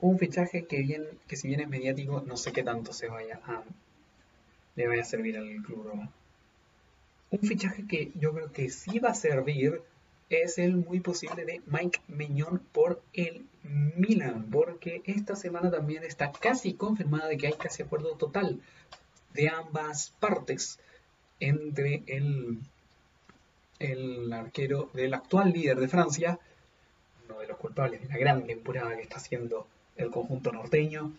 un 0.00 0.18
fichaje 0.18 0.64
que, 0.64 0.82
bien, 0.82 1.04
que 1.26 1.36
si 1.36 1.48
bien 1.48 1.60
es 1.60 1.68
mediático, 1.68 2.22
no 2.26 2.36
sé 2.36 2.52
qué 2.52 2.62
tanto 2.62 2.92
se 2.92 3.08
vaya 3.08 3.40
a, 3.44 3.62
le 4.76 4.88
vaya 4.88 5.02
a 5.02 5.06
servir 5.06 5.36
al 5.36 5.62
club 5.62 5.84
romano. 5.84 6.12
Un 7.30 7.40
fichaje 7.40 7.86
que 7.86 8.10
yo 8.14 8.32
creo 8.32 8.52
que 8.52 8.70
sí 8.70 8.98
va 8.98 9.10
a 9.10 9.14
servir 9.14 9.82
es 10.30 10.58
el 10.58 10.76
muy 10.76 11.00
posible 11.00 11.44
de 11.44 11.60
Mike 11.66 12.00
Meñón 12.08 12.60
por 12.72 13.02
el 13.12 13.44
Milan, 13.62 14.48
porque 14.50 15.02
esta 15.04 15.36
semana 15.36 15.70
también 15.70 16.04
está 16.04 16.32
casi 16.32 16.74
confirmada 16.74 17.28
de 17.28 17.36
que 17.36 17.48
hay 17.48 17.52
casi 17.54 17.82
acuerdo 17.82 18.16
total 18.16 18.60
de 19.34 19.48
ambas 19.48 20.14
partes 20.20 20.78
entre 21.40 22.02
el, 22.06 22.58
el 23.78 24.32
arquero 24.32 24.90
del 24.94 25.14
actual 25.14 25.52
líder 25.52 25.78
de 25.80 25.88
Francia, 25.88 26.38
uno 27.28 27.40
de 27.40 27.48
los 27.48 27.58
culpables 27.58 28.00
de 28.00 28.08
la 28.08 28.18
gran 28.18 28.46
temporada 28.46 28.96
que 28.96 29.02
está 29.02 29.16
haciendo 29.16 29.66
el 30.00 30.10
conjunto 30.10 30.52
norteño, 30.52 31.12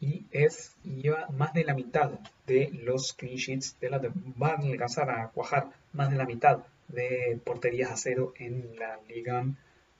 y 0.00 0.24
es 0.30 0.74
lleva 0.84 1.28
más 1.30 1.54
de 1.54 1.64
la 1.64 1.74
mitad 1.74 2.10
de 2.46 2.70
los 2.82 3.14
clean 3.14 3.36
sheets 3.36 3.78
de 3.80 3.90
la 3.90 4.00
van 4.36 4.62
a 4.62 4.66
alcanzar 4.66 5.10
a 5.10 5.28
cuajar 5.28 5.70
más 5.92 6.10
de 6.10 6.16
la 6.16 6.26
mitad 6.26 6.58
de 6.88 7.40
porterías 7.44 7.90
a 7.90 7.96
cero 7.96 8.34
en 8.38 8.76
la 8.78 8.98
liga 9.08 9.46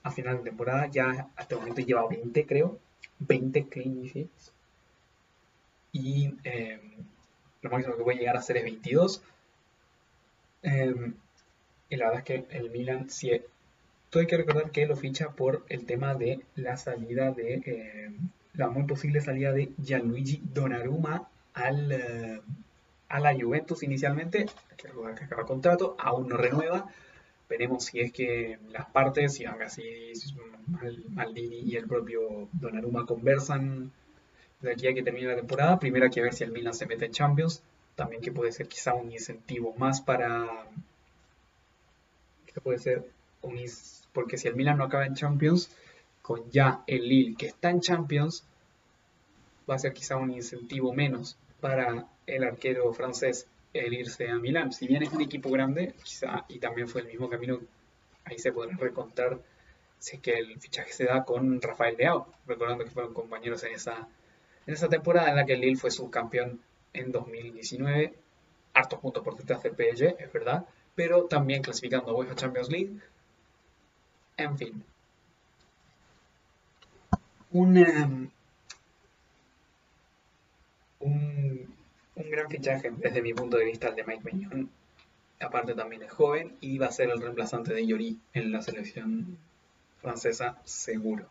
a 0.03 0.11
final 0.11 0.39
de 0.39 0.51
temporada. 0.51 0.89
Ya 0.89 1.29
hasta 1.37 1.55
el 1.55 1.61
momento 1.61 1.81
lleva 1.81 2.07
20 2.07 2.47
creo 2.47 2.79
20 3.21 3.69
clean 3.69 4.03
sheets. 4.03 4.53
Y 5.93 6.35
em, 6.45 6.81
lo 7.63 7.71
máximo 7.71 7.97
que 7.97 8.03
puede 8.03 8.19
llegar 8.19 8.37
a 8.37 8.41
hacer 8.41 8.57
es 8.57 8.65
22 8.65 9.23
em, 10.63 11.15
y 11.91 11.97
la 11.97 12.07
verdad 12.07 12.21
es 12.21 12.25
que 12.25 12.57
el 12.57 12.71
Milan 12.71 13.11
si 13.11 13.31
todo 14.13 14.21
hay 14.21 14.27
que 14.27 14.37
recordar 14.37 14.71
que 14.71 14.85
lo 14.85 14.95
ficha 14.95 15.31
por 15.31 15.65
el 15.71 15.87
tema 15.87 16.15
de 16.15 16.43
la 16.55 16.77
salida 16.77 17.31
de 17.31 17.55
em, 17.65 18.29
la 18.53 18.69
muy 18.69 18.85
posible 18.85 19.23
salida 19.23 19.53
de 19.53 19.73
Gianluigi 19.83 20.43
Donnarumma 20.53 21.31
al, 21.55 21.91
eh, 21.91 22.41
a 23.09 23.21
la 23.21 23.35
Juventus 23.35 23.83
inicialmente, 23.83 24.45
que 24.77 24.89
que 25.17 25.25
acaba 25.25 25.47
contrato, 25.47 25.97
aún 25.99 26.29
no 26.29 26.37
renueva. 26.37 26.91
Veremos 27.49 27.87
si 27.87 28.01
es 28.01 28.13
que 28.13 28.59
las 28.69 28.85
partes, 28.85 29.33
si 29.33 29.47
así 29.47 29.83
Maldini 31.09 31.61
y 31.61 31.77
el 31.77 31.87
propio 31.87 32.51
Donnarumma 32.53 33.07
conversan 33.07 33.93
de 34.61 34.73
aquí 34.73 34.89
a 34.89 34.95
que 34.95 35.03
termine 35.03 35.29
la 35.29 35.37
temporada. 35.37 35.79
Primero 35.79 36.05
hay 36.05 36.11
que 36.11 36.21
ver 36.21 36.35
si 36.35 36.45
el 36.45 36.53
Milan 36.53 36.75
se 36.75 36.85
mete 36.85 37.07
en 37.07 37.13
Champions. 37.13 37.63
También 37.95 38.21
que 38.21 38.31
puede 38.31 38.53
ser 38.53 38.69
quizá 38.69 38.93
un 38.93 39.11
incentivo 39.11 39.75
más 39.79 40.03
para... 40.03 40.67
Que 42.53 42.61
puede 42.61 42.79
ser. 42.79 43.07
Porque 44.13 44.39
si 44.39 44.49
el 44.49 44.55
Milan 44.55 44.79
no 44.79 44.85
acaba 44.85 45.07
en 45.07 45.15
Champions, 45.15 45.71
con 46.21 46.51
ya 46.51 46.83
el 46.87 47.09
Lille 47.09 47.37
que 47.37 47.47
está 47.47 47.71
en 47.71 47.81
Champions, 47.81 48.45
va 49.69 49.75
a 49.75 49.79
ser 49.79 49.93
quizá 49.93 50.17
un 50.17 50.31
incentivo 50.31 50.93
menos 50.93 51.37
para 51.61 52.07
el 52.27 52.45
arquero 52.45 52.93
francés 52.93 53.47
el 53.73 53.95
irse 53.95 54.29
a 54.29 54.37
Milán. 54.37 54.73
Si 54.73 54.87
bien 54.87 55.03
es 55.03 55.13
un 55.13 55.23
equipo 55.23 55.51
grande, 55.51 55.95
quizá, 56.03 56.45
y 56.49 56.59
también 56.59 56.89
fue 56.89 57.03
el 57.03 57.09
mismo 57.09 57.29
camino, 57.29 57.61
ahí 58.25 58.39
se 58.39 58.53
podrá 58.53 58.77
recontar 58.77 59.39
si 59.99 60.17
es 60.17 60.23
que 60.23 60.33
el 60.33 60.59
fichaje 60.61 60.93
se 60.93 61.05
da 61.05 61.25
con 61.25 61.61
Rafael 61.63 61.97
Leao, 61.97 62.27
recordando 62.47 62.85
que 62.85 62.91
fueron 62.91 63.15
compañeros 63.15 63.63
en 63.63 63.75
esa, 63.75 64.09
en 64.67 64.75
esa 64.75 64.89
temporada 64.89 65.31
en 65.31 65.37
la 65.37 65.47
que 65.47 65.55
el 65.55 65.61
Lille 65.61 65.77
fue 65.77 65.91
subcampeón 65.91 66.61
en 66.93 67.13
2019, 67.13 68.13
hartos 68.75 68.99
puntos 68.99 69.23
por 69.23 69.37
detrás 69.37 69.63
del 69.63 69.75
PSG, 69.75 70.17
es 70.19 70.33
verdad, 70.33 70.67
pero 70.95 71.25
también 71.27 71.63
clasificando 71.63 72.11
a 72.11 72.15
UEFA 72.15 72.35
Champions 72.35 72.69
League. 72.69 72.91
En 74.37 74.59
fin, 74.59 74.85
un, 77.53 77.77
em, 77.77 78.31
un, 81.01 81.69
gran 82.17 82.49
fichaje 82.49 82.91
desde 82.97 83.21
mi 83.21 83.35
punto 83.35 83.59
de 83.59 83.67
vista 83.67 83.89
el 83.89 83.95
de 83.97 84.05
Mike 84.05 84.23
Mignon. 84.25 84.71
Aparte 85.41 85.75
también 85.75 86.03
es 86.03 86.13
joven 86.13 86.57
y 86.61 86.79
va 86.79 86.87
a 86.87 86.93
ser 86.93 87.11
el 87.11 87.21
reemplazante 87.21 87.75
de 87.75 87.87
Yori 87.87 88.19
en 88.33 88.53
la 88.53 88.63
selección 88.63 89.37
francesa 90.01 90.59
seguro. 90.65 91.27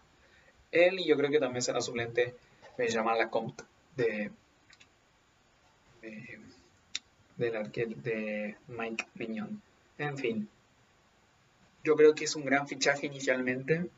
Él 0.72 1.00
y 1.00 1.08
yo 1.08 1.18
creo 1.18 1.32
que 1.32 1.40
también 1.40 1.62
será 1.62 1.82
suplente 1.82 2.36
de 2.78 2.92
Jamal 2.92 3.18
Lacombe 3.18 3.56
de, 3.96 4.32
de, 6.02 6.40
del 7.38 7.56
arquero 7.56 7.96
de 7.96 8.58
Mike 8.68 9.08
Mignon. 9.16 9.62
En 9.98 10.18
fin, 10.18 10.50
yo 11.84 11.96
creo 11.96 12.14
que 12.16 12.26
es 12.26 12.36
un 12.36 12.46
gran 12.46 12.68
fichaje 12.68 13.08
inicialmente 13.08 13.90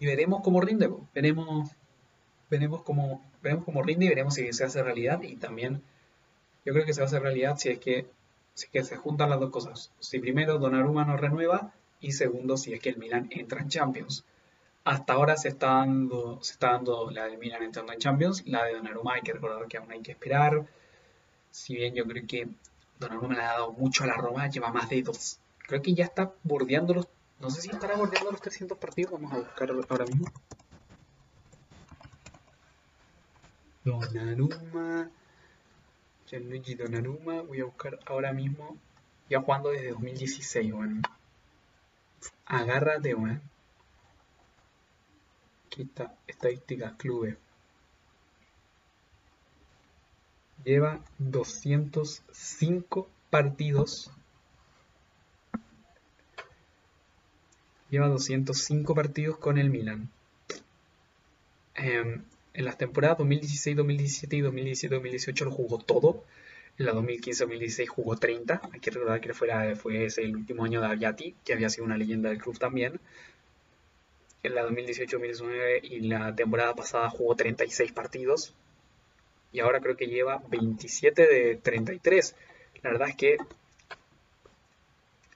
y 0.00 0.06
veremos 0.06 0.42
cómo 0.42 0.60
rinde. 0.60 0.90
Veremos, 1.14 1.70
veremos, 2.50 2.82
cómo, 2.82 3.22
veremos 3.42 3.64
cómo 3.64 3.82
rinde 3.82 4.06
y 4.06 4.08
veremos 4.08 4.34
si 4.34 4.52
se 4.52 4.64
hace 4.64 4.82
realidad. 4.82 5.22
Y 5.22 5.36
también 5.36 5.82
yo 6.64 6.72
creo 6.72 6.84
que 6.84 6.92
se 6.92 7.00
va 7.00 7.06
a 7.06 7.08
hacer 7.08 7.22
realidad 7.22 7.56
si 7.58 7.70
es 7.70 7.78
que, 7.78 8.06
si 8.54 8.68
que 8.68 8.84
se 8.84 8.96
juntan 8.96 9.30
las 9.30 9.40
dos 9.40 9.50
cosas. 9.50 9.92
Si 10.00 10.18
primero 10.18 10.58
Donnarumma 10.58 11.04
no 11.04 11.16
renueva 11.16 11.72
y 12.00 12.12
segundo 12.12 12.56
si 12.56 12.74
es 12.74 12.80
que 12.80 12.90
el 12.90 12.98
Milan 12.98 13.28
entra 13.30 13.60
en 13.60 13.68
Champions. 13.68 14.24
Hasta 14.84 15.12
ahora 15.12 15.36
se 15.36 15.48
está 15.48 15.66
dando, 15.66 16.38
se 16.42 16.52
está 16.52 16.72
dando 16.72 17.10
la 17.10 17.24
del 17.24 17.38
Milan 17.38 17.62
entrando 17.62 17.92
en 17.92 17.98
Champions. 17.98 18.44
La 18.46 18.64
de 18.64 18.74
Donnarumma 18.74 19.14
hay 19.14 19.22
que 19.22 19.32
recordar 19.32 19.66
que 19.66 19.76
aún 19.76 19.90
hay 19.90 20.00
que 20.00 20.12
esperar. 20.12 20.64
Si 21.50 21.74
bien 21.74 21.94
yo 21.94 22.04
creo 22.04 22.26
que 22.26 22.48
Donnarumma 22.98 23.34
le 23.34 23.42
ha 23.42 23.52
dado 23.52 23.72
mucho 23.72 24.04
a 24.04 24.06
la 24.06 24.14
Roma, 24.14 24.48
lleva 24.48 24.72
más 24.72 24.88
de 24.88 25.02
dos. 25.02 25.38
Creo 25.66 25.82
que 25.82 25.94
ya 25.94 26.04
está 26.04 26.32
bordeando 26.42 26.94
los... 26.94 27.08
No 27.40 27.50
sé 27.50 27.60
si 27.62 27.70
estará 27.70 27.96
bordeando 27.96 28.32
los 28.32 28.40
300 28.40 28.76
partidos, 28.78 29.12
vamos 29.12 29.32
a 29.32 29.38
buscar 29.38 29.70
ahora 29.70 30.04
mismo. 30.06 30.26
Donnarumma... 33.84 35.10
Gianluigi 36.28 36.74
Donnarumma, 36.74 37.40
voy 37.40 37.60
a 37.60 37.64
buscar 37.64 37.98
ahora 38.04 38.34
mismo, 38.34 38.76
ya 39.30 39.40
jugando 39.40 39.70
desde 39.70 39.92
2016, 39.92 40.72
weón. 40.74 41.02
Agárrate, 42.44 43.14
weón. 43.14 43.40
Aquí 45.66 45.82
está, 45.82 46.14
estadísticas, 46.26 46.92
clubes. 46.98 47.38
Lleva 50.64 51.00
205 51.18 53.08
partidos. 53.30 54.10
Lleva 57.90 58.08
205 58.08 58.94
partidos 58.94 59.38
con 59.38 59.58
el 59.58 59.70
Milan. 59.70 60.10
Em, 61.74 62.22
en 62.54 62.64
las 62.64 62.76
temporadas 62.76 63.18
2016, 63.18 63.76
2017 63.76 64.36
y 64.36 64.40
2017, 64.40 64.94
2018 64.94 65.44
lo 65.44 65.50
jugó 65.52 65.78
todo. 65.78 66.24
En 66.78 66.86
la 66.86 66.92
2015-2016 66.92 67.88
jugó 67.88 68.16
30. 68.16 68.60
Hay 68.72 68.80
que 68.80 68.90
recordar 68.90 69.20
que 69.20 69.32
fue 69.32 70.04
ese 70.04 70.22
el 70.22 70.36
último 70.36 70.64
año 70.64 70.80
de 70.80 70.86
Aviati, 70.86 71.34
que 71.44 71.52
había 71.52 71.70
sido 71.70 71.84
una 71.84 71.96
leyenda 71.96 72.28
del 72.28 72.38
club 72.38 72.58
también. 72.58 73.00
En 74.42 74.54
la 74.54 74.66
2018-2019 74.68 75.80
y 75.82 76.00
la 76.00 76.34
temporada 76.34 76.74
pasada 76.74 77.10
jugó 77.10 77.34
36 77.34 77.92
partidos. 77.92 78.54
Y 79.52 79.60
ahora 79.60 79.80
creo 79.80 79.96
que 79.96 80.06
lleva 80.06 80.42
27 80.48 81.26
de 81.26 81.56
33. 81.56 82.36
La 82.82 82.90
verdad 82.90 83.08
es 83.08 83.16
que... 83.16 83.38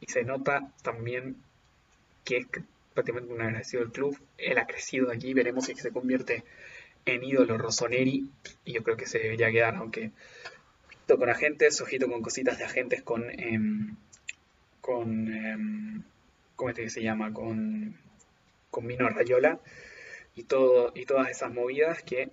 Y 0.01 0.07
se 0.07 0.25
nota 0.25 0.73
también 0.83 1.37
que 2.25 2.39
es 2.39 2.47
prácticamente 2.95 3.33
un 3.33 3.41
agradecido 3.41 3.83
del 3.83 3.93
club. 3.93 4.19
Él 4.39 4.59
ha 4.59 4.67
crecido 4.67 5.11
aquí. 5.11 5.35
Veremos 5.35 5.67
si 5.67 5.75
se 5.75 5.93
convierte 5.93 6.45
en 7.05 7.25
ídolo 7.25 7.59
Rossoneri 7.59 8.31
y 8.65 8.73
yo 8.73 8.83
creo 8.83 8.97
que 8.97 9.07
se 9.07 9.19
debería 9.19 9.51
quedar, 9.51 9.77
aunque 9.77 10.13
ojito 10.87 11.19
con 11.19 11.29
agentes, 11.29 11.81
ojito 11.81 12.09
con 12.09 12.23
cositas 12.23 12.59
de 12.59 12.65
agentes 12.65 13.03
con 13.03 13.29
em, 13.31 13.97
con 14.81 15.33
em, 15.33 16.03
¿cómo 16.57 16.71
es 16.71 16.77
que 16.77 16.91
se 16.91 17.03
llama? 17.03 17.33
con 17.33 17.97
con 18.71 18.87
Mino 18.87 19.09
Rayola 19.09 19.61
y 20.37 20.45
todo 20.45 20.93
y 20.95 21.05
todas 21.07 21.29
esas 21.31 21.53
movidas 21.53 22.03
que 22.03 22.31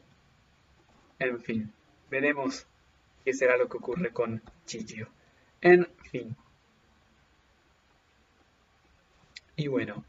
en 1.19 1.41
fin, 1.41 1.73
veremos 2.09 2.65
qué 3.25 3.33
será 3.33 3.57
lo 3.57 3.67
que 3.67 3.77
ocurre 3.77 4.11
con 4.11 4.41
Chichio. 4.65 5.09
En 5.61 5.85
fin. 6.09 6.35
Y 9.60 9.68
bueno, 9.68 10.05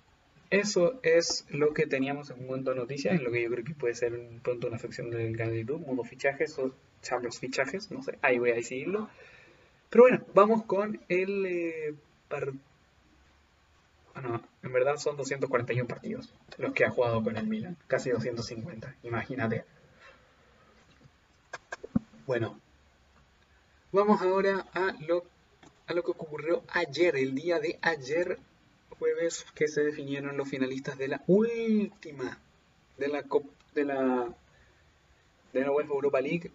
eso 0.50 1.00
es 1.02 1.44
lo 1.50 1.74
que 1.74 1.88
teníamos 1.88 2.30
en 2.30 2.46
cuanto 2.46 2.70
a 2.70 2.76
noticias, 2.76 3.16
en 3.16 3.24
lo 3.24 3.32
que 3.32 3.42
yo 3.42 3.50
creo 3.50 3.64
que 3.64 3.74
puede 3.74 3.96
ser 3.96 4.16
pronto 4.44 4.68
una 4.68 4.78
sección 4.78 5.10
del 5.10 5.36
canal 5.36 5.54
de 5.54 5.62
YouTube, 5.62 5.84
modo 5.84 6.04
fichajes 6.04 6.56
o 6.60 6.72
charlos 7.02 7.40
fichajes, 7.40 7.90
no 7.90 8.00
sé, 8.00 8.16
ahí 8.22 8.38
voy 8.38 8.52
a 8.52 8.54
decidirlo. 8.54 9.10
Pero 9.88 10.04
bueno, 10.04 10.24
vamos 10.34 10.62
con 10.66 11.00
el 11.08 11.46
eh, 11.46 11.94
Bueno, 14.14 14.40
en 14.62 14.72
verdad 14.72 14.98
son 14.98 15.16
241 15.16 15.88
partidos 15.88 16.32
los 16.56 16.72
que 16.72 16.84
ha 16.84 16.90
jugado 16.90 17.20
con 17.24 17.36
el 17.36 17.48
Milan, 17.48 17.76
casi 17.88 18.10
250, 18.10 18.94
imagínate. 19.02 19.64
Bueno, 22.24 22.60
vamos 23.90 24.22
ahora 24.22 24.64
a 24.74 24.94
lo, 25.00 25.24
a 25.88 25.92
lo 25.92 26.04
que 26.04 26.12
ocurrió 26.12 26.62
ayer, 26.72 27.16
el 27.16 27.34
día 27.34 27.58
de 27.58 27.80
ayer 27.82 28.38
jueves 29.00 29.46
que 29.54 29.66
se 29.66 29.82
definieron 29.82 30.36
los 30.36 30.48
finalistas 30.48 30.98
de 30.98 31.08
la 31.08 31.24
última 31.26 32.38
de 32.98 33.08
la 33.08 33.24
de 33.74 33.84
la 33.84 34.28
de 35.54 35.60
la 35.60 35.72
UEFA 35.72 35.94
Europa 35.94 36.20
League. 36.20 36.50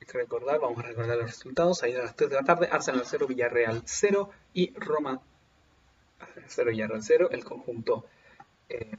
Hay 0.00 0.06
que 0.06 0.18
recordar, 0.18 0.60
vamos 0.60 0.78
a 0.78 0.82
recordar 0.82 1.16
los 1.16 1.32
resultados. 1.32 1.82
Ahí 1.82 1.94
a 1.94 2.02
las 2.02 2.14
3 2.14 2.30
de 2.30 2.36
la 2.36 2.44
tarde, 2.44 2.68
Arsenal 2.70 3.02
0, 3.04 3.26
Villarreal 3.26 3.82
0 3.84 4.30
y 4.52 4.72
Roma 4.74 5.20
0, 6.46 6.70
Villarreal 6.70 7.02
0. 7.02 7.28
El 7.32 7.42
conjunto 7.42 8.04
eh, 8.68 8.92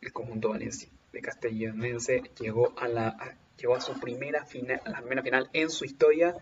el 0.00 0.12
conjunto 0.12 0.48
Valencia 0.48 0.88
de 1.12 1.22
Castellonense 1.22 2.22
llegó 2.40 2.74
a 2.76 2.88
la 2.88 3.36
llegó 3.56 3.76
a 3.76 3.80
su 3.80 3.98
primera 4.00 4.44
final, 4.44 4.80
a 4.84 4.90
la 4.90 4.98
primera 4.98 5.22
final 5.22 5.50
en 5.52 5.70
su 5.70 5.84
historia 5.84 6.34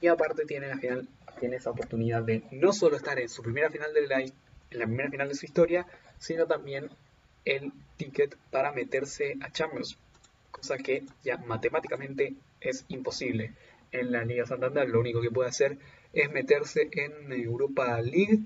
y 0.00 0.06
aparte 0.06 0.44
tiene 0.46 0.68
la 0.68 0.78
final 0.78 1.08
tiene 1.40 1.56
esa 1.56 1.70
oportunidad 1.70 2.22
de 2.22 2.44
no 2.52 2.72
solo 2.72 2.96
estar 2.96 3.18
en 3.18 3.28
su 3.28 3.42
primera 3.42 3.70
final 3.70 3.92
de 3.92 4.06
la, 4.06 4.20
en 4.20 4.32
la 4.70 4.86
primera 4.86 5.10
final 5.10 5.28
de 5.28 5.34
su 5.34 5.46
historia, 5.46 5.86
sino 6.18 6.46
también 6.46 6.88
el 7.44 7.72
ticket 7.96 8.36
para 8.50 8.70
meterse 8.72 9.36
a 9.40 9.50
Champions, 9.50 9.98
cosa 10.50 10.76
que 10.76 11.02
ya 11.24 11.38
matemáticamente 11.38 12.34
es 12.60 12.84
imposible. 12.88 13.54
En 13.90 14.12
la 14.12 14.24
Liga 14.24 14.46
Santander 14.46 14.88
lo 14.88 15.00
único 15.00 15.20
que 15.20 15.30
puede 15.30 15.48
hacer 15.48 15.78
es 16.12 16.30
meterse 16.30 16.88
en 16.92 17.32
Europa 17.32 18.00
League, 18.00 18.40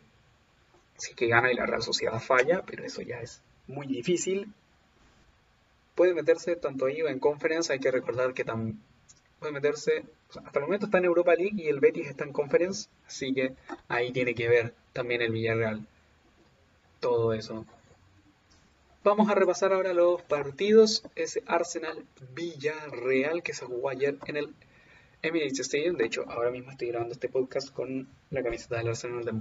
si 0.97 1.15
que 1.15 1.27
gana 1.27 1.53
y 1.53 1.57
la 1.57 1.67
Real 1.67 1.83
Sociedad 1.83 2.21
falla, 2.21 2.63
pero 2.65 2.85
eso 2.85 3.03
ya 3.03 3.21
es 3.21 3.43
muy 3.67 3.87
difícil. 3.87 4.53
Puede 5.95 6.15
meterse 6.15 6.57
tanto 6.57 6.87
ahí 6.87 7.03
o 7.03 7.09
en 7.09 7.19
Conference, 7.19 7.73
hay 7.73 7.81
que 7.81 7.91
recordar 7.91 8.33
que 8.33 8.45
también 8.45 8.81
puede 9.45 9.53
meterse 9.53 10.05
hasta 10.31 10.59
el 10.59 10.65
momento 10.65 10.87
está 10.87 10.99
en 10.99 11.05
Europa 11.05 11.35
League 11.35 11.63
y 11.63 11.69
el 11.69 11.79
Betis 11.79 12.09
está 12.09 12.25
en 12.25 12.33
Conference, 12.33 12.89
así 13.07 13.35
que 13.35 13.55
ahí 13.89 14.11
tiene 14.11 14.35
que 14.35 14.49
ver 14.49 14.75
también 14.95 15.21
el 15.21 15.33
Villarreal. 15.33 15.87
Todo 16.99 17.35
eso. 17.35 17.67
Vamos 19.03 19.29
a 19.29 19.35
repasar 19.35 19.75
ahora 19.75 19.93
los 19.93 20.23
partidos. 20.23 21.05
Ese 21.15 21.43
Arsenal 21.47 22.07
Villarreal 22.35 23.43
que 23.43 23.53
se 23.53 23.67
jugó 23.67 23.91
ayer 23.91 24.17
en 24.25 24.39
el 24.39 24.55
Emirates 25.21 25.61
Stadium. 25.61 25.97
De 25.97 26.07
hecho, 26.07 26.25
ahora 26.27 26.51
mismo 26.51 26.71
estoy 26.71 26.89
grabando 26.89 27.13
este 27.13 27.29
podcast 27.29 27.71
con 27.71 28.09
la 28.31 28.43
camiseta 28.43 28.79
del 28.79 28.89
Arsenal 28.89 29.25
de 29.27 29.33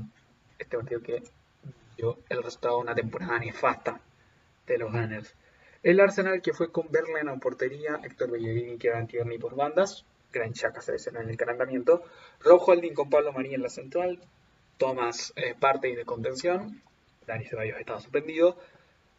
este 0.60 0.78
partido 0.78 1.02
que 1.02 1.24
dio 1.96 2.20
el 2.28 2.44
resultado 2.44 2.76
de 2.76 2.82
una 2.82 2.96
temporada 2.96 3.40
nefasta 3.40 4.02
de 4.68 4.78
los 4.78 4.92
Gunners. 4.92 5.34
El 5.84 6.00
Arsenal 6.00 6.42
que 6.42 6.54
fue 6.54 6.72
con 6.72 6.90
Berlin 6.90 7.28
en 7.28 7.40
portería, 7.40 8.00
Héctor 8.04 8.32
Bellerini 8.32 8.78
que 8.78 8.90
Kevin 8.90 9.08
Tierney 9.08 9.38
por 9.38 9.56
bandas, 9.56 10.06
Gran 10.34 10.54
Chaca 10.54 10.82
se 10.82 10.94
lesiona 10.94 11.22
en 11.22 11.30
el 11.30 11.38
calentamiento. 11.38 12.04
Rojo 12.40 12.72
Holding 12.72 12.94
con 12.94 13.10
Pablo 13.10 13.32
María 13.32 13.56
en 13.56 13.62
la 13.62 13.70
central. 13.70 14.20
Thomas 14.78 15.32
eh, 15.36 15.56
parte 15.58 15.90
y 15.90 15.96
de 15.96 16.06
contención. 16.06 16.82
Dani 17.28 17.46
Ceballos 17.46 17.80
estaba 17.80 18.00
suspendido. 18.02 18.58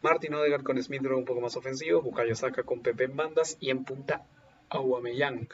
Martin 0.01 0.35
Odegaard 0.35 0.63
con 0.63 0.81
Smith 0.83 1.05
un 1.05 1.23
poco 1.23 1.39
más 1.39 1.55
ofensivo. 1.55 2.01
Bukayo 2.01 2.35
Saka 2.35 2.63
con 2.63 2.81
Pepe 2.81 3.05
en 3.05 3.15
bandas. 3.15 3.57
Y 3.61 3.69
en 3.69 3.85
punta 3.85 4.25
Aubameyang. 4.69 5.47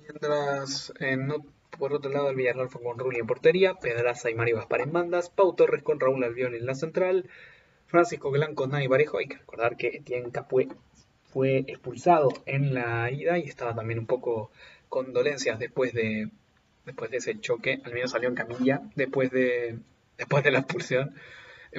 Mientras 0.00 0.92
eh, 1.00 1.16
por 1.76 1.92
otro 1.92 2.10
lado 2.10 2.30
el 2.30 2.36
Villarreal 2.36 2.68
con 2.68 2.98
Rulli 2.98 3.20
en 3.20 3.26
portería. 3.26 3.74
Pedraza 3.74 4.30
y 4.30 4.34
Mario 4.34 4.56
Gaspar 4.56 4.80
en 4.80 4.92
bandas. 4.92 5.30
Pau 5.30 5.54
Torres 5.54 5.82
con 5.82 6.00
Raúl 6.00 6.24
Albión 6.24 6.54
en 6.54 6.66
la 6.66 6.74
central. 6.74 7.28
Francisco 7.86 8.30
Galán 8.30 8.54
con 8.54 8.70
Nani 8.70 8.88
Parejo. 8.88 9.18
Hay 9.18 9.26
que 9.26 9.38
recordar 9.38 9.76
que 9.76 9.88
Etienne 9.88 10.30
Capué 10.30 10.68
fue 11.24 11.58
expulsado 11.66 12.30
en 12.46 12.74
la 12.74 13.10
ida 13.10 13.38
y 13.38 13.42
estaba 13.42 13.74
también 13.74 13.98
un 13.98 14.06
poco 14.06 14.50
con 14.88 15.12
dolencias 15.12 15.58
después 15.58 15.92
de, 15.92 16.30
después 16.86 17.10
de 17.10 17.16
ese 17.18 17.40
choque. 17.40 17.80
Al 17.84 17.92
menos 17.92 18.12
salió 18.12 18.28
en 18.28 18.34
camilla 18.34 18.82
después 18.94 19.30
de, 19.30 19.78
después 20.16 20.44
de 20.44 20.50
la 20.50 20.60
expulsión. 20.60 21.14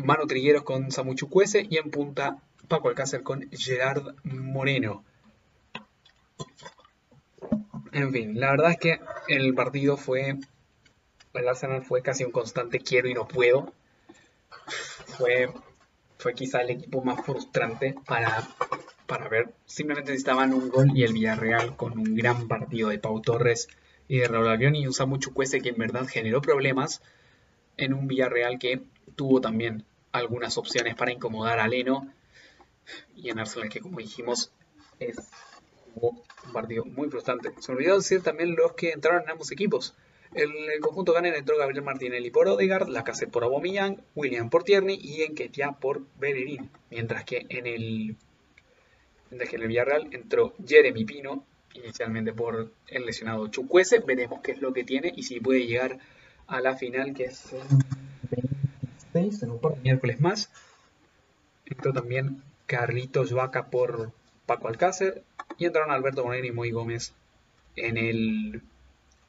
Mano 0.04 0.28
Trigueros 0.28 0.64
con 0.64 0.92
Samu 0.92 1.16
Chukwese 1.16 1.66
y 1.70 1.78
en 1.78 1.90
punta 1.90 2.38
Paco 2.68 2.90
Alcácer 2.90 3.24
con 3.24 3.50
Gerard 3.52 4.16
Moreno. 4.24 5.04
En 7.96 8.12
fin, 8.12 8.38
la 8.38 8.52
verdad 8.52 8.72
es 8.72 8.78
que 8.78 9.00
el 9.30 9.54
partido 9.54 9.96
fue. 9.96 10.38
El 11.34 11.48
Arsenal 11.48 11.82
fue 11.82 12.02
casi 12.02 12.26
un 12.26 12.32
constante 12.34 12.80
quiero 12.82 13.08
y 13.08 13.14
no 13.14 13.26
puedo. 13.26 13.72
Fue, 15.18 15.50
fue 16.18 16.34
quizá 16.34 16.60
el 16.60 16.72
equipo 16.72 17.02
más 17.02 17.26
frustrante 17.26 17.96
para, 18.06 18.50
para 19.08 19.30
ver. 19.30 19.54
Simplemente 19.66 20.12
necesitaban 20.12 20.54
un 20.54 20.68
gol 20.68 20.92
y 20.94 21.04
el 21.04 21.14
Villarreal 21.14 21.78
con 21.78 21.98
un 21.98 22.16
gran 22.16 22.50
partido 22.50 22.90
de 22.90 23.00
Pau 23.00 23.22
Torres 23.22 23.70
y 24.10 24.18
de 24.18 24.28
Raúl 24.28 24.50
Albión 24.50 24.76
y 24.76 24.86
un 24.86 24.94
Samu 24.94 25.18
Chukwese 25.18 25.62
que 25.62 25.70
en 25.70 25.78
verdad 25.78 26.06
generó 26.06 26.42
problemas 26.42 27.02
en 27.78 27.94
un 27.94 28.10
Villarreal 28.10 28.60
que 28.60 28.82
tuvo 29.16 29.40
también 29.40 29.86
algunas 30.12 30.58
opciones 30.58 30.96
para 30.96 31.14
incomodar 31.14 31.62
a 31.62 31.68
Leno 31.70 32.12
y 33.16 33.30
en 33.30 33.40
Arsenal 33.40 33.70
que 33.70 33.80
como 33.80 34.00
dijimos 34.00 34.52
es 35.00 35.16
un 35.96 36.22
partido 36.54 36.86
muy 36.86 37.10
frustrante. 37.10 37.52
Se 37.60 37.72
olvidó 37.72 37.96
decir 37.96 38.22
también 38.22 38.56
los 38.56 38.74
que 38.74 38.92
entraron 38.92 39.24
en 39.24 39.32
ambos 39.32 39.52
equipos. 39.52 39.96
El, 40.34 40.52
el 40.52 40.80
conjunto 40.82 41.14
Ganer 41.14 41.34
entró 41.36 41.58
Gabriel 41.58 41.84
Martinelli 41.84 42.30
por 42.30 42.48
Odegaard, 42.48 42.90
Lacazette 42.90 43.32
por 43.32 43.44
Aubameyang, 43.44 44.02
William 44.16 44.50
por 44.50 44.64
Tierney 44.64 45.00
y 45.02 45.24
Enquetia 45.24 45.72
por 45.74 46.02
Bellerín. 46.20 46.70
Mientras 46.90 47.24
que 47.24 47.46
en 47.50 47.68
el 47.68 48.16
que 49.30 49.56
en 49.56 49.62
el 49.62 49.68
Villarreal 49.68 50.08
entró 50.12 50.54
Jeremy 50.66 51.04
Pino 51.04 51.46
inicialmente 51.74 52.34
por 52.34 52.72
el 52.88 53.06
lesionado 53.06 53.48
Chukwese. 53.48 54.00
Veremos 54.00 54.42
qué 54.42 54.54
es 54.54 54.62
lo 54.62 54.74
que 54.74 54.84
tiene 54.84 55.12
y 55.16 55.24
si 55.24 55.40
puede 55.40 55.66
llegar 55.68 56.00
a 56.48 56.62
la 56.62 56.76
final, 56.76 57.14
que 57.14 57.26
es 57.26 57.54
el 57.54 57.62
26, 59.14 59.44
en 59.44 59.82
miércoles 59.84 60.20
más. 60.22 60.50
Entró 61.66 61.94
también 61.94 62.44
Carlitos 62.66 63.34
Vaca 63.34 63.68
por 63.68 64.12
Paco 64.46 64.68
Alcácer 64.68 65.24
y 65.58 65.66
entraron 65.66 65.92
Alberto 65.92 66.24
Moreno 66.24 66.48
y 66.48 66.52
Moy 66.52 66.72
Gómez 66.72 67.14
en 67.76 67.98
el, 67.98 68.62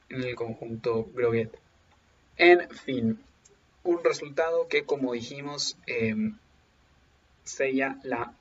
en 0.08 0.22
el 0.22 0.34
conjunto 0.34 1.08
Groguet. 1.14 1.50
En 2.36 2.68
fin, 2.70 3.18
un 3.84 4.04
resultado 4.04 4.68
que, 4.68 4.84
como 4.84 5.12
dijimos, 5.12 5.78
em, 5.86 6.36
sella 7.44 7.98
la 8.02 8.34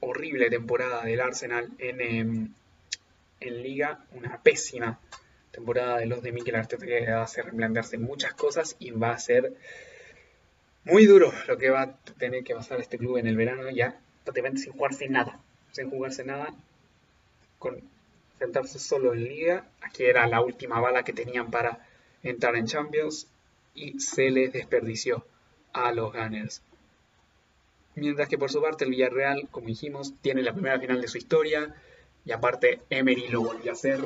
horrible 0.00 0.50
temporada 0.50 1.04
del 1.04 1.20
Arsenal 1.20 1.70
en, 1.78 2.00
em, 2.00 2.54
en 3.40 3.62
Liga, 3.62 4.04
una 4.12 4.42
pésima 4.42 4.98
temporada 5.50 5.98
de 5.98 6.06
los 6.06 6.22
de 6.22 6.32
Mikel 6.32 6.56
Arteta 6.56 6.84
que 6.84 7.10
va 7.10 7.20
a 7.20 7.24
hacer 7.24 7.44
replantearse 7.44 7.96
muchas 7.98 8.34
cosas 8.34 8.76
y 8.78 8.90
va 8.90 9.12
a 9.12 9.18
ser 9.18 9.54
muy 10.84 11.06
duro 11.06 11.32
lo 11.46 11.56
que 11.56 11.70
va 11.70 11.82
a 11.82 11.96
tener 12.18 12.42
que 12.42 12.54
pasar 12.54 12.80
este 12.80 12.98
club 12.98 13.18
en 13.18 13.26
el 13.26 13.36
verano. 13.36 13.70
Ya 13.70 13.98
prácticamente 14.24 14.62
sin 14.62 14.72
jugarse 14.72 15.08
nada, 15.08 15.40
sin 15.72 15.90
jugarse 15.90 16.24
nada, 16.24 16.54
con 17.64 17.80
sentarse 18.38 18.78
solo 18.78 19.14
en 19.14 19.24
Liga, 19.24 19.66
aquí 19.80 20.04
era 20.04 20.26
la 20.26 20.42
última 20.42 20.80
bala 20.80 21.02
que 21.02 21.14
tenían 21.14 21.50
para 21.50 21.78
entrar 22.22 22.56
en 22.56 22.66
Champions 22.66 23.26
y 23.74 23.98
se 24.00 24.30
les 24.30 24.52
desperdició 24.52 25.24
a 25.72 25.90
los 25.90 26.12
Gunners. 26.12 26.60
Mientras 27.94 28.28
que 28.28 28.36
por 28.36 28.50
su 28.50 28.60
parte 28.60 28.84
el 28.84 28.90
Villarreal, 28.90 29.48
como 29.50 29.68
dijimos, 29.68 30.12
tiene 30.20 30.42
la 30.42 30.52
primera 30.52 30.78
final 30.78 31.00
de 31.00 31.08
su 31.08 31.16
historia 31.16 31.74
y 32.26 32.32
aparte 32.32 32.82
Emery 32.90 33.28
lo 33.28 33.40
volvió 33.40 33.70
a 33.70 33.74
hacer, 33.74 34.04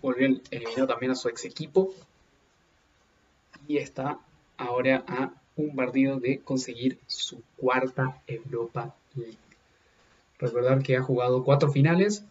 volvió 0.00 0.40
eliminó 0.50 0.86
también 0.86 1.12
a 1.12 1.16
su 1.16 1.28
ex 1.28 1.44
equipo 1.44 1.92
y 3.68 3.76
está 3.76 4.18
ahora 4.56 5.04
a 5.06 5.32
un 5.56 5.76
partido 5.76 6.18
de 6.18 6.38
conseguir 6.38 6.98
su 7.06 7.42
cuarta 7.58 8.22
Europa 8.26 8.94
League. 9.14 9.36
Recordar 10.38 10.82
que 10.82 10.96
ha 10.96 11.02
jugado 11.02 11.44
cuatro 11.44 11.70
finales, 11.70 12.24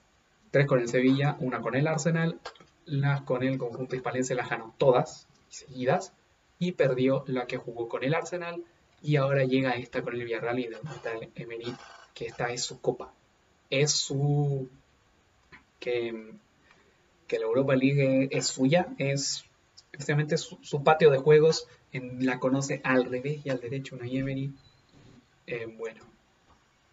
tres 0.56 0.68
con 0.68 0.80
el 0.80 0.88
Sevilla, 0.88 1.36
una 1.42 1.60
con 1.60 1.76
el 1.76 1.86
Arsenal, 1.86 2.40
las 2.86 3.20
con 3.24 3.44
el 3.44 3.58
conjunto 3.58 3.98
hispalense 3.98 4.36
las 4.36 4.50
ganó 4.50 4.74
todas 4.78 5.28
seguidas 5.50 6.14
y 6.60 6.72
perdió 6.72 7.26
la 7.28 7.46
que 7.46 7.58
jugó 7.58 7.90
con 7.90 8.06
el 8.06 8.14
Arsenal 8.14 8.64
y 9.02 9.18
ahora 9.18 9.44
llega 9.44 9.72
esta 9.72 10.02
con 10.02 10.16
el 10.16 10.24
Villarreal 10.24 10.60
y 10.60 10.64
el 10.64 10.78
Emery, 11.36 11.76
que 12.14 12.28
esta 12.28 12.54
es 12.54 12.64
su 12.64 12.80
copa. 12.80 13.12
Es 13.70 13.92
su... 13.92 14.70
que, 15.82 16.32
que 17.28 17.40
la 17.40 17.48
Europa 17.48 17.76
League 17.76 18.30
es 18.32 18.48
suya, 18.48 18.88
es 18.98 19.44
efectivamente 19.92 20.38
su, 20.38 20.84
patio 20.86 21.10
de 21.12 21.18
juegos, 21.18 21.68
la 21.92 22.40
conoce 22.40 22.80
al 22.86 23.04
revés 23.04 23.46
y 23.46 23.50
al 23.50 23.60
derecho 23.60 23.98
una 23.98 24.08
Emery. 24.08 24.54
Eh, 25.48 25.66
bueno, 25.78 26.02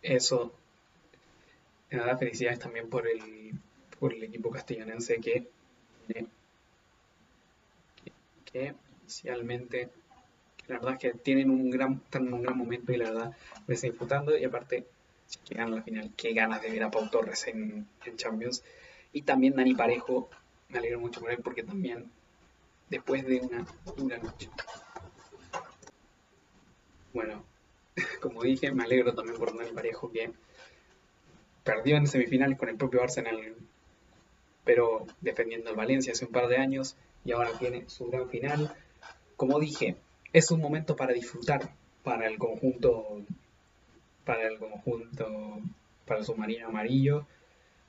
eso 0.03 0.53
me 1.97 2.05
da 2.05 2.17
felicidades 2.17 2.59
también 2.59 2.89
por 2.89 3.07
el, 3.07 3.53
por 3.99 4.13
el 4.13 4.23
equipo 4.23 4.51
castellonense 4.51 5.21
que 5.21 5.49
que 8.53 8.75
inicialmente 9.03 9.89
la 10.69 10.79
verdad 10.79 10.93
es 10.95 10.99
que 10.99 11.19
tienen 11.19 11.51
un 11.51 11.71
gran, 11.71 12.01
están 12.05 12.33
un 12.33 12.43
gran 12.43 12.57
momento 12.57 12.93
y 12.93 12.97
la 12.97 13.11
verdad 13.11 13.37
me 13.67 13.75
está 13.75 13.87
disputando 13.87 14.37
y 14.37 14.45
aparte 14.45 14.87
que 15.45 15.55
ganan 15.55 15.77
la 15.77 15.83
final, 15.83 16.13
qué 16.17 16.35
ganas 16.35 16.61
de 16.63 16.71
ver 16.71 16.83
a 16.83 16.91
Pau 16.91 17.09
Torres 17.09 17.47
en, 17.49 17.89
Champions 18.17 18.63
y 19.13 19.23
también 19.23 19.55
Dani 19.55 19.75
Parejo, 19.75 20.29
me 20.69 20.79
alegro 20.79 21.01
mucho 21.01 21.21
por 21.21 21.31
él 21.31 21.39
porque 21.43 21.63
también 21.63 22.11
después 22.91 23.27
de 23.27 23.41
una 23.41 23.67
dura 23.97 24.19
noche. 24.19 24.51
Bueno, 27.13 27.45
como 28.21 28.43
dije, 28.43 28.71
me 28.73 28.85
alegro 28.85 29.15
también 29.15 29.39
por 29.39 29.57
Dani 29.57 29.73
Parejo 29.73 30.11
que 30.11 30.33
perdió 31.65 31.97
en 31.97 32.07
semifinales 32.07 32.59
con 32.59 32.69
el 32.69 32.77
propio 32.77 33.03
Arsenal, 33.03 33.55
pero 34.65 35.07
defendiendo 35.21 35.71
el 35.71 35.77
Valencia 35.77 36.13
hace 36.13 36.25
un 36.25 36.33
par 36.33 36.49
de 36.49 36.57
años 36.57 36.97
y 37.25 37.33
ahora 37.33 37.51
tiene 37.59 37.89
su 37.89 38.07
gran 38.07 38.29
final. 38.29 38.75
Como 39.37 39.59
dije, 39.59 39.97
es 40.33 40.51
un 40.51 40.61
momento 40.61 40.97
para 40.97 41.13
disfrutar 41.13 41.71
para 42.03 42.27
el 42.27 42.39
conjunto, 42.39 43.23
para 44.25 44.47
el 44.47 44.59
conjunto, 44.59 45.61
para 46.07 46.21
el 46.21 46.27
submarino 46.27 46.69
amarillo, 46.69 47.27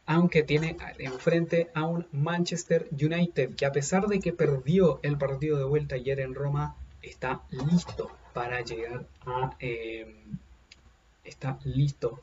aunque 0.05 0.43
tiene 0.43 0.75
enfrente 0.99 1.69
a 1.73 1.85
un 1.85 2.07
Manchester 2.11 2.87
United 2.91 3.55
que 3.55 3.65
a 3.65 3.71
pesar 3.71 4.07
de 4.07 4.19
que 4.19 4.33
perdió 4.33 4.99
el 5.01 5.17
partido 5.17 5.57
de 5.57 5.63
vuelta 5.63 5.95
ayer 5.95 6.19
en 6.19 6.35
Roma, 6.35 6.75
está 7.01 7.41
listo 7.49 8.11
para 8.33 8.61
llegar 8.61 9.05
a, 9.25 9.55
eh, 9.59 10.13
está 11.23 11.59
listo 11.63 12.21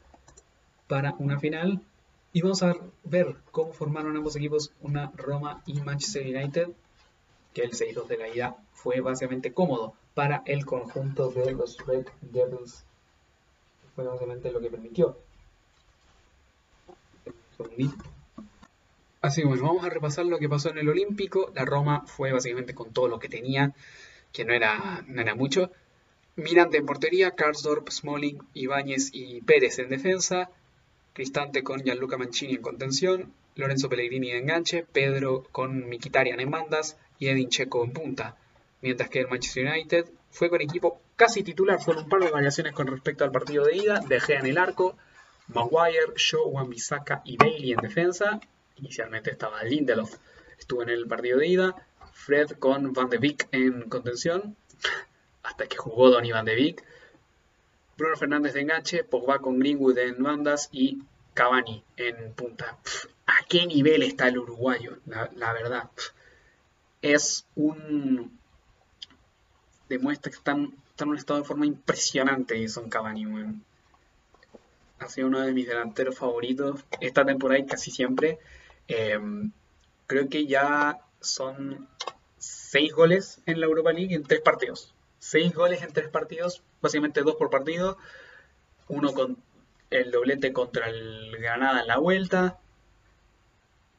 para 0.91 1.14
una 1.20 1.38
final. 1.38 1.80
Y 2.32 2.43
vamos 2.43 2.64
a 2.64 2.76
ver 3.05 3.36
cómo 3.53 3.72
formaron 3.72 4.16
ambos 4.16 4.34
equipos, 4.34 4.72
una 4.80 5.12
Roma 5.16 5.62
y 5.64 5.74
Manchester 5.80 6.26
United, 6.26 6.68
que 7.55 7.62
el 7.62 7.70
6-2 7.70 8.09
de 8.09 8.18
la 8.18 8.28
ida 8.28 8.57
fue 8.72 9.01
básicamente 9.01 9.53
cómodo 9.53 9.95
para 10.14 10.43
el 10.47 10.66
conjunto 10.66 11.30
de 11.30 11.53
los 11.53 11.78
Red 11.86 12.07
Devils. 12.20 12.84
Fue 13.95 14.05
básicamente 14.05 14.51
lo 14.51 14.61
que 14.61 14.68
permitió. 14.68 15.16
Así 19.20 19.43
que 19.43 19.47
bueno, 19.47 19.62
vamos 19.62 19.84
a 19.84 19.91
repasar 19.91 20.26
lo 20.26 20.38
que 20.38 20.49
pasó 20.49 20.70
en 20.70 20.78
el 20.78 20.88
Olímpico. 20.88 21.53
La 21.55 21.64
Roma 21.64 22.05
fue 22.07 22.32
básicamente 22.32 22.74
con 22.74 22.93
todo 22.93 23.07
lo 23.07 23.20
que 23.20 23.28
tenía, 23.28 23.74
que 24.32 24.45
no 24.45 24.53
era, 24.53 25.05
no 25.07 25.20
era 25.20 25.36
mucho. 25.36 25.70
Mirante 26.34 26.78
en 26.78 26.86
portería, 26.86 27.32
Karsdorp, 27.36 27.91
Smalling, 27.91 28.41
Ibáñez 28.55 29.11
y 29.12 29.41
Pérez 29.43 29.78
en 29.78 29.91
defensa. 29.91 30.51
Cristante 31.13 31.63
con 31.63 31.83
Gianluca 31.83 32.17
Mancini 32.17 32.55
en 32.55 32.63
contención. 32.63 33.33
Lorenzo 33.57 33.89
Pellegrini 33.89 34.31
en 34.31 34.39
enganche. 34.45 34.85
Pedro 34.91 35.45
con 35.53 35.89
Mikitarian 35.89 36.41
en 36.41 36.51
bandas 36.51 36.97
y 37.19 37.29
Edin 37.29 37.51
Checo 37.51 37.85
en 37.85 37.93
punta, 37.93 38.37
mientras 38.81 39.11
que 39.11 39.21
el 39.21 39.29
Manchester 39.29 39.67
United 39.67 40.07
fue 40.31 40.49
con 40.49 40.61
equipo 40.61 41.01
casi 41.17 41.43
titular, 41.43 41.81
fueron 41.81 42.05
un 42.05 42.09
par 42.09 42.21
de 42.21 42.31
variaciones 42.31 42.73
con 42.73 42.87
respecto 42.87 43.25
al 43.25 43.31
partido 43.31 43.65
de 43.65 43.77
ida, 43.77 44.01
De 44.01 44.19
Gea 44.21 44.41
en 44.41 44.47
el 44.47 44.59
arco, 44.59 44.97
Maguire, 45.49 46.15
Shaw, 46.17 46.49
Wan-Bissaka 46.49 47.23
y 47.25 47.37
Bailey 47.37 47.73
en 47.73 47.81
defensa, 47.81 48.41
inicialmente 48.77 49.31
estaba 49.31 49.63
Lindelof, 49.65 50.17
estuvo 50.59 50.83
en 50.83 50.89
el 50.89 51.07
partido 51.07 51.39
de 51.39 51.49
ida, 51.49 51.87
Fred 52.13 52.53
con 52.53 52.93
Van 52.95 53.11
de 53.11 53.19
Beek 53.19 53.49
en 53.53 53.89
contención, 53.89 54.57
hasta 55.43 55.67
que 55.67 55.77
jugó 55.77 56.11
Donny 56.11 56.33
Van 56.33 56.47
de 56.47 56.55
Beek, 56.55 56.85
Bruno 58.01 58.17
Fernández 58.17 58.55
de 58.55 58.63
enganche, 58.63 59.05
Pogba 59.05 59.41
con 59.41 59.59
Greenwood 59.59 59.99
en 59.99 60.23
bandas 60.23 60.71
y 60.73 61.03
Cavani 61.35 61.85
en 61.99 62.33
punta. 62.33 62.79
¿A 63.27 63.45
qué 63.47 63.67
nivel 63.67 64.03
está 64.03 64.29
el 64.29 64.39
uruguayo? 64.39 64.97
La, 65.05 65.53
verdad 65.53 65.91
es 67.03 67.47
un... 67.57 68.39
demuestra 69.91 70.31
que 70.31 70.39
están, 70.39 70.75
en 70.99 71.09
un 71.09 71.17
estado 71.19 71.41
de 71.41 71.47
forma 71.47 71.67
impresionante 71.67 72.67
son 72.69 72.89
Cavani, 72.89 73.27
Ha 74.99 75.09
sido 75.11 75.27
uno 75.27 75.41
de 75.41 75.53
mis 75.53 75.69
delanteros 75.69 76.17
favoritos 76.17 76.83
esta 77.01 77.27
temporada 77.27 77.61
y 77.61 77.67
casi 77.67 77.91
siempre. 77.91 78.39
Em, 78.89 79.53
creo 80.07 80.27
que 80.31 80.47
ya 80.47 81.01
son 81.21 81.87
seis 82.39 82.95
goles 82.95 83.43
en 83.45 83.61
la 83.61 83.67
Europa 83.67 83.93
League 83.93 84.15
en 84.15 84.23
tres 84.23 84.41
partidos. 84.41 84.95
Seis 85.19 85.53
goles 85.53 85.83
en 85.83 85.93
tres 85.93 86.09
partidos, 86.09 86.63
básicamente 86.81 87.22
dos 87.22 87.37
por 87.37 87.51
partido. 87.51 87.99
Uno 88.89 89.12
con 89.12 89.37
el 89.91 90.11
doblete 90.11 90.53
contra 90.53 90.89
el 90.89 91.37
Granada 91.39 91.81
en 91.81 91.87
la 91.87 91.99
vuelta, 91.99 92.59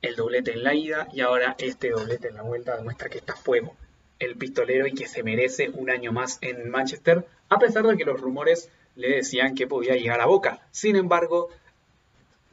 el 0.02 0.16
doblete 0.16 0.54
en 0.54 0.64
la 0.64 0.74
ida 0.74 1.08
y 1.14 1.22
ahora 1.22 1.56
este 1.60 1.92
doblete 1.92 2.30
en 2.30 2.36
la 2.36 2.42
vuelta 2.42 2.76
demuestra 2.76 3.10
que 3.10 3.18
está 3.18 3.36
fuego 3.36 3.76
el 4.22 4.36
pistolero 4.36 4.86
y 4.86 4.94
que 4.94 5.08
se 5.08 5.24
merece 5.24 5.70
un 5.70 5.90
año 5.90 6.12
más 6.12 6.38
en 6.42 6.70
Manchester, 6.70 7.26
a 7.50 7.58
pesar 7.58 7.86
de 7.88 7.98
que 7.98 8.06
los 8.06 8.22
rumores 8.22 8.70
le 8.96 9.16
decían 9.16 9.56
que 9.56 9.66
podía 9.66 9.96
llegar 9.96 10.22
a 10.22 10.28
Boca. 10.28 10.60
Sin 10.70 10.96
embargo, 10.96 11.50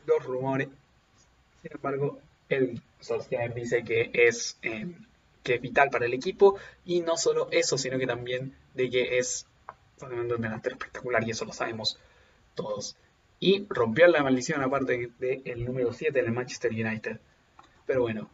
los 0.06 0.24
rumores, 0.24 0.68
sin 1.62 1.72
embargo, 1.72 2.18
el 2.48 2.80
Solskjaer 3.00 3.52
dice 3.52 3.84
que 3.84 4.10
es, 4.14 4.56
eh, 4.62 4.86
que 5.42 5.56
es 5.56 5.60
vital 5.60 5.90
para 5.90 6.06
el 6.06 6.14
equipo 6.14 6.56
y 6.86 7.00
no 7.00 7.18
solo 7.18 7.48
eso, 7.50 7.76
sino 7.76 7.98
que 7.98 8.06
también 8.06 8.54
de 8.72 8.88
que 8.88 9.18
es 9.18 9.44
un 10.02 10.40
delantero 10.40 10.74
espectacular 10.76 11.26
y 11.26 11.30
eso 11.30 11.44
lo 11.44 11.52
sabemos 11.52 11.98
todos. 12.54 12.96
Y 13.40 13.66
rompió 13.68 14.06
la 14.08 14.22
maldición 14.22 14.62
aparte 14.62 15.10
del 15.18 15.64
número 15.64 15.92
7 15.92 16.18
en 16.18 16.26
el 16.26 16.32
Manchester 16.32 16.72
United. 16.72 17.20
Pero 17.86 18.02
bueno, 18.02 18.28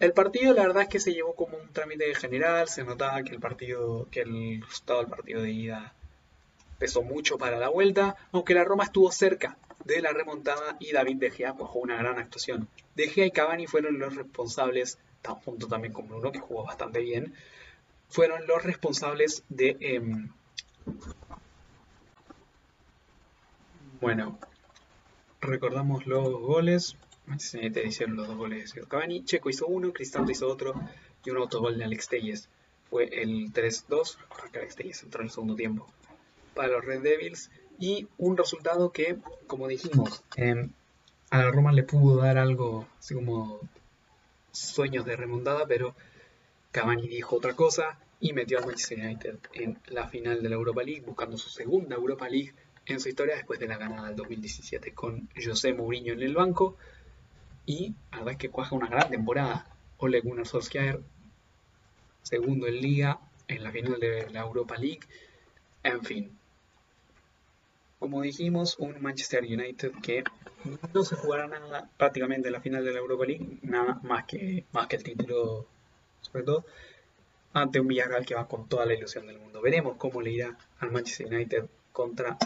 el 0.00 0.12
partido 0.12 0.54
la 0.54 0.62
verdad 0.62 0.84
es 0.84 0.88
que 0.88 1.00
se 1.00 1.12
llevó 1.12 1.34
como 1.34 1.56
un 1.56 1.72
trámite 1.72 2.14
general, 2.14 2.68
se 2.68 2.84
notaba 2.84 3.22
que 3.22 3.32
el 3.34 3.40
partido, 3.40 4.06
que 4.10 4.20
el 4.20 4.62
resultado 4.62 5.00
del 5.00 5.08
partido 5.08 5.42
de 5.42 5.50
ida 5.50 5.94
pesó 6.78 7.02
mucho 7.02 7.38
para 7.38 7.58
la 7.58 7.68
vuelta, 7.68 8.16
aunque 8.30 8.54
la 8.54 8.64
Roma 8.64 8.84
estuvo 8.84 9.10
cerca 9.10 9.58
de 9.84 10.00
la 10.00 10.12
remontada 10.12 10.76
y 10.78 10.92
David 10.92 11.16
De 11.16 11.30
Gea 11.30 11.52
jugó 11.52 11.80
una 11.80 11.96
gran 11.96 12.18
actuación. 12.18 12.68
De 12.94 13.08
Gea 13.08 13.26
y 13.26 13.30
Cavani 13.30 13.66
fueron 13.66 13.98
los 13.98 14.14
responsables, 14.14 14.98
junto 15.44 15.66
también 15.66 15.92
con 15.92 16.06
Bruno 16.06 16.30
que 16.30 16.38
jugó 16.38 16.64
bastante 16.64 17.00
bien, 17.00 17.34
fueron 18.08 18.46
los 18.46 18.62
responsables 18.62 19.42
de... 19.48 19.76
Em, 19.80 20.30
bueno, 24.00 24.38
recordamos 25.40 26.06
los 26.06 26.32
goles. 26.40 26.96
Manchester 27.26 27.60
United 27.60 27.84
hicieron 27.84 28.16
los 28.16 28.28
dos 28.28 28.36
goles 28.36 28.72
de 28.72 28.82
Cavani. 28.82 29.24
Checo 29.24 29.50
hizo 29.50 29.66
uno, 29.66 29.92
Cristante 29.92 30.32
hizo 30.32 30.48
otro 30.48 30.74
y 31.24 31.30
un 31.30 31.38
autogol 31.38 31.78
de 31.78 31.84
Alex 31.84 32.08
Telles. 32.08 32.48
Fue 32.88 33.04
el 33.04 33.52
3-2, 33.52 34.16
Alex 34.54 34.76
Telles 34.76 35.02
entró 35.02 35.20
en 35.20 35.26
el 35.26 35.32
segundo 35.32 35.54
tiempo 35.54 35.86
para 36.54 36.68
los 36.68 36.84
Red 36.84 37.02
Devils. 37.02 37.50
Y 37.78 38.08
un 38.16 38.36
resultado 38.36 38.90
que, 38.92 39.18
como 39.46 39.68
dijimos, 39.68 40.22
em, 40.36 40.70
a 41.30 41.38
la 41.38 41.50
Roma 41.50 41.72
le 41.72 41.82
pudo 41.82 42.16
dar 42.16 42.38
algo 42.38 42.86
así 42.98 43.14
como 43.14 43.60
sueños 44.52 45.04
de 45.04 45.16
remontada, 45.16 45.66
pero 45.66 45.94
Cavani 46.72 47.06
dijo 47.08 47.36
otra 47.36 47.54
cosa 47.54 47.98
y 48.20 48.32
metió 48.32 48.58
al 48.58 48.66
Manchester 48.66 48.98
United 48.98 49.38
en 49.52 49.78
la 49.88 50.08
final 50.08 50.42
de 50.42 50.48
la 50.48 50.56
Europa 50.56 50.82
League, 50.82 51.02
buscando 51.06 51.38
su 51.38 51.50
segunda 51.50 51.96
Europa 51.96 52.28
League 52.28 52.52
en 52.86 53.00
su 53.00 53.08
historia 53.08 53.36
después 53.36 53.60
de 53.60 53.68
la 53.68 53.76
ganada 53.76 54.08
del 54.08 54.16
2017 54.16 54.92
con 54.92 55.28
José 55.36 55.72
Mourinho 55.72 56.14
en 56.14 56.22
el 56.22 56.34
banco. 56.34 56.76
Y 57.66 57.94
la 58.10 58.18
verdad 58.18 58.32
es 58.32 58.38
que 58.38 58.50
cuaja 58.50 58.74
una 58.74 58.88
gran 58.88 59.10
temporada. 59.10 59.66
Ole 59.98 60.20
Gunnar 60.20 60.46
Solskjaer, 60.46 61.00
segundo 62.22 62.66
en 62.66 62.80
Liga, 62.80 63.20
en 63.46 63.62
la 63.62 63.70
final 63.70 64.00
de 64.00 64.30
la 64.30 64.40
Europa 64.40 64.76
League. 64.76 65.00
En 65.82 66.02
fin. 66.02 66.38
Como 67.98 68.22
dijimos, 68.22 68.78
un 68.78 69.00
Manchester 69.02 69.44
United 69.44 69.92
que 70.02 70.24
no 70.94 71.02
se 71.02 71.16
jugará 71.16 71.46
nada 71.46 71.90
prácticamente 71.96 72.48
en 72.48 72.52
la 72.52 72.60
final 72.60 72.84
de 72.84 72.92
la 72.92 72.98
Europa 72.98 73.24
League, 73.26 73.58
nada 73.62 74.00
más 74.02 74.24
que, 74.24 74.64
más 74.72 74.86
que 74.86 74.96
el 74.96 75.02
título, 75.02 75.66
sobre 76.20 76.44
todo, 76.44 76.64
ante 77.52 77.80
un 77.80 77.88
Villarreal 77.88 78.26
que 78.26 78.34
va 78.34 78.48
con 78.48 78.68
toda 78.68 78.86
la 78.86 78.94
ilusión 78.94 79.26
del 79.26 79.38
mundo. 79.38 79.60
Veremos 79.60 79.96
cómo 79.96 80.20
le 80.20 80.30
irá 80.32 80.58
al 80.78 80.90
Manchester 80.90 81.26
United 81.26 81.66
contra 81.92 82.36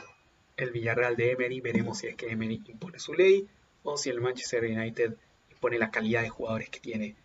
el 0.56 0.70
Villarreal 0.70 1.16
de 1.16 1.32
Emery. 1.32 1.60
Veremos 1.60 1.98
si 1.98 2.06
es 2.06 2.16
que 2.16 2.30
Emery 2.30 2.62
impone 2.66 2.98
su 2.98 3.14
ley 3.14 3.48
o 3.82 3.96
si 3.96 4.10
el 4.10 4.20
Manchester 4.20 4.64
United 4.64 5.14
impone 5.50 5.78
la 5.78 5.90
calidad 5.90 6.22
de 6.22 6.30
jugadores 6.30 6.70
que 6.70 6.80
tiene. 6.80 7.16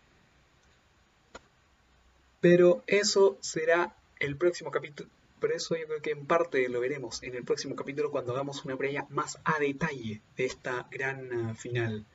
Pero 2.39 2.83
eso 2.87 3.37
será 3.41 3.95
el 4.19 4.37
próximo 4.37 4.71
capítulo. 4.71 5.09
Por 5.39 5.51
eso 5.51 5.75
yo 5.75 5.85
creo 5.85 6.01
que 6.01 6.11
en 6.11 6.25
parte 6.25 6.67
lo 6.67 6.79
veremos 6.79 7.21
en 7.21 7.35
el 7.35 7.43
próximo 7.43 7.75
capítulo 7.75 8.09
cuando 8.09 8.33
hagamos 8.33 8.65
una 8.65 8.75
previa 8.75 9.05
más 9.09 9.39
a 9.43 9.59
detalle 9.59 10.21
de 10.35 10.45
esta 10.45 10.87
gran 10.89 11.31
uh, 11.31 11.55
final. 11.55 12.05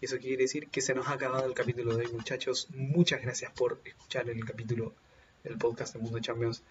Y 0.00 0.06
eso 0.06 0.18
quiere 0.18 0.44
decir 0.44 0.68
que 0.68 0.80
se 0.80 0.94
nos 0.94 1.08
ha 1.08 1.12
acabado 1.12 1.44
el 1.44 1.52
capítulo 1.52 1.94
de 1.94 2.06
hoy, 2.06 2.12
muchachos. 2.12 2.68
Muchas 2.70 3.20
gracias 3.20 3.52
por 3.52 3.80
escuchar 3.84 4.30
el 4.30 4.42
capítulo 4.46 4.94
del 5.44 5.56
podcast 5.58 5.94
de 5.94 6.00
Mundo 6.00 6.18
Champions 6.20 6.62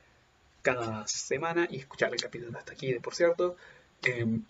cada 0.62 1.08
semana 1.08 1.68
y 1.70 1.78
escuchar 1.78 2.14
el 2.14 2.22
capítulo 2.22 2.58
hasta 2.58 2.74
aquí, 2.74 2.92
de 2.92 3.00
por 3.00 3.16
cierto. 3.16 3.56
Em, 4.04 4.44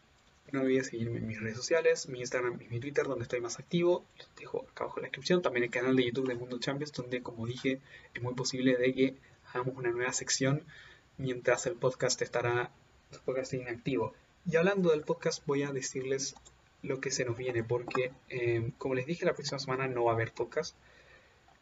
no 0.52 0.62
olvides 0.62 0.88
seguirme 0.88 1.20
en 1.20 1.28
mis 1.28 1.40
redes 1.40 1.58
sociales, 1.58 2.10
mi 2.10 2.20
Instagram 2.22 2.60
y 2.62 2.68
mi 2.70 2.80
Twitter, 2.80 3.06
donde 3.06 3.24
estoy 3.24 3.40
más 3.42 3.60
activo. 3.60 4.06
Los 4.18 4.28
dejo 4.36 4.66
acá 4.72 4.84
abajo 4.86 5.00
en 5.00 5.04
la 5.04 5.08
descripción. 5.08 5.42
También 5.42 5.66
el 5.66 5.70
canal 5.70 5.96
de 5.96 6.06
YouTube 6.06 6.28
de 6.28 6.36
Mundo 6.36 6.60
Champions, 6.60 6.92
donde, 6.94 7.22
como 7.22 7.46
dije, 7.46 7.80
es 8.14 8.22
muy 8.22 8.34
posible 8.34 8.76
de 8.76 8.94
que 8.94 9.16
hagamos 9.54 9.78
una 9.78 9.92
nueva 9.92 10.14
sección 10.14 10.64
mientras 11.18 11.66
el 11.68 11.74
podcast 11.74 12.22
estará 12.22 12.72
el 13.12 13.20
podcast 13.20 13.54
inactivo. 13.54 14.14
Y 14.50 14.56
hablando 14.56 14.90
del 14.92 15.02
podcast, 15.02 15.46
voy 15.46 15.64
a 15.64 15.72
decirles 15.72 16.36
lo 16.82 17.00
que 17.00 17.12
se 17.12 17.26
nos 17.26 17.38
viene, 17.38 17.64
porque, 17.64 18.12
em, 18.30 18.72
como 18.72 18.96
les 18.96 19.06
dije, 19.06 19.26
la 19.26 19.34
próxima 19.34 19.60
semana 19.60 19.88
no 19.88 20.06
va 20.06 20.12
a 20.12 20.16
haber 20.16 20.32
podcast. 20.32 20.76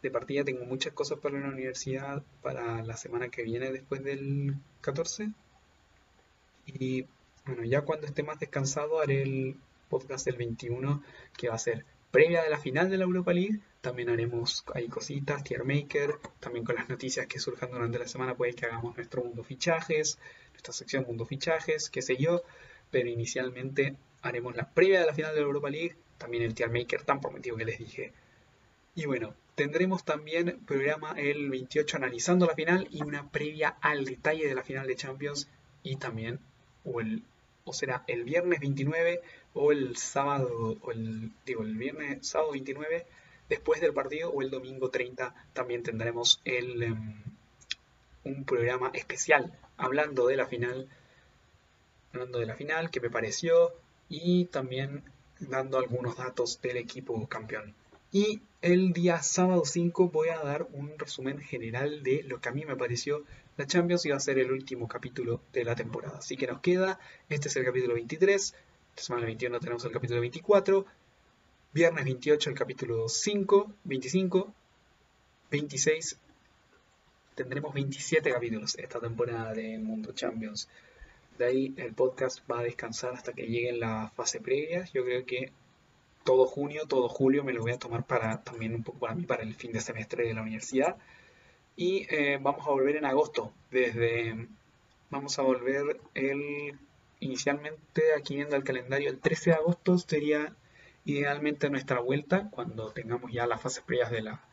De 0.01 0.11
partida 0.11 0.43
tengo 0.43 0.65
muchas 0.65 0.93
cosas 0.93 1.19
para 1.19 1.39
la 1.39 1.49
universidad 1.49 2.23
para 2.41 2.83
la 2.83 2.97
semana 2.97 3.29
que 3.29 3.43
viene 3.43 3.71
después 3.71 4.03
del 4.03 4.55
14. 4.81 5.31
Y 6.67 7.05
bueno, 7.45 7.63
ya 7.63 7.81
cuando 7.81 8.05
esté 8.05 8.23
más 8.23 8.39
descansado 8.39 8.99
haré 8.99 9.23
el 9.23 9.57
podcast 9.89 10.25
del 10.25 10.35
21 10.35 11.01
que 11.35 11.49
va 11.49 11.55
a 11.55 11.59
ser 11.59 11.85
previa 12.11 12.43
de 12.43 12.49
la 12.49 12.57
final 12.57 12.89
de 12.89 12.97
la 12.97 13.05
Europa 13.05 13.33
League. 13.33 13.59
También 13.81 14.09
haremos 14.09 14.65
ahí 14.73 14.87
cositas, 14.87 15.43
tier 15.43 15.63
maker, 15.63 16.15
también 16.39 16.65
con 16.65 16.75
las 16.75 16.89
noticias 16.89 17.25
que 17.27 17.39
surjan 17.39 17.71
durante 17.71 17.99
la 17.99 18.07
semana 18.07 18.35
puede 18.35 18.53
que 18.53 18.65
hagamos 18.65 18.95
nuestro 18.97 19.23
mundo 19.23 19.43
fichajes, 19.43 20.19
nuestra 20.51 20.73
sección 20.73 21.05
mundo 21.07 21.25
fichajes, 21.25 21.89
qué 21.89 22.01
sé 22.01 22.17
yo. 22.17 22.43
Pero 22.91 23.09
inicialmente 23.09 23.95
haremos 24.21 24.55
la 24.55 24.69
previa 24.69 24.99
de 24.99 25.05
la 25.05 25.13
final 25.13 25.33
de 25.33 25.41
la 25.41 25.47
Europa 25.47 25.69
League, 25.69 25.95
también 26.17 26.43
el 26.43 26.53
tier 26.53 26.69
maker 26.69 27.03
tan 27.03 27.21
prometido 27.21 27.55
que 27.55 27.65
les 27.65 27.79
dije. 27.79 28.13
Y 28.95 29.05
bueno, 29.05 29.33
tendremos 29.57 30.05
también 30.05 30.59
programa 30.67 31.15
el 31.17 31.49
28 31.49 31.97
analizando 31.97 32.45
la 32.45 32.53
final 32.53 32.87
y 32.91 33.01
una 33.01 33.27
previa 33.31 33.75
al 33.81 34.05
detalle 34.05 34.47
de 34.47 34.53
la 34.53 34.61
final 34.61 34.85
de 34.85 34.95
Champions 34.95 35.49
y 35.81 35.95
también 35.95 36.39
o 36.85 37.01
el 37.01 37.23
o 37.63 37.73
será 37.73 38.03
el 38.05 38.23
viernes 38.23 38.59
29 38.59 39.19
o 39.55 39.71
el 39.71 39.97
sábado, 39.97 40.77
o 40.79 40.91
el, 40.91 41.31
digo, 41.43 41.63
el 41.63 41.75
viernes, 41.75 42.27
sábado 42.27 42.51
29, 42.51 43.07
después 43.49 43.81
del 43.81 43.93
partido, 43.93 44.29
o 44.29 44.43
el 44.43 44.51
domingo 44.51 44.91
30, 44.91 45.33
también 45.53 45.81
tendremos 45.81 46.39
el, 46.45 46.83
em, 46.83 47.23
un 48.23 48.45
programa 48.45 48.91
especial 48.93 49.51
hablando 49.75 50.27
de 50.27 50.37
la 50.37 50.45
final, 50.45 50.87
hablando 52.13 52.39
de 52.39 52.45
la 52.45 52.55
final, 52.55 52.91
que 52.91 53.01
me 53.01 53.09
pareció, 53.09 53.73
y 54.07 54.45
también 54.45 55.03
dando 55.39 55.79
algunos 55.79 56.15
datos 56.15 56.61
del 56.61 56.77
equipo 56.77 57.27
campeón. 57.27 57.73
Y 58.19 58.41
el 58.63 58.93
día 58.93 59.21
sábado 59.21 59.63
5 59.63 60.09
voy 60.09 60.29
a 60.29 60.39
dar 60.39 60.67
un 60.73 60.97
resumen 60.97 61.39
general 61.39 62.01
de 62.01 62.23
lo 62.23 62.41
que 62.41 62.49
a 62.49 62.51
mí 62.51 62.65
me 62.65 62.75
pareció 62.75 63.23
la 63.57 63.67
Champions 63.67 64.07
y 64.07 64.09
va 64.09 64.17
a 64.17 64.19
ser 64.19 64.39
el 64.39 64.51
último 64.51 64.87
capítulo 64.87 65.39
de 65.53 65.63
la 65.63 65.75
temporada. 65.75 66.17
Así 66.17 66.35
que 66.35 66.47
nos 66.47 66.59
queda, 66.61 66.99
este 67.29 67.47
es 67.49 67.55
el 67.57 67.63
capítulo 67.63 67.93
23, 67.93 68.55
esta 68.89 69.03
semana 69.03 69.27
21 69.27 69.59
tenemos 69.59 69.85
el 69.85 69.91
capítulo 69.91 70.19
24, 70.21 70.87
viernes 71.73 72.05
28 72.05 72.49
el 72.49 72.55
capítulo 72.55 73.07
5, 73.07 73.73
25, 73.83 74.53
26, 75.51 76.17
tendremos 77.35 77.71
27 77.71 78.31
capítulos 78.31 78.79
esta 78.79 78.99
temporada 78.99 79.53
de 79.53 79.77
Mundo 79.77 80.13
Champions. 80.13 80.67
De 81.37 81.45
ahí 81.45 81.73
el 81.77 81.93
podcast 81.93 82.39
va 82.49 82.61
a 82.61 82.63
descansar 82.63 83.13
hasta 83.13 83.33
que 83.33 83.45
lleguen 83.45 83.79
las 83.79 84.11
fases 84.13 84.41
previas. 84.41 84.91
Yo 84.91 85.05
creo 85.05 85.23
que 85.23 85.51
todo 86.27 86.45
junio, 86.45 86.87
todo 86.89 87.07
julio 87.07 87.45
me 87.45 87.53
lo 87.53 87.61
voy 87.61 87.71
a 87.71 87.79
tomar 87.79 88.05
para 88.05 88.43
también 88.43 88.75
un 88.75 88.83
poco 88.83 88.99
para 88.99 89.15
mí, 89.15 89.23
para 89.23 89.43
el 89.43 89.55
fin 89.55 89.71
de 89.71 89.79
semestre 89.79 90.27
de 90.27 90.33
la 90.33 90.41
universidad. 90.41 90.97
Y 91.77 92.05
eh, 92.13 92.37
vamos 92.41 92.67
a 92.67 92.71
volver 92.71 92.97
en 92.97 93.05
agosto. 93.05 93.53
Desde 93.71 94.49
vamos 95.09 95.39
a 95.39 95.43
volver 95.43 96.01
el 96.15 96.77
inicialmente 97.21 98.13
aquí 98.17 98.35
viendo 98.35 98.57
el 98.57 98.65
calendario 98.65 99.09
el 99.09 99.19
13 99.19 99.51
de 99.51 99.55
agosto 99.55 99.97
sería 99.97 100.53
idealmente 101.05 101.69
nuestra 101.69 102.01
vuelta 102.01 102.49
cuando 102.51 102.91
tengamos 102.91 103.31
ya 103.31 103.47
las 103.47 103.61
fases 103.61 103.83
previas 103.85 104.11
de 104.11 104.23
la, 104.23 104.43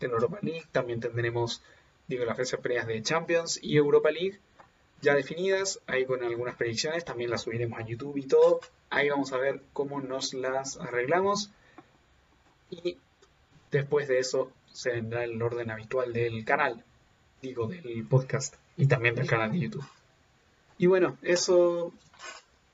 de 0.00 0.08
Europa 0.08 0.38
League. 0.42 0.66
También 0.70 1.00
tendremos 1.00 1.62
digo 2.08 2.26
las 2.26 2.36
fases 2.36 2.60
previas 2.60 2.86
de 2.86 3.00
Champions 3.00 3.58
y 3.62 3.78
Europa 3.78 4.10
League 4.10 4.38
ya 5.00 5.14
definidas, 5.14 5.80
ahí 5.86 6.04
con 6.04 6.22
algunas 6.22 6.56
predicciones, 6.56 7.06
también 7.06 7.30
las 7.30 7.40
subiremos 7.40 7.78
a 7.78 7.86
YouTube 7.86 8.18
y 8.18 8.26
todo. 8.26 8.60
Ahí 8.92 9.08
vamos 9.08 9.32
a 9.32 9.38
ver 9.38 9.62
cómo 9.72 10.02
nos 10.02 10.34
las 10.34 10.76
arreglamos. 10.76 11.50
Y 12.68 12.98
después 13.70 14.06
de 14.06 14.18
eso 14.18 14.52
se 14.70 14.90
vendrá 14.90 15.24
el 15.24 15.40
orden 15.40 15.70
habitual 15.70 16.12
del 16.12 16.44
canal, 16.44 16.84
digo, 17.40 17.68
del 17.68 18.06
podcast 18.06 18.56
y 18.76 18.86
también 18.86 19.14
del 19.14 19.26
canal 19.26 19.50
de 19.50 19.60
YouTube. 19.60 19.84
Y 20.76 20.88
bueno, 20.88 21.16
eso, 21.22 21.90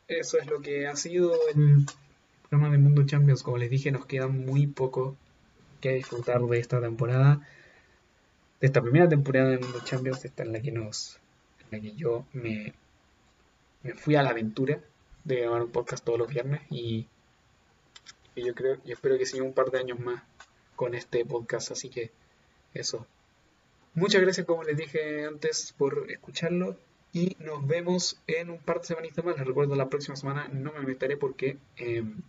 eso 0.08 0.38
es 0.40 0.46
lo 0.48 0.60
que 0.60 0.88
ha 0.88 0.96
sido 0.96 1.36
el 1.54 1.86
programa 2.48 2.72
de 2.72 2.78
Mundo 2.78 3.06
Champions. 3.06 3.44
Como 3.44 3.58
les 3.58 3.70
dije, 3.70 3.92
nos 3.92 4.04
queda 4.04 4.26
muy 4.26 4.66
poco 4.66 5.16
que 5.80 5.92
disfrutar 5.92 6.42
de 6.42 6.58
esta 6.58 6.80
temporada, 6.80 7.46
de 8.60 8.66
esta 8.66 8.82
primera 8.82 9.08
temporada 9.08 9.50
de 9.50 9.58
Mundo 9.58 9.82
Champions, 9.84 10.24
esta 10.24 10.42
en 10.42 10.52
la 10.52 10.60
que 10.60 10.72
nos 10.72 11.20
en 11.70 11.80
que 11.80 11.92
yo 11.92 12.24
me, 12.32 12.74
me 13.84 13.94
fui 13.94 14.16
a 14.16 14.24
la 14.24 14.30
aventura 14.30 14.80
de 15.24 15.40
grabar 15.40 15.62
un 15.62 15.70
podcast 15.70 16.04
todos 16.04 16.18
los 16.18 16.28
viernes 16.28 16.62
y, 16.70 17.06
yo 18.36 18.54
creo 18.54 18.78
y 18.84 18.92
espero 18.92 19.18
que 19.18 19.26
siga 19.26 19.44
un 19.44 19.52
par 19.52 19.70
de 19.70 19.78
años 19.78 19.98
más 19.98 20.22
con 20.76 20.94
este 20.94 21.24
podcast, 21.24 21.72
así 21.72 21.88
que 21.88 22.12
eso. 22.72 23.06
Muchas 23.94 24.20
gracias 24.20 24.46
como 24.46 24.62
les 24.62 24.76
dije 24.76 25.26
antes 25.26 25.74
por 25.76 26.10
escucharlo 26.10 26.76
y 27.12 27.36
nos 27.40 27.66
vemos 27.66 28.20
en 28.28 28.50
un 28.50 28.58
par 28.58 28.80
de 28.80 28.86
semanitas 28.86 29.24
más. 29.24 29.36
Les 29.36 29.46
recuerdo 29.46 29.74
la 29.74 29.88
próxima 29.88 30.14
semana 30.14 30.48
no 30.48 30.72
me 30.72 30.80
meteré 30.80 31.16
porque 31.16 31.58
em, 31.76 32.22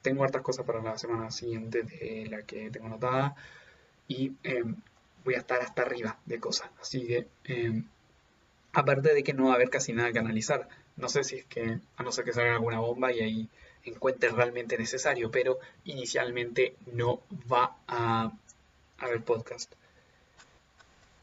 tengo 0.00 0.24
hartas 0.24 0.42
cosas 0.42 0.64
para 0.64 0.82
la 0.82 0.96
semana 0.96 1.30
siguiente 1.30 1.82
de 1.82 2.26
la 2.30 2.42
que 2.42 2.70
tengo 2.70 2.86
anotada 2.86 3.36
y 4.08 4.32
em, 4.44 4.76
voy 5.24 5.34
a 5.34 5.38
estar 5.38 5.60
hasta 5.60 5.82
arriba 5.82 6.18
de 6.24 6.40
cosas. 6.40 6.70
Así 6.80 7.06
que 7.06 7.26
em, 7.44 7.84
Aparte 8.74 9.14
de 9.14 9.22
que 9.22 9.32
no 9.32 9.44
va 9.46 9.52
a 9.52 9.54
haber 9.54 9.70
casi 9.70 9.92
nada 9.92 10.12
que 10.12 10.18
analizar. 10.18 10.68
No 10.96 11.08
sé 11.08 11.24
si 11.24 11.36
es 11.36 11.44
que, 11.46 11.78
a 11.96 12.02
no 12.02 12.12
ser 12.12 12.24
que 12.24 12.32
salga 12.32 12.54
alguna 12.54 12.78
bomba 12.78 13.12
y 13.12 13.20
ahí 13.20 13.48
encuentre 13.84 14.30
realmente 14.30 14.78
necesario, 14.78 15.30
pero 15.30 15.58
inicialmente 15.84 16.76
no 16.92 17.20
va 17.50 17.76
a 17.86 18.32
haber 18.98 19.22
podcast. 19.22 19.72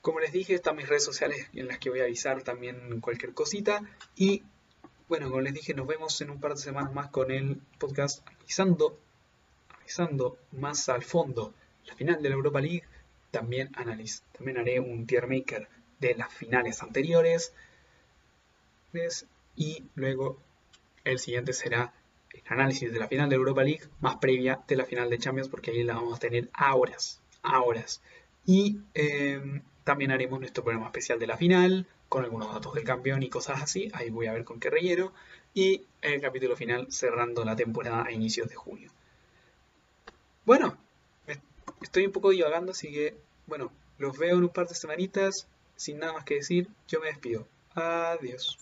Como 0.02 0.20
les 0.20 0.32
dije, 0.32 0.56
están 0.56 0.76
mis 0.76 0.90
redes 0.90 1.06
sociales 1.06 1.48
en 1.54 1.68
las 1.68 1.78
que 1.78 1.90
voy 1.90 2.00
a 2.00 2.06
avisar 2.06 2.42
también 2.44 3.00
cualquier 3.02 3.34
cosita. 3.34 3.84
Y 4.16 4.44
bueno, 5.08 5.30
como 5.30 5.42
les 5.42 5.54
dije, 5.54 5.74
nos 5.74 5.88
vemos 5.88 6.20
en 6.22 6.32
un 6.32 6.40
par 6.40 6.56
de 6.56 6.62
semanas 6.62 6.94
más 6.94 7.10
con 7.10 7.32
el 7.32 7.62
podcast 7.78 8.28
avisando, 8.40 8.98
avisando 9.80 10.38
más 10.54 10.90
al 10.90 11.04
fondo 11.04 11.54
la 11.86 11.96
final 11.96 12.22
de 12.22 12.30
la 12.30 12.36
Europa 12.36 12.62
League. 12.62 12.84
También, 13.30 13.70
analiz 13.76 14.24
también 14.32 14.58
haré 14.58 14.80
un 14.80 15.06
tier 15.06 15.28
maker 15.28 15.68
de 16.00 16.16
las 16.16 16.34
finales 16.34 16.82
anteriores. 16.82 17.54
Y 19.56 19.84
luego 19.96 20.40
el 21.04 21.20
siguiente 21.20 21.54
será 21.54 21.94
el 22.34 22.42
análisis 22.48 22.92
de 22.92 23.00
la 23.00 23.08
final 23.08 23.30
de 23.30 23.36
Europa 23.36 23.64
League 23.64 23.84
más 24.00 24.18
previa 24.18 24.62
de 24.68 24.76
la 24.76 24.86
final 24.86 25.10
de 25.10 25.18
Champions 25.18 25.50
porque 25.50 25.72
ahí 25.72 25.84
la 25.84 25.96
vamos 25.96 26.16
a 26.16 26.20
tener 26.20 26.50
a 26.54 26.76
horas. 26.76 27.22
Y 28.46 28.80
em, 28.94 29.62
también 29.84 30.12
haremos 30.12 30.40
nuestro 30.40 30.64
programa 30.64 30.88
especial 30.88 31.20
de 31.20 31.28
la 31.28 31.38
final 31.38 31.88
con 32.10 32.24
algunos 32.24 32.54
datos 32.54 32.74
del 32.74 32.84
campeón 32.84 33.24
y 33.24 33.30
cosas 33.30 33.62
así. 33.62 33.90
Ahí 33.94 34.10
voy 34.10 34.28
a 34.28 34.34
ver 34.34 34.44
con 34.44 34.60
qué 34.60 34.70
relleno. 34.70 35.14
Y 35.54 35.86
el 36.02 36.22
capítulo 36.22 36.56
final 36.56 36.88
cerrando 36.92 37.44
la 37.44 37.56
temporada 37.56 38.06
a 38.06 38.12
inicios 38.12 38.48
de 38.50 38.56
junio. 38.56 38.92
Bueno, 40.46 40.78
estoy 41.82 42.06
un 42.06 42.12
poco 42.12 42.30
divagando, 42.30 42.72
así 42.72 42.92
que 42.92 43.16
bueno, 43.48 43.72
los 43.98 44.18
veo 44.18 44.38
en 44.38 44.44
un 44.44 44.50
par 44.50 44.68
de 44.68 44.76
semanitas. 44.76 45.48
Sin 45.76 46.00
nada 46.00 46.14
más 46.14 46.26
que 46.26 46.36
decir, 46.36 46.68
yo 46.88 47.00
me 47.00 47.08
despido. 47.08 47.48
Adiós. 47.74 48.62